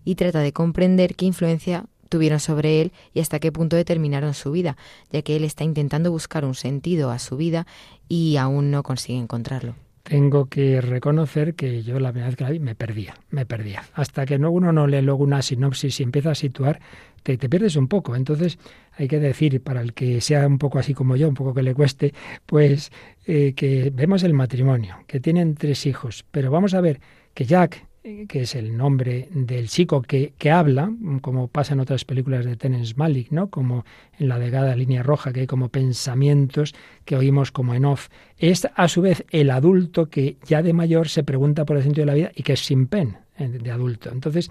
y 0.03 0.15
trata 0.15 0.39
de 0.39 0.51
comprender 0.51 1.15
qué 1.15 1.25
influencia 1.25 1.85
tuvieron 2.09 2.39
sobre 2.39 2.81
él 2.81 2.91
y 3.13 3.19
hasta 3.19 3.39
qué 3.39 3.51
punto 3.51 3.75
determinaron 3.75 4.33
su 4.33 4.51
vida, 4.51 4.75
ya 5.11 5.21
que 5.21 5.35
él 5.35 5.43
está 5.43 5.63
intentando 5.63 6.11
buscar 6.11 6.43
un 6.43 6.55
sentido 6.55 7.11
a 7.11 7.19
su 7.19 7.37
vida 7.37 7.67
y 8.07 8.37
aún 8.37 8.71
no 8.71 8.81
consigue 8.81 9.19
encontrarlo. 9.19 9.75
Tengo 10.09 10.47
que 10.47 10.81
reconocer 10.81 11.53
que 11.53 11.83
yo 11.83 11.99
la 11.99 12.09
primera 12.09 12.29
vez 12.29 12.35
que 12.35 12.43
la 12.43 12.49
vi 12.49 12.59
me 12.59 12.73
perdía, 12.73 13.13
me 13.29 13.45
perdía. 13.45 13.83
Hasta 13.93 14.25
que 14.25 14.39
no, 14.39 14.49
uno 14.49 14.71
no 14.71 14.87
lee 14.87 15.03
luego 15.03 15.23
una 15.23 15.43
sinopsis 15.43 15.99
y 15.99 16.03
empieza 16.03 16.31
a 16.31 16.35
situar, 16.35 16.79
te, 17.21 17.37
te, 17.37 17.47
pierdes 17.47 17.75
un 17.75 17.87
poco. 17.87 18.15
Entonces 18.15 18.57
hay 18.97 19.07
que 19.07 19.19
decir, 19.19 19.61
para 19.61 19.81
el 19.81 19.93
que 19.93 20.19
sea 20.19 20.47
un 20.47 20.57
poco 20.57 20.79
así 20.79 20.95
como 20.95 21.15
yo, 21.15 21.29
un 21.29 21.35
poco 21.35 21.53
que 21.53 21.61
le 21.61 21.75
cueste, 21.75 22.15
pues 22.47 22.91
eh, 23.27 23.53
que 23.55 23.91
vemos 23.93 24.23
el 24.23 24.33
matrimonio, 24.33 24.95
que 25.05 25.19
tienen 25.19 25.53
tres 25.53 25.85
hijos, 25.85 26.25
pero 26.31 26.49
vamos 26.49 26.73
a 26.73 26.81
ver 26.81 26.99
que 27.35 27.45
Jack, 27.45 27.85
que 28.01 28.41
es 28.41 28.55
el 28.55 28.77
nombre 28.77 29.27
del 29.31 29.67
chico 29.67 30.01
que, 30.01 30.33
que, 30.37 30.51
habla, 30.51 30.91
como 31.21 31.47
pasa 31.47 31.73
en 31.73 31.81
otras 31.81 32.05
películas 32.05 32.45
de 32.45 32.55
Terence 32.55 32.93
Malick, 32.95 33.31
¿no? 33.31 33.49
como 33.49 33.85
en 34.17 34.29
la 34.29 34.39
delgada 34.39 34.75
línea 34.75 35.03
roja, 35.03 35.33
que 35.33 35.41
hay 35.41 35.47
como 35.47 35.69
pensamientos 35.69 36.73
que 37.05 37.15
oímos 37.15 37.51
como 37.51 37.73
en 37.73 37.85
off. 37.85 38.07
Es 38.37 38.67
a 38.73 38.87
su 38.87 39.01
vez 39.01 39.25
el 39.31 39.51
adulto 39.51 40.09
que 40.09 40.37
ya 40.45 40.61
de 40.61 40.73
mayor 40.73 41.09
se 41.09 41.23
pregunta 41.23 41.65
por 41.65 41.77
el 41.77 41.83
sentido 41.83 42.03
de 42.03 42.11
la 42.11 42.15
vida 42.15 42.31
y 42.35 42.43
que 42.43 42.53
es 42.53 42.61
sin 42.61 42.87
pen 42.87 43.17
de 43.37 43.71
adulto. 43.71 44.09
Entonces 44.11 44.49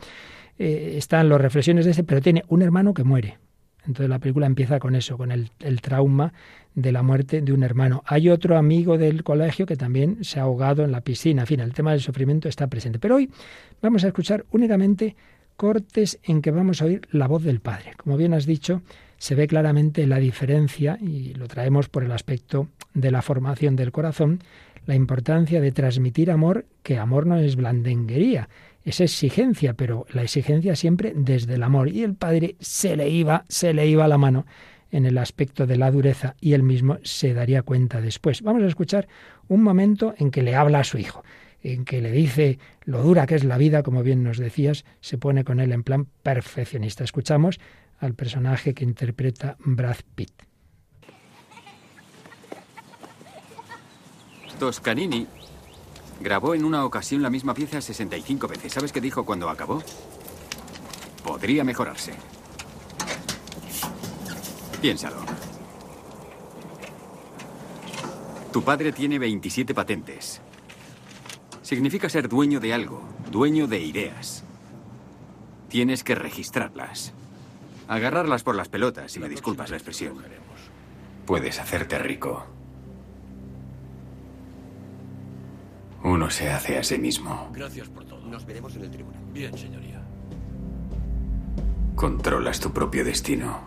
eh, 0.58 0.94
están 0.96 1.28
las 1.28 1.40
reflexiones 1.40 1.84
de 1.84 1.92
ese, 1.92 2.04
pero 2.04 2.20
tiene 2.20 2.44
un 2.48 2.62
hermano 2.62 2.94
que 2.94 3.04
muere. 3.04 3.38
Entonces 3.88 4.08
la 4.08 4.18
película 4.18 4.46
empieza 4.46 4.78
con 4.78 4.94
eso, 4.94 5.16
con 5.16 5.32
el, 5.32 5.50
el, 5.58 5.80
trauma 5.80 6.32
de 6.74 6.92
la 6.92 7.02
muerte 7.02 7.40
de 7.40 7.52
un 7.52 7.62
hermano. 7.64 8.02
Hay 8.06 8.28
otro 8.28 8.56
amigo 8.56 8.98
del 8.98 9.24
colegio 9.24 9.66
que 9.66 9.76
también 9.76 10.22
se 10.22 10.38
ha 10.38 10.42
ahogado 10.42 10.84
en 10.84 10.92
la 10.92 11.00
piscina. 11.00 11.42
En 11.42 11.46
fin, 11.48 11.60
el 11.60 11.72
tema 11.72 11.92
del 11.92 12.00
sufrimiento 12.00 12.48
está 12.48 12.66
presente. 12.68 12.98
Pero 12.98 13.16
hoy 13.16 13.30
vamos 13.82 14.04
a 14.04 14.08
escuchar 14.08 14.44
únicamente 14.52 15.16
cortes 15.56 16.20
en 16.22 16.40
que 16.40 16.52
vamos 16.52 16.80
a 16.80 16.84
oír 16.84 17.08
la 17.10 17.26
voz 17.26 17.42
del 17.42 17.60
Padre. 17.60 17.92
Como 17.96 18.16
bien 18.16 18.34
has 18.34 18.46
dicho, 18.46 18.82
se 19.16 19.34
ve 19.34 19.48
claramente 19.48 20.06
la 20.06 20.18
diferencia, 20.18 20.98
y 21.00 21.34
lo 21.34 21.48
traemos 21.48 21.88
por 21.88 22.04
el 22.04 22.12
aspecto 22.12 22.68
de 22.94 23.10
la 23.10 23.22
formación 23.22 23.74
del 23.74 23.90
corazón, 23.90 24.40
la 24.88 24.94
importancia 24.94 25.60
de 25.60 25.70
transmitir 25.70 26.30
amor, 26.30 26.64
que 26.82 26.96
amor 26.96 27.26
no 27.26 27.36
es 27.36 27.56
blandenguería, 27.56 28.48
es 28.86 29.02
exigencia, 29.02 29.74
pero 29.74 30.06
la 30.14 30.22
exigencia 30.22 30.74
siempre 30.76 31.12
desde 31.14 31.56
el 31.56 31.62
amor. 31.62 31.90
Y 31.90 32.04
el 32.04 32.14
padre 32.14 32.56
se 32.58 32.96
le 32.96 33.10
iba, 33.10 33.44
se 33.50 33.74
le 33.74 33.86
iba 33.86 34.08
la 34.08 34.16
mano 34.16 34.46
en 34.90 35.04
el 35.04 35.18
aspecto 35.18 35.66
de 35.66 35.76
la 35.76 35.90
dureza 35.90 36.36
y 36.40 36.54
él 36.54 36.62
mismo 36.62 36.96
se 37.02 37.34
daría 37.34 37.60
cuenta 37.60 38.00
después. 38.00 38.40
Vamos 38.40 38.62
a 38.62 38.66
escuchar 38.66 39.08
un 39.46 39.62
momento 39.62 40.14
en 40.16 40.30
que 40.30 40.42
le 40.42 40.54
habla 40.54 40.80
a 40.80 40.84
su 40.84 40.96
hijo, 40.96 41.22
en 41.62 41.84
que 41.84 42.00
le 42.00 42.10
dice 42.10 42.58
lo 42.86 43.02
dura 43.02 43.26
que 43.26 43.34
es 43.34 43.44
la 43.44 43.58
vida, 43.58 43.82
como 43.82 44.02
bien 44.02 44.24
nos 44.24 44.38
decías, 44.38 44.86
se 45.02 45.18
pone 45.18 45.44
con 45.44 45.60
él 45.60 45.72
en 45.72 45.82
plan 45.82 46.06
perfeccionista. 46.22 47.04
Escuchamos 47.04 47.60
al 47.98 48.14
personaje 48.14 48.72
que 48.72 48.84
interpreta 48.84 49.58
Brad 49.58 49.98
Pitt. 50.14 50.47
Toscanini 54.58 55.26
grabó 56.20 56.54
en 56.54 56.64
una 56.64 56.84
ocasión 56.84 57.22
la 57.22 57.30
misma 57.30 57.54
pieza 57.54 57.80
65 57.80 58.48
veces. 58.48 58.72
¿Sabes 58.72 58.92
qué 58.92 59.00
dijo 59.00 59.24
cuando 59.24 59.48
acabó? 59.48 59.82
Podría 61.24 61.64
mejorarse. 61.64 62.12
Piénsalo. 64.80 65.16
Tu 68.52 68.62
padre 68.62 68.92
tiene 68.92 69.18
27 69.18 69.74
patentes. 69.74 70.40
Significa 71.62 72.08
ser 72.08 72.28
dueño 72.28 72.60
de 72.60 72.72
algo, 72.72 73.02
dueño 73.30 73.66
de 73.66 73.80
ideas. 73.80 74.42
Tienes 75.68 76.02
que 76.02 76.14
registrarlas. 76.14 77.12
Agarrarlas 77.88 78.42
por 78.42 78.54
las 78.54 78.68
pelotas, 78.68 79.12
si 79.12 79.20
me 79.20 79.28
disculpas 79.28 79.70
la 79.70 79.76
expresión. 79.76 80.16
Puedes 81.26 81.58
hacerte 81.58 81.98
rico. 81.98 82.57
Uno 86.02 86.30
se 86.30 86.50
hace 86.50 86.78
a 86.78 86.84
sí 86.84 86.98
mismo. 86.98 87.50
Gracias 87.52 87.88
por 87.88 88.04
todo. 88.04 88.24
Nos 88.26 88.46
veremos 88.46 88.74
en 88.76 88.84
el 88.84 88.90
tribunal. 88.90 89.20
Bien, 89.32 89.56
señoría. 89.56 90.00
Controlas 91.94 92.60
tu 92.60 92.72
propio 92.72 93.04
destino. 93.04 93.58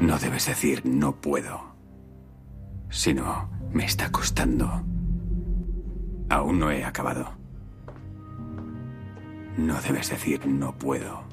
No 0.00 0.18
debes 0.18 0.46
decir 0.46 0.86
no 0.86 1.16
puedo, 1.16 1.60
sino 2.88 3.50
me 3.72 3.84
está 3.84 4.10
costando. 4.10 4.82
Aún 6.30 6.58
no 6.58 6.70
he 6.70 6.84
acabado. 6.84 7.32
No 9.58 9.80
debes 9.82 10.08
decir 10.08 10.46
no 10.46 10.72
puedo. 10.72 11.27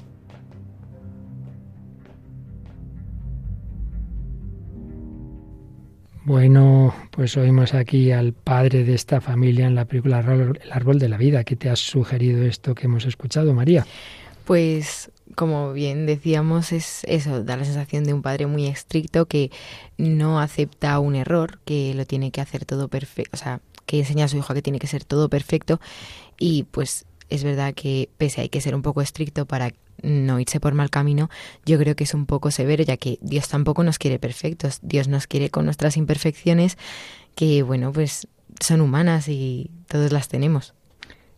Bueno, 6.26 6.92
pues 7.12 7.36
oímos 7.36 7.72
aquí 7.72 8.10
al 8.10 8.32
padre 8.32 8.82
de 8.82 8.94
esta 8.94 9.20
familia 9.20 9.68
en 9.68 9.76
la 9.76 9.84
película 9.84 10.18
El 10.18 10.72
árbol 10.72 10.98
de 10.98 11.08
la 11.08 11.18
vida. 11.18 11.44
¿Qué 11.44 11.54
te 11.54 11.70
ha 11.70 11.76
sugerido 11.76 12.42
esto 12.42 12.74
que 12.74 12.86
hemos 12.86 13.04
escuchado, 13.04 13.54
María? 13.54 13.86
Pues 14.44 15.12
como 15.36 15.72
bien 15.72 16.04
decíamos, 16.04 16.72
es 16.72 17.04
eso, 17.04 17.44
da 17.44 17.56
la 17.56 17.64
sensación 17.64 18.02
de 18.02 18.12
un 18.12 18.22
padre 18.22 18.46
muy 18.46 18.66
estricto 18.66 19.26
que 19.26 19.52
no 19.98 20.40
acepta 20.40 20.98
un 20.98 21.14
error, 21.14 21.60
que 21.64 21.94
lo 21.94 22.04
tiene 22.06 22.32
que 22.32 22.40
hacer 22.40 22.64
todo 22.64 22.88
perfecto, 22.88 23.36
o 23.36 23.38
sea, 23.38 23.60
que 23.86 24.00
enseña 24.00 24.24
a 24.24 24.28
su 24.28 24.36
hijo 24.36 24.52
que 24.52 24.62
tiene 24.62 24.80
que 24.80 24.88
ser 24.88 25.04
todo 25.04 25.28
perfecto 25.28 25.80
y 26.40 26.64
pues 26.64 27.06
es 27.28 27.44
verdad 27.44 27.72
que 27.72 28.08
pese 28.18 28.40
a 28.40 28.42
hay 28.42 28.48
que 28.48 28.60
ser 28.60 28.74
un 28.74 28.82
poco 28.82 29.00
estricto 29.00 29.46
para 29.46 29.72
no 30.02 30.38
irse 30.40 30.60
por 30.60 30.74
mal 30.74 30.90
camino, 30.90 31.30
yo 31.64 31.78
creo 31.78 31.96
que 31.96 32.04
es 32.04 32.14
un 32.14 32.26
poco 32.26 32.50
severo, 32.50 32.84
ya 32.84 32.96
que 32.96 33.18
Dios 33.20 33.48
tampoco 33.48 33.82
nos 33.82 33.98
quiere 33.98 34.18
perfectos, 34.18 34.78
Dios 34.82 35.08
nos 35.08 35.26
quiere 35.26 35.50
con 35.50 35.64
nuestras 35.64 35.96
imperfecciones, 35.96 36.78
que 37.34 37.62
bueno, 37.62 37.92
pues 37.92 38.28
son 38.60 38.80
humanas 38.80 39.28
y 39.28 39.70
todos 39.88 40.12
las 40.12 40.28
tenemos. 40.28 40.75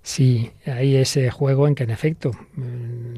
Sí, 0.08 0.52
hay 0.64 0.96
ese 0.96 1.30
juego 1.30 1.68
en 1.68 1.74
que 1.74 1.84
en 1.84 1.90
efecto 1.90 2.30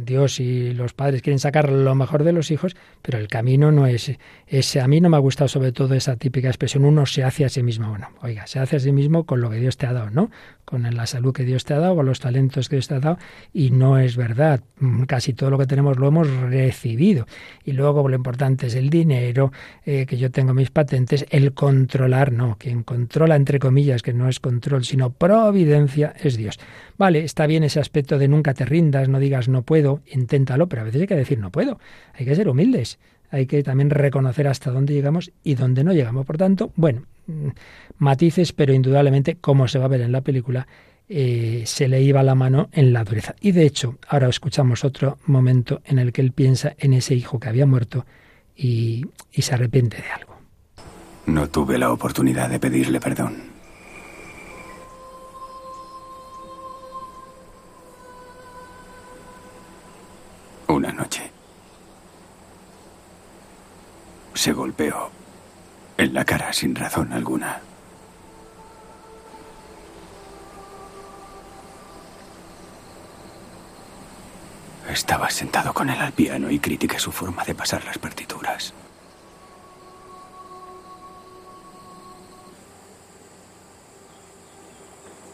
Dios 0.05 0.41
y 0.41 0.75
los 0.75 0.93
padres 0.93 1.23
quieren 1.23 1.39
sacar 1.39 1.71
lo 1.71 1.95
mejor 1.95 2.25
de 2.25 2.33
los 2.33 2.51
hijos, 2.51 2.75
pero 3.01 3.17
el 3.17 3.29
camino 3.29 3.71
no 3.71 3.87
es 3.87 4.19
ese. 4.49 4.81
A 4.81 4.89
mí 4.89 5.01
no 5.01 5.09
me 5.09 5.17
ha 5.17 5.21
gustado 5.21 5.47
sobre 5.47 5.71
todo 5.71 5.95
esa 5.95 6.17
típica 6.17 6.49
expresión, 6.49 6.85
uno 6.85 7.07
se 7.07 7.23
hace 7.23 7.45
a 7.45 7.49
sí 7.49 7.63
mismo. 7.63 7.91
Bueno, 7.91 8.09
oiga, 8.23 8.49
se 8.49 8.59
hace 8.59 8.75
a 8.75 8.81
sí 8.81 8.91
mismo 8.91 9.25
con 9.25 9.41
lo 9.41 9.51
que 9.51 9.59
Dios 9.59 9.77
te 9.77 9.87
ha 9.87 9.93
dado, 9.93 10.11
¿no? 10.11 10.33
Con 10.65 10.83
la 10.83 11.07
salud 11.07 11.33
que 11.33 11.45
Dios 11.45 11.65
te 11.65 11.75
ha 11.75 11.79
dado, 11.79 11.95
con 11.95 12.07
los 12.07 12.19
talentos 12.19 12.69
que 12.69 12.77
Dios 12.77 12.89
te 12.89 12.95
ha 12.95 13.01
dado, 13.01 13.19
y 13.53 13.71
no 13.71 13.99
es 13.99 14.17
verdad. 14.17 14.61
Casi 15.07 15.33
todo 15.33 15.51
lo 15.51 15.59
que 15.59 15.67
tenemos 15.67 15.97
lo 15.97 16.09
hemos 16.09 16.29
recibido. 16.29 17.27
Y 17.65 17.73
luego 17.73 18.09
lo 18.09 18.17
importante 18.17 18.67
es 18.67 18.75
el 18.75 18.91
dinero, 18.91 19.53
eh, 19.87 20.07
que 20.07 20.17
yo 20.17 20.33
tengo 20.33 20.55
mis 20.55 20.73
patentes, 20.73 21.25
el 21.31 21.53
controlar, 21.55 22.33
no. 22.33 22.57
Quien 22.59 22.83
controla, 22.83 23.37
entre 23.37 23.61
comillas, 23.61 24.03
que 24.03 24.13
no 24.13 24.29
es 24.29 24.41
control, 24.41 24.85
sino 24.85 25.11
providencia, 25.11 26.15
es 26.21 26.37
Dios. 26.37 26.59
Vale, 26.99 27.25
está 27.25 27.47
bien 27.47 27.65
ese 27.65 27.81
aspecto 27.81 28.19
de 28.19 28.29
nunca 28.29 28.55
te 28.55 28.65
rindas, 28.65 29.09
no 29.09 29.19
digas 29.19 29.49
no 29.49 29.63
puedo, 29.63 30.01
inténtalo, 30.07 30.69
pero 30.69 30.83
a 30.83 30.85
veces 30.85 31.03
hay 31.03 31.07
que 31.07 31.17
decir 31.17 31.39
no 31.39 31.51
puedo. 31.51 31.79
Hay 32.15 32.25
que 32.25 32.35
ser 32.35 32.49
humildes, 32.49 32.99
hay 33.31 33.47
que 33.47 33.63
también 33.63 33.91
reconocer 33.91 34.49
hasta 34.49 34.71
dónde 34.71 34.95
llegamos 34.95 35.33
y 35.43 35.55
dónde 35.55 35.85
no 35.85 35.93
llegamos. 35.93 36.27
Por 36.27 36.37
tanto, 36.37 36.73
bueno, 36.77 37.03
mm, 37.27 37.49
matices, 37.99 38.53
pero 38.53 38.73
indudablemente, 38.73 39.37
como 39.37 39.69
se 39.69 39.79
va 39.79 39.87
a 39.87 39.89
ver 39.89 40.01
en 40.01 40.13
la 40.13 40.21
película, 40.21 40.67
eh, 41.09 41.63
se 41.67 41.89
le 41.89 42.03
iba 42.03 42.23
la 42.23 42.35
mano 42.35 42.69
en 42.73 42.93
la 42.93 43.05
dureza. 43.05 43.35
Y 43.41 43.53
de 43.53 43.67
hecho, 43.67 43.99
ahora 44.09 44.29
escuchamos 44.29 44.85
otro 44.85 45.19
momento 45.27 45.83
en 45.85 45.99
el 45.99 46.13
que 46.13 46.21
él 46.21 46.33
piensa 46.33 46.75
en 46.79 46.93
ese 46.93 47.15
hijo 47.15 47.41
que 47.41 47.49
había 47.49 47.67
muerto 47.67 48.07
y 48.55 49.07
se 49.33 49.55
arrepiente 49.55 49.97
de 49.97 50.11
algo. 50.11 50.31
No 51.27 51.49
tuve 51.49 51.79
la 51.79 51.93
oportunidad 51.93 52.51
de 52.51 52.59
pedirle 52.59 53.01
perdón. 53.01 53.60
Una 60.71 60.93
noche. 60.93 61.29
Se 64.35 64.53
golpeó 64.53 65.11
en 65.97 66.15
la 66.15 66.25
cara 66.25 66.53
sin 66.53 66.77
razón 66.77 67.13
alguna. 67.13 67.61
Estaba 74.89 75.29
sentado 75.29 75.75
con 75.75 75.91
él 75.91 76.01
al 76.01 76.13
piano 76.13 76.49
y 76.49 76.61
critiqué 76.61 77.01
su 77.01 77.11
forma 77.11 77.43
de 77.43 77.57
pasar 77.57 77.85
las 77.85 77.99
partituras. 77.99 78.73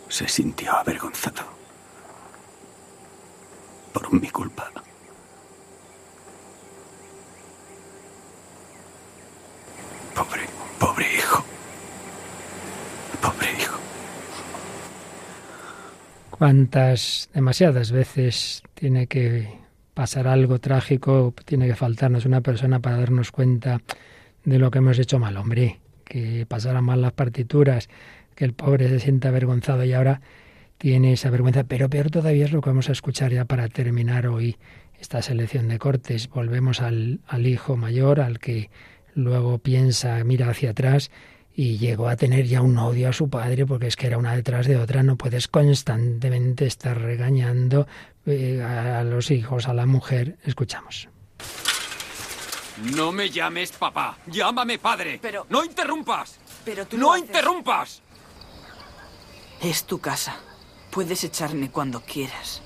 Se 0.08 0.26
sintió 0.28 0.72
avergonzado 0.72 1.44
por 3.92 4.10
mi 4.14 4.30
culpa. 4.30 4.72
Pobre, 10.16 10.46
pobre 10.78 11.14
hijo. 11.14 11.44
Pobre 13.20 13.52
hijo. 13.52 13.78
¿Cuántas, 16.38 17.30
demasiadas 17.32 17.92
veces 17.92 18.62
tiene 18.74 19.06
que 19.06 19.48
pasar 19.94 20.28
algo 20.28 20.58
trágico, 20.58 21.32
tiene 21.46 21.66
que 21.66 21.74
faltarnos 21.74 22.26
una 22.26 22.42
persona 22.42 22.80
para 22.80 22.98
darnos 22.98 23.32
cuenta 23.32 23.80
de 24.44 24.58
lo 24.58 24.70
que 24.70 24.78
hemos 24.78 24.98
hecho 24.98 25.18
mal, 25.18 25.38
hombre? 25.38 25.80
Que 26.04 26.44
pasaran 26.44 26.84
mal 26.84 27.00
las 27.00 27.12
partituras, 27.12 27.88
que 28.34 28.44
el 28.44 28.52
pobre 28.52 28.90
se 28.90 29.00
sienta 29.00 29.28
avergonzado 29.28 29.82
y 29.84 29.94
ahora 29.94 30.20
tiene 30.76 31.14
esa 31.14 31.30
vergüenza. 31.30 31.64
Pero 31.64 31.88
peor 31.88 32.10
todavía 32.10 32.44
es 32.44 32.52
lo 32.52 32.60
que 32.60 32.68
vamos 32.68 32.90
a 32.90 32.92
escuchar 32.92 33.32
ya 33.32 33.46
para 33.46 33.68
terminar 33.68 34.26
hoy 34.26 34.58
esta 35.00 35.22
selección 35.22 35.68
de 35.68 35.78
cortes. 35.78 36.28
Volvemos 36.28 36.82
al, 36.82 37.20
al 37.26 37.46
hijo 37.46 37.78
mayor, 37.78 38.20
al 38.20 38.40
que 38.40 38.68
luego 39.14 39.56
piensa, 39.56 40.22
mira 40.22 40.50
hacia 40.50 40.72
atrás 40.72 41.10
y 41.58 41.78
llegó 41.78 42.08
a 42.08 42.16
tener 42.16 42.44
ya 42.44 42.60
un 42.60 42.76
odio 42.76 43.08
a 43.08 43.12
su 43.14 43.30
padre 43.30 43.64
porque 43.64 43.86
es 43.86 43.96
que 43.96 44.06
era 44.06 44.18
una 44.18 44.36
detrás 44.36 44.66
de 44.66 44.76
otra, 44.76 45.02
no 45.02 45.16
puedes 45.16 45.48
constantemente 45.48 46.66
estar 46.66 47.00
regañando 47.00 47.86
eh, 48.26 48.62
a 48.62 49.02
los 49.02 49.30
hijos, 49.30 49.66
a 49.66 49.72
la 49.72 49.86
mujer. 49.86 50.36
Escuchamos. 50.44 51.08
No 52.94 53.10
me 53.10 53.30
llames 53.30 53.72
papá, 53.72 54.18
llámame 54.26 54.78
padre. 54.78 55.18
Pero 55.22 55.46
no 55.48 55.64
interrumpas. 55.64 56.38
Pero 56.62 56.86
tú 56.86 56.98
no 56.98 57.16
interrumpas. 57.16 58.02
Es 59.62 59.84
tu 59.84 59.98
casa. 59.98 60.36
Puedes 60.90 61.24
echarme 61.24 61.70
cuando 61.70 62.00
quieras. 62.00 62.60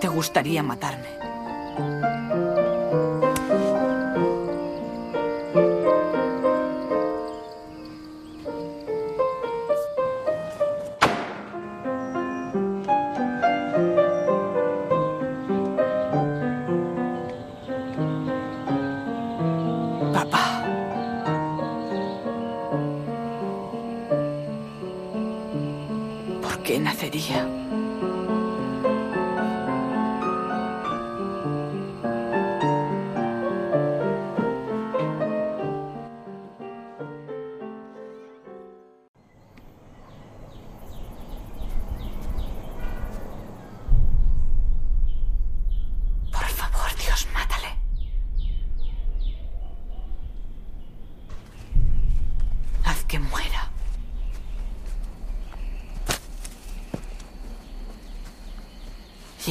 Te 0.00 0.06
gustaría 0.06 0.62
matarme. 0.62 1.08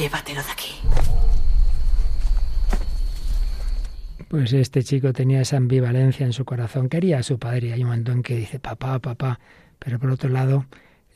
Llévatelo 0.08 0.42
de 0.42 0.50
aquí. 0.50 0.70
Pues 4.28 4.54
este 4.54 4.82
chico 4.82 5.12
tenía 5.12 5.42
esa 5.42 5.58
ambivalencia 5.58 6.24
en 6.24 6.32
su 6.32 6.46
corazón. 6.46 6.88
Quería 6.88 7.18
a 7.18 7.22
su 7.22 7.38
padre 7.38 7.68
y 7.68 7.72
hay 7.72 7.82
un 7.82 7.88
momento 7.90 8.12
en 8.12 8.22
que 8.22 8.34
dice 8.34 8.58
papá, 8.58 8.98
papá. 9.00 9.38
Pero 9.78 9.98
por 9.98 10.10
otro 10.10 10.30
lado, 10.30 10.64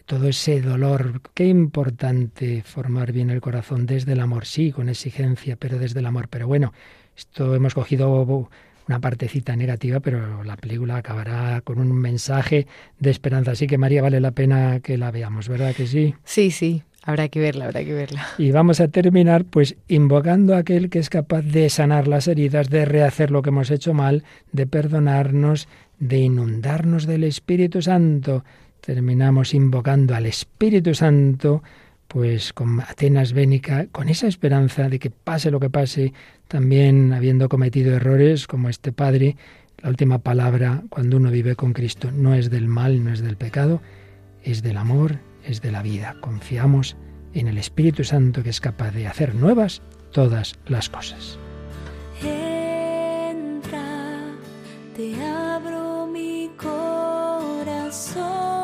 todo 0.04 0.28
ese 0.28 0.60
dolor. 0.60 1.22
Qué 1.32 1.46
importante 1.46 2.62
formar 2.62 3.12
bien 3.12 3.30
el 3.30 3.40
corazón 3.40 3.86
desde 3.86 4.12
el 4.12 4.20
amor, 4.20 4.44
sí, 4.44 4.72
con 4.72 4.90
exigencia, 4.90 5.56
pero 5.56 5.78
desde 5.78 6.00
el 6.00 6.06
amor. 6.06 6.28
Pero 6.28 6.46
bueno, 6.46 6.74
esto 7.16 7.54
hemos 7.54 7.72
cogido 7.72 8.50
una 8.88 9.00
partecita 9.00 9.56
negativa, 9.56 10.00
pero 10.00 10.44
la 10.44 10.58
película 10.58 10.96
acabará 10.96 11.62
con 11.62 11.78
un 11.78 11.92
mensaje 11.92 12.66
de 12.98 13.10
esperanza. 13.10 13.52
Así 13.52 13.66
que 13.66 13.78
María, 13.78 14.02
vale 14.02 14.20
la 14.20 14.32
pena 14.32 14.80
que 14.80 14.98
la 14.98 15.10
veamos, 15.10 15.48
¿verdad 15.48 15.74
que 15.74 15.86
sí? 15.86 16.14
Sí, 16.24 16.50
sí. 16.50 16.82
Habrá 17.04 17.28
que 17.28 17.40
verla, 17.40 17.64
habrá 17.64 17.84
que 17.84 17.92
verla. 17.92 18.26
Y 18.38 18.52
vamos 18.52 18.80
a 18.80 18.88
terminar 18.88 19.44
pues 19.44 19.76
invocando 19.88 20.54
a 20.54 20.58
aquel 20.58 20.88
que 20.88 21.00
es 21.00 21.10
capaz 21.10 21.42
de 21.42 21.68
sanar 21.68 22.06
las 22.06 22.28
heridas, 22.28 22.70
de 22.70 22.84
rehacer 22.84 23.30
lo 23.32 23.42
que 23.42 23.50
hemos 23.50 23.70
hecho 23.70 23.92
mal, 23.92 24.22
de 24.52 24.66
perdonarnos, 24.66 25.68
de 25.98 26.18
inundarnos 26.18 27.06
del 27.06 27.24
Espíritu 27.24 27.82
Santo. 27.82 28.44
Terminamos 28.80 29.52
invocando 29.52 30.14
al 30.14 30.26
Espíritu 30.26 30.94
Santo, 30.94 31.62
pues 32.06 32.52
con 32.52 32.80
Atenas 32.80 33.32
Bénica, 33.32 33.86
con 33.90 34.08
esa 34.08 34.28
esperanza 34.28 34.88
de 34.88 35.00
que 35.00 35.10
pase 35.10 35.50
lo 35.50 35.58
que 35.58 35.70
pase, 35.70 36.12
también 36.46 37.12
habiendo 37.12 37.48
cometido 37.48 37.96
errores 37.96 38.46
como 38.46 38.68
este 38.68 38.92
padre, 38.92 39.36
la 39.78 39.88
última 39.88 40.18
palabra 40.18 40.82
cuando 40.88 41.16
uno 41.16 41.32
vive 41.32 41.56
con 41.56 41.72
Cristo 41.72 42.12
no 42.12 42.34
es 42.34 42.50
del 42.50 42.68
mal, 42.68 43.02
no 43.02 43.12
es 43.12 43.22
del 43.22 43.36
pecado, 43.36 43.80
es 44.44 44.62
del 44.62 44.76
amor, 44.76 45.18
es 45.44 45.62
de 45.62 45.72
la 45.72 45.82
vida. 45.82 46.16
Confiamos 46.20 46.96
en 47.34 47.48
el 47.48 47.58
Espíritu 47.58 48.04
Santo 48.04 48.42
que 48.42 48.50
es 48.50 48.60
capaz 48.60 48.90
de 48.90 49.06
hacer 49.06 49.34
nuevas 49.34 49.82
todas 50.12 50.54
las 50.66 50.88
cosas. 50.88 51.38
Entra, 52.22 53.82
te 54.96 55.24
abro 55.24 56.06
mi 56.06 56.50
corazón. 56.56 58.61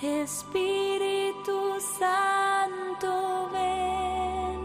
Espíritu 0.00 1.74
Santo, 1.98 3.50
ven. 3.52 4.60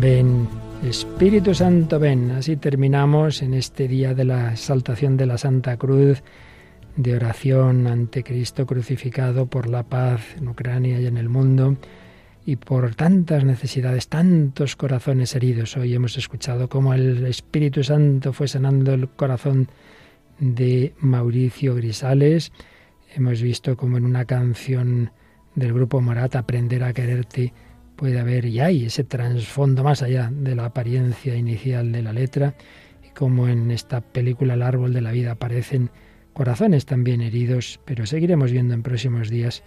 Ven, 0.00 0.48
Espíritu 0.84 1.52
Santo, 1.52 1.98
ven. 1.98 2.30
Así 2.30 2.56
terminamos 2.56 3.42
en 3.42 3.54
este 3.54 3.88
día 3.88 4.14
de 4.14 4.24
la 4.24 4.52
exaltación 4.52 5.16
de 5.16 5.26
la 5.26 5.36
Santa 5.36 5.76
Cruz, 5.76 6.22
de 6.94 7.16
oración 7.16 7.88
ante 7.88 8.22
Cristo 8.22 8.64
crucificado 8.64 9.46
por 9.46 9.68
la 9.68 9.82
paz 9.82 10.20
en 10.36 10.46
Ucrania 10.46 11.00
y 11.00 11.06
en 11.06 11.16
el 11.16 11.28
mundo 11.28 11.76
y 12.46 12.54
por 12.54 12.94
tantas 12.94 13.42
necesidades, 13.44 14.06
tantos 14.06 14.76
corazones 14.76 15.34
heridos. 15.34 15.76
Hoy 15.76 15.92
hemos 15.92 16.16
escuchado 16.16 16.68
cómo 16.68 16.94
el 16.94 17.26
Espíritu 17.26 17.82
Santo 17.82 18.32
fue 18.32 18.46
sanando 18.46 18.94
el 18.94 19.08
corazón 19.08 19.68
de 20.38 20.94
Mauricio 20.98 21.74
Grisales. 21.74 22.52
Hemos 23.14 23.42
visto 23.42 23.76
cómo 23.76 23.96
en 23.98 24.04
una 24.04 24.24
canción 24.24 25.10
del 25.54 25.72
grupo 25.72 26.00
Morat, 26.00 26.36
Aprender 26.36 26.82
a 26.84 26.92
quererte, 26.92 27.52
puede 27.96 28.18
haber 28.18 28.46
y 28.46 28.60
hay 28.60 28.86
ese 28.86 29.04
trasfondo 29.04 29.84
más 29.84 30.02
allá 30.02 30.30
de 30.32 30.54
la 30.54 30.66
apariencia 30.66 31.36
inicial 31.36 31.92
de 31.92 32.02
la 32.02 32.12
letra, 32.12 32.54
y 33.06 33.10
como 33.10 33.48
en 33.48 33.70
esta 33.70 34.00
película 34.00 34.54
El 34.54 34.62
árbol 34.62 34.92
de 34.92 35.02
la 35.02 35.12
vida 35.12 35.32
aparecen 35.32 35.90
corazones 36.32 36.86
también 36.86 37.20
heridos, 37.20 37.80
pero 37.84 38.06
seguiremos 38.06 38.50
viendo 38.50 38.74
en 38.74 38.82
próximos 38.82 39.28
días 39.28 39.62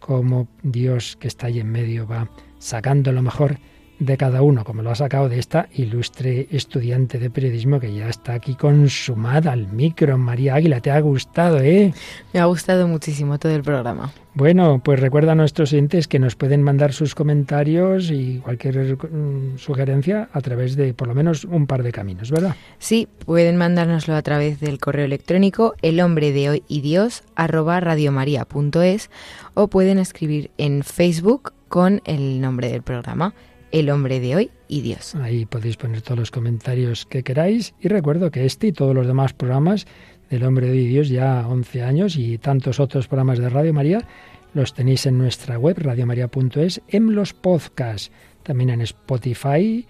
cómo 0.00 0.48
Dios 0.62 1.16
que 1.16 1.28
está 1.28 1.48
ahí 1.48 1.60
en 1.60 1.70
medio 1.70 2.06
va 2.06 2.30
sacando 2.58 3.12
lo 3.12 3.22
mejor 3.22 3.58
de 3.98 4.16
cada 4.16 4.42
uno, 4.42 4.64
como 4.64 4.82
lo 4.82 4.90
ha 4.90 4.94
sacado 4.94 5.28
de 5.28 5.38
esta 5.38 5.68
ilustre 5.74 6.48
estudiante 6.50 7.18
de 7.18 7.30
periodismo 7.30 7.80
que 7.80 7.94
ya 7.94 8.08
está 8.08 8.34
aquí 8.34 8.54
consumada 8.54 9.52
al 9.52 9.68
micro. 9.68 10.18
María 10.18 10.54
Águila, 10.54 10.80
¿te 10.80 10.90
ha 10.90 11.00
gustado, 11.00 11.60
eh? 11.60 11.92
Me 12.32 12.40
ha 12.40 12.44
gustado 12.46 12.86
muchísimo 12.88 13.38
todo 13.38 13.52
el 13.54 13.62
programa. 13.62 14.12
Bueno, 14.34 14.82
pues 14.84 15.00
recuerda 15.00 15.32
a 15.32 15.34
nuestros 15.34 15.72
oyentes 15.72 16.08
que 16.08 16.18
nos 16.18 16.36
pueden 16.36 16.62
mandar 16.62 16.92
sus 16.92 17.14
comentarios 17.14 18.10
y 18.10 18.38
cualquier 18.44 18.96
mm, 18.96 19.56
sugerencia 19.56 20.28
a 20.30 20.42
través 20.42 20.76
de 20.76 20.92
por 20.92 21.08
lo 21.08 21.14
menos 21.14 21.44
un 21.44 21.66
par 21.66 21.82
de 21.82 21.90
caminos, 21.90 22.30
¿verdad? 22.30 22.54
Sí, 22.78 23.08
pueden 23.24 23.56
mandárnoslo 23.56 24.14
a 24.14 24.20
través 24.20 24.60
del 24.60 24.78
correo 24.78 25.06
electrónico 25.06 25.74
el 25.80 26.00
hombre 26.00 26.32
de 26.32 26.50
hoy 26.50 26.62
y 26.68 26.82
Dios 26.82 27.22
arroba 27.34 27.80
radiomaria.es 27.80 29.10
o 29.54 29.68
pueden 29.68 29.96
escribir 29.96 30.50
en 30.58 30.82
Facebook 30.82 31.54
con 31.68 32.02
el 32.04 32.42
nombre 32.42 32.70
del 32.70 32.82
programa 32.82 33.32
El 33.76 33.90
hombre 33.90 34.20
de 34.20 34.34
hoy 34.34 34.50
y 34.68 34.80
Dios. 34.80 35.14
Ahí 35.16 35.44
podéis 35.44 35.76
poner 35.76 36.00
todos 36.00 36.18
los 36.18 36.30
comentarios 36.30 37.04
que 37.04 37.22
queráis 37.22 37.74
y 37.78 37.88
recuerdo 37.88 38.30
que 38.30 38.46
este 38.46 38.68
y 38.68 38.72
todos 38.72 38.94
los 38.94 39.06
demás 39.06 39.34
programas 39.34 39.86
del 40.30 40.44
hombre 40.44 40.68
de 40.68 40.72
hoy 40.72 40.78
y 40.78 40.86
Dios 40.86 41.10
ya 41.10 41.46
11 41.46 41.82
años 41.82 42.16
y 42.16 42.38
tantos 42.38 42.80
otros 42.80 43.06
programas 43.06 43.38
de 43.38 43.50
Radio 43.50 43.74
María 43.74 44.08
los 44.54 44.72
tenéis 44.72 45.04
en 45.04 45.18
nuestra 45.18 45.58
web 45.58 45.76
radiomaria.es 45.78 46.80
en 46.88 47.14
los 47.14 47.34
podcasts, 47.34 48.10
también 48.44 48.70
en 48.70 48.80
Spotify. 48.80 49.86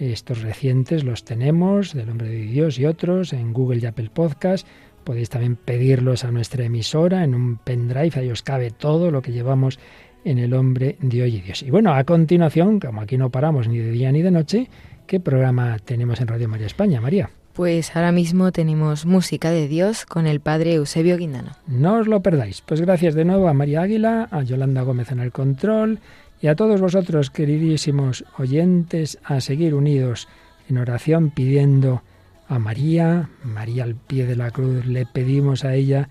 Estos 0.00 0.42
recientes 0.42 1.04
los 1.04 1.22
tenemos, 1.24 1.94
del 1.94 2.10
Hombre 2.10 2.30
de 2.30 2.42
Dios 2.42 2.76
y 2.80 2.86
otros, 2.86 3.32
en 3.32 3.52
Google 3.52 3.78
y 3.80 3.86
Apple 3.86 4.10
Podcast. 4.12 4.66
Podéis 5.04 5.28
también 5.28 5.54
pedirlos 5.54 6.24
a 6.24 6.32
nuestra 6.32 6.64
emisora 6.64 7.22
en 7.22 7.36
un 7.36 7.56
pendrive, 7.56 8.18
ahí 8.18 8.30
os 8.30 8.42
cabe 8.42 8.72
todo 8.72 9.12
lo 9.12 9.22
que 9.22 9.30
llevamos 9.30 9.78
en 10.24 10.38
el 10.38 10.54
Hombre 10.54 10.96
de 11.00 11.22
Hoy 11.22 11.36
y 11.36 11.40
Dios. 11.40 11.62
Y 11.62 11.70
bueno, 11.70 11.94
a 11.94 12.04
continuación, 12.04 12.80
como 12.80 13.00
aquí 13.00 13.16
no 13.16 13.30
paramos 13.30 13.68
ni 13.68 13.78
de 13.78 13.90
día 13.90 14.12
ni 14.12 14.22
de 14.22 14.30
noche, 14.30 14.68
¿qué 15.06 15.20
programa 15.20 15.78
tenemos 15.84 16.20
en 16.20 16.28
Radio 16.28 16.48
María 16.48 16.66
España, 16.66 17.00
María? 17.00 17.30
Pues 17.54 17.96
ahora 17.96 18.12
mismo 18.12 18.52
tenemos 18.52 19.04
música 19.04 19.50
de 19.50 19.66
Dios 19.66 20.06
con 20.06 20.28
el 20.28 20.38
padre 20.38 20.74
Eusebio 20.74 21.16
Guindano. 21.16 21.52
No 21.66 21.98
os 21.98 22.06
lo 22.06 22.22
perdáis. 22.22 22.60
Pues 22.60 22.80
gracias 22.80 23.14
de 23.14 23.24
nuevo 23.24 23.48
a 23.48 23.52
María 23.52 23.82
Águila, 23.82 24.28
a 24.30 24.42
Yolanda 24.42 24.82
Gómez 24.82 25.10
en 25.10 25.18
el 25.18 25.32
control 25.32 25.98
y 26.40 26.46
a 26.46 26.54
todos 26.54 26.80
vosotros, 26.80 27.30
queridísimos 27.30 28.24
oyentes, 28.38 29.18
a 29.24 29.40
seguir 29.40 29.74
unidos 29.74 30.28
en 30.68 30.78
oración 30.78 31.30
pidiendo 31.30 32.02
a 32.48 32.58
María, 32.58 33.28
María 33.42 33.84
al 33.84 33.96
pie 33.96 34.24
de 34.24 34.36
la 34.36 34.50
cruz, 34.50 34.86
le 34.86 35.04
pedimos 35.04 35.64
a 35.64 35.74
ella 35.74 36.08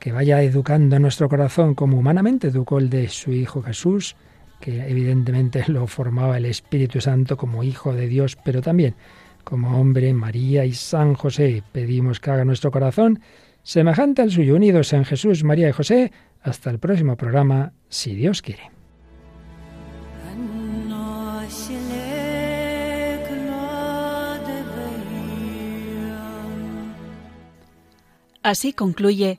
que 0.00 0.12
vaya 0.12 0.42
educando 0.42 0.98
nuestro 0.98 1.28
corazón 1.28 1.74
como 1.74 1.98
humanamente 1.98 2.48
educó 2.48 2.78
el 2.78 2.88
de 2.88 3.08
su 3.08 3.32
Hijo 3.32 3.62
Jesús, 3.62 4.16
que 4.58 4.88
evidentemente 4.88 5.62
lo 5.68 5.86
formaba 5.86 6.38
el 6.38 6.46
Espíritu 6.46 7.00
Santo 7.00 7.36
como 7.36 7.62
Hijo 7.62 7.92
de 7.92 8.08
Dios, 8.08 8.36
pero 8.42 8.62
también 8.62 8.96
como 9.44 9.78
hombre, 9.78 10.12
María 10.14 10.64
y 10.64 10.72
San 10.72 11.14
José. 11.14 11.62
Pedimos 11.70 12.18
que 12.18 12.30
haga 12.30 12.44
nuestro 12.44 12.70
corazón 12.70 13.20
semejante 13.62 14.22
al 14.22 14.30
suyo, 14.30 14.56
unidos 14.56 14.92
en 14.92 15.04
Jesús, 15.04 15.44
María 15.44 15.68
y 15.68 15.72
José. 15.72 16.12
Hasta 16.42 16.70
el 16.70 16.78
próximo 16.78 17.16
programa, 17.16 17.72
si 17.88 18.14
Dios 18.14 18.42
quiere. 18.42 18.70
Así 28.42 28.72
concluye 28.72 29.38